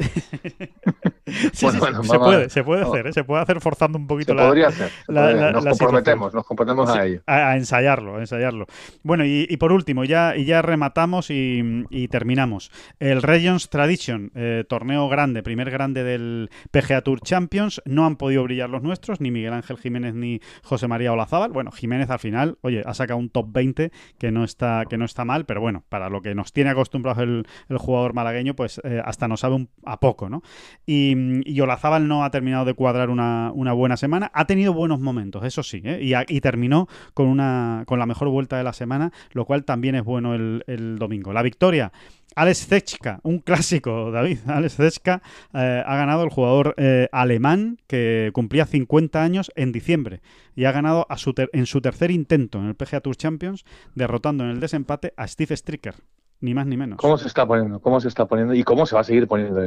[1.52, 3.12] sí, bueno, se puede, se puede hacer, ¿eh?
[3.12, 4.46] se puede hacer forzando un poquito se la.
[4.46, 4.90] Podría hacer.
[5.08, 7.20] nos comprometemos, nos comprometemos a ello.
[7.26, 8.66] A, ensayarlo, a ensayarlo.
[9.02, 12.70] Bueno, y, por último, ya, y ya rematamos y, terminamos.
[12.98, 17.82] El Regions Tradition, eh, torneo grande, primer grande del PGA Tour Champions.
[17.84, 21.52] No han podido brillar los nuestros, ni Miguel Ángel Jiménez ni José María Olazábal.
[21.52, 25.04] Bueno, Jiménez al final, oye, ha sacado un top 20 que no está, que no
[25.04, 28.61] está mal, pero bueno, para lo que nos tiene acostumbrados el, el jugador malagueño, pues
[28.64, 30.42] eh, hasta nos sabe a poco, ¿no?
[30.86, 34.30] Y, Olazábal no ha terminado de cuadrar una, buena semana.
[34.34, 36.24] Ha tenido buenos momentos, eso sí, ¿eh?
[36.28, 40.04] y, terminó con, una, con la mejor vuelta de la semana, lo cual también es
[40.04, 41.32] bueno el, domingo.
[41.32, 41.92] La victoria
[42.34, 44.38] Alex Zechka, un clásico, David.
[44.46, 45.22] Alex Zechka
[45.54, 46.74] eh, ha ganado el jugador
[47.12, 50.20] alemán que cumplía 50 años en diciembre
[50.56, 51.06] y ha ganado
[51.52, 53.64] en su tercer intento en el PGA Tour Champions,
[53.94, 55.94] derrotando en el desempate a Steve Stricker
[56.42, 56.98] ni más ni menos.
[56.98, 57.80] ¿Cómo se está poniendo?
[57.80, 58.52] ¿Cómo se está poniendo?
[58.52, 59.62] ¿Y cómo se va a seguir poniendo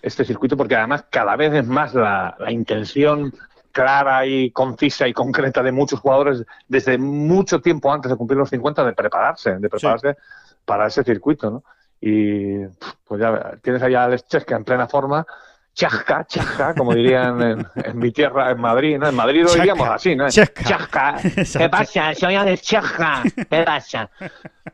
[0.00, 0.56] este circuito?
[0.56, 3.34] Porque además cada vez es más la, intención
[3.72, 8.48] clara y concisa y concreta de muchos jugadores desde mucho tiempo antes de cumplir los
[8.48, 10.16] 50 de prepararse, de prepararse
[10.64, 11.64] para ese circuito, ¿no?
[12.00, 12.64] Y
[13.04, 15.26] pues ya tienes allá al Alex en plena forma
[15.74, 19.08] chasca, chasca, como dirían en, mi tierra, en Madrid, ¿no?
[19.08, 20.28] En Madrid lo diríamos así, ¿no?
[20.28, 21.16] Chasca.
[21.58, 22.14] ¿Qué pasa?
[22.14, 23.22] Soy de chasca.
[23.34, 24.10] ¿Qué pasa?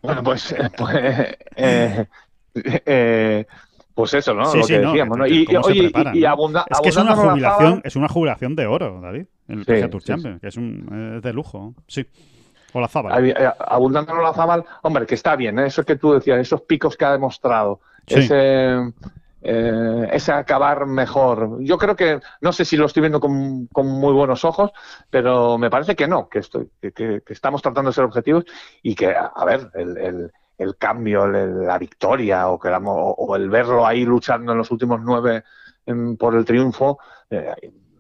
[0.03, 0.95] Bueno, pues, pues,
[1.57, 2.07] eh,
[2.65, 3.47] eh,
[3.97, 4.55] pues eso, ¿no?
[4.55, 5.27] lo que decíamos, ¿no?
[5.27, 9.25] Y, oye, y, abunda, es que es una jubilación, es una jubilación de oro, David,
[9.49, 12.07] el sí, Tour Champions, que es, un, es de lujo, sí.
[12.75, 13.27] Olazábal.
[13.27, 15.69] Eh, abundando en Olazábal, hombre, que está bien, ¿eh?
[15.69, 18.93] eso que tú decías, esos picos que ha demostrado, ese,
[19.43, 21.59] eh, ese acabar mejor.
[21.61, 24.73] Yo creo que, no sé si lo estoy viendo con, muy buenos ojos,
[25.11, 28.45] pero me parece que no, que, estoy, que, estamos tratando de ser objetivos
[28.83, 34.05] y que, a ver, el, el, cambio, la victoria o, que, o, el verlo ahí
[34.05, 35.45] luchando en los últimos nueve
[36.19, 36.99] por el triunfo,
[37.31, 37.55] eh,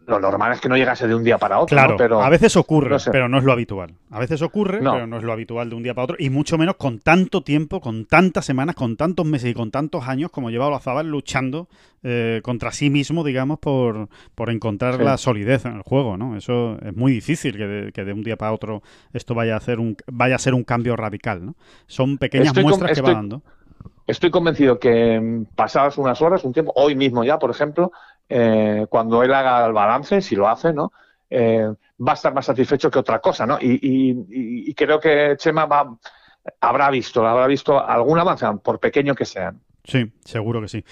[0.07, 1.75] lo normal es que no llegase de un día para otro.
[1.75, 3.95] Claro, pero, a veces ocurre, pero no es lo habitual.
[4.11, 6.17] A veces ocurre, pero no es lo habitual de un día para otro.
[6.19, 10.07] Y mucho menos con tanto tiempo, con tantas semanas, con tantos meses y con tantos
[10.07, 11.69] años como lleva Olazabal luchando
[12.05, 16.37] eh, contra sí mismo, digamos, por, por encontrar la solidez en el juego, ¿no?
[16.37, 19.97] Eso es muy difícil que de, un día para otro esto vaya a, hacer un,
[20.07, 21.57] vaya a ser un cambio radical, ¿no?
[21.87, 23.43] Son pequeñas muestras que va dando.
[24.07, 27.91] Estoy convencido que pasadas unas horas, un tiempo, hoy mismo ya, por ejemplo,
[28.29, 30.93] eh, cuando él haga el balance, si lo hace, ¿no?
[31.31, 33.59] Eh, va a estar más satisfecho que otra cosa, ¿no?
[33.61, 35.97] Y, creo que Chema va,
[36.61, 39.61] habrá visto, habrá visto algún avance, por pequeño que sean.
[39.87, 40.85] Sí, seguro que sí.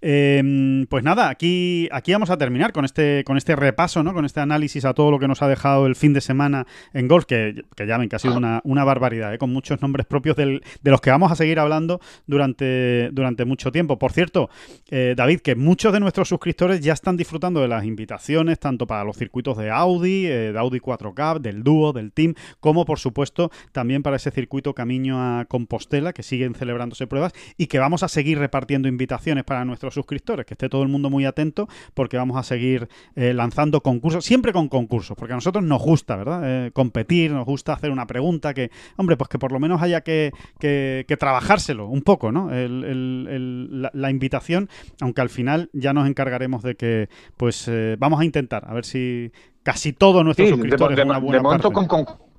[0.00, 4.12] Em, pues nada, aquí, aquí vamos a terminar con este, con este repaso, ¿no?
[4.12, 7.06] Con este análisis a todo lo que nos ha dejado el fin de semana en
[7.06, 9.38] golf, que, que ya ven que ha sido una, una barbaridad, ¿eh?
[9.38, 13.70] con muchos nombres propios del, de los que vamos a seguir hablando durante, durante mucho
[13.70, 14.00] tiempo.
[14.00, 14.50] Por cierto,
[14.90, 19.04] eh, David, que muchos de nuestros suscriptores ya están disfrutando de las invitaciones, tanto para
[19.04, 23.52] los circuitos de Audi, eh, de Audi 4K, del Dúo, del Team, como por supuesto
[23.70, 28.08] también para ese circuito Camino a Compostela, que siguen celebrándose pruebas y que vamos a
[28.08, 32.36] seguir repartiendo invitaciones para nuestros suscriptores, que esté todo el mundo muy atento porque vamos
[32.36, 36.40] a seguir eh, lanzando concursos, siempre con concursos, porque a nosotros nos gusta, ¿verdad?
[36.44, 40.00] Eh, competir, nos gusta hacer una pregunta que, hombre, pues que por lo menos haya
[40.00, 42.48] que, que, trabajárselo un poco, ¿no?
[42.50, 44.68] la, invitación,
[45.00, 48.84] aunque al final ya nos encargaremos de que, pues eh, vamos a intentar, a ver
[48.84, 50.96] si casi todos nuestros suscriptores...
[50.96, 51.86] De, momento con,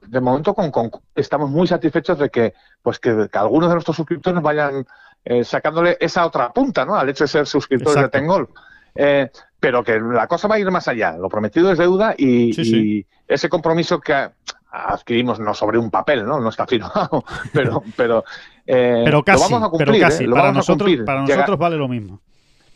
[0.07, 0.71] de momento con,
[1.15, 4.85] estamos muy satisfechos de que pues que, algunos de nuestros suscriptores vayan
[5.23, 6.95] eh, sacándole esa otra punta ¿no?
[6.95, 8.49] al hecho de ser suscriptores de Tengol.
[8.95, 9.29] Eh,
[9.59, 11.15] pero que la cosa va a ir más allá.
[11.17, 14.29] Lo prometido es deuda y, ese compromiso que
[14.71, 16.39] adquirimos no sobre un papel, ¿no?
[16.39, 17.23] No está firmado,
[17.53, 18.25] pero, pero,
[18.65, 20.01] eh, pero casi, lo vamos a cumplir.
[20.01, 20.27] casi.
[20.27, 22.19] para, nosotros, para nosotros vale lo mismo.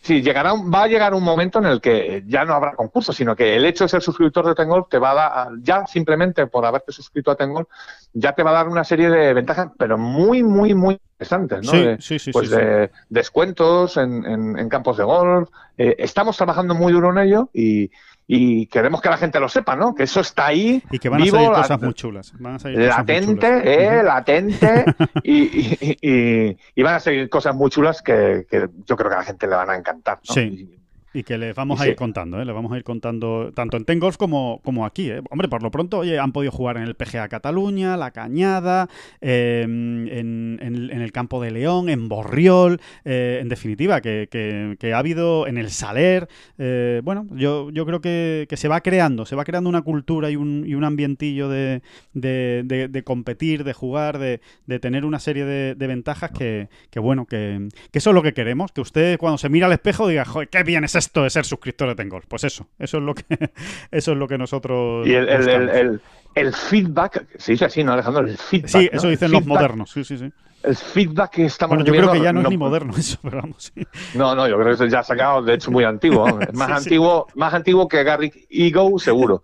[0.05, 3.35] Sí, llegará, va a llegar un momento en el que ya no habrá concurso, sino
[3.35, 6.63] que el hecho de ser suscriptor de Tengol te va a dar, ya simplemente por
[6.63, 7.67] haberte suscrito a Tengol,
[8.13, 11.71] ya te va a dar una serie de ventajas, pero muy, muy, muy interesantes, ¿no?
[11.71, 12.31] Sí, sí, sí.
[12.31, 15.49] Pues de descuentos en, campos de golf.
[15.75, 17.89] Eh, estamos trabajando muy duro en ello y,
[18.27, 19.93] y queremos que la gente lo sepa, ¿no?
[19.93, 20.81] Que eso está ahí.
[20.91, 22.33] Y que van a salir cosas muy chulas.
[22.39, 24.85] Van a salir latente, eh, latente.
[25.23, 29.25] y, y, van a salir cosas muy chulas que, que, yo creo que a la
[29.25, 30.19] gente le van a encantar.
[30.27, 30.33] ¿no?
[30.33, 30.75] Sí.
[31.15, 32.45] Y que les vamos a ir contando, ¿eh?
[32.45, 35.21] Les vamos a ir contando tanto en Tengolf como, como aquí, ¿eh?
[35.29, 38.89] Hombre, por lo pronto, oye, han podido jugar en el PGA Cataluña, La Cañada,
[39.21, 45.47] em, en, el campo de León, en Borriol, eh, en definitiva, que, que, ha habido
[45.47, 46.27] en el Saler.
[46.57, 50.35] Eh, bueno, yo, yo creo que, se va creando, se va creando una cultura y
[50.35, 51.81] un, y un ambientillo de,
[52.11, 54.41] de, de, competir, de jugar, de,
[54.79, 58.81] tener una serie de, ventajas que, que bueno, que, eso es lo que queremos, que
[58.81, 61.89] usted cuando se mira al espejo diga, joder, qué bien es esto de ser suscriptor
[61.89, 62.23] de Tengol.
[62.27, 63.23] Pues eso, eso es lo que,
[63.91, 65.07] eso es lo que nosotros.
[65.07, 66.01] Y el,
[66.35, 68.27] el, feedback, se dice así, ¿no, Alejandro?
[68.27, 68.69] El feedback.
[68.69, 69.91] Sí, eso dicen los modernos.
[69.91, 70.31] Sí, sí, sí.
[70.63, 73.41] El feedback que estamos Bueno, yo creo que ya no, es ni moderno eso, pero
[73.41, 73.71] vamos.
[73.73, 73.85] Sí.
[74.15, 76.39] No, no, yo creo que ya ha sacado, de hecho, muy antiguo.
[76.53, 79.43] más antiguo, más antiguo que Gary Ego, seguro.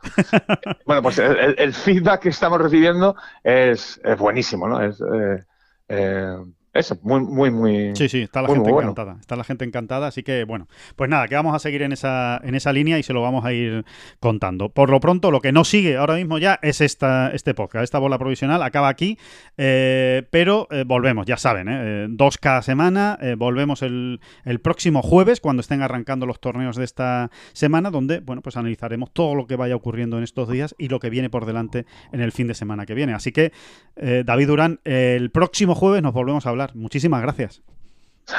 [0.85, 4.81] bueno, pues el, feedback que estamos recibiendo es, es buenísimo, ¿no?
[4.81, 5.43] Es eh,
[5.89, 6.38] eh,
[6.73, 7.95] eso, muy, muy, muy.
[7.98, 9.18] Sí, sí, está la gente encantada.
[9.19, 12.39] Está la gente encantada, así que bueno, pues nada, que vamos a seguir en esa,
[12.43, 13.84] en esa línea y se lo vamos a ir
[14.22, 14.69] contando.
[14.69, 17.99] Por lo pronto, lo que no sigue ahora mismo ya es esta, este podcast, esta
[17.99, 19.18] bola provisional, acaba aquí,
[19.57, 25.41] eh, pero eh, volvemos, ya saben, eh, dos cada semana, volvemos el, el, próximo jueves
[25.41, 29.57] cuando estén arrancando los torneos de esta semana, donde, bueno, pues analizaremos todo lo que
[29.57, 32.53] vaya ocurriendo en estos días y lo que viene por delante en el fin de
[32.53, 33.14] semana que viene.
[33.14, 33.52] Así que,
[33.95, 37.61] David Durán, el próximo jueves nos volvemos a hablar Muchísimas gracias.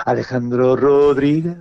[0.06, 1.56] Alejandro Rodríguez,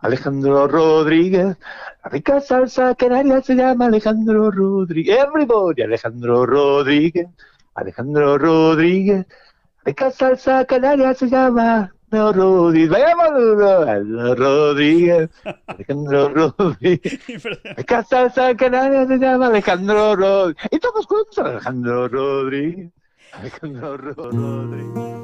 [0.00, 1.56] Alejandro Rodríguez,
[2.02, 7.28] la rica salsa canaria se llama Alejandro Rodríguez, everybody, Alejandro Rodríguez,
[7.74, 15.30] Alejandro Rodríguez, la rica salsa canaria se llama Rodríguez, Alejandro Rodríguez,
[15.66, 17.20] Alejandro Rodríguez,
[17.64, 22.90] la rica salsa canaria se llama Alejandro Rodríguez, y todos juntos Alejandro Rodríguez,
[23.32, 25.23] Alejandro Rodríguez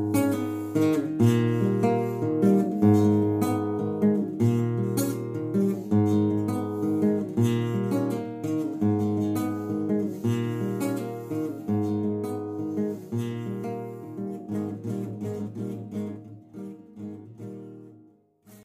[0.81, 1.50] Mm-hmm.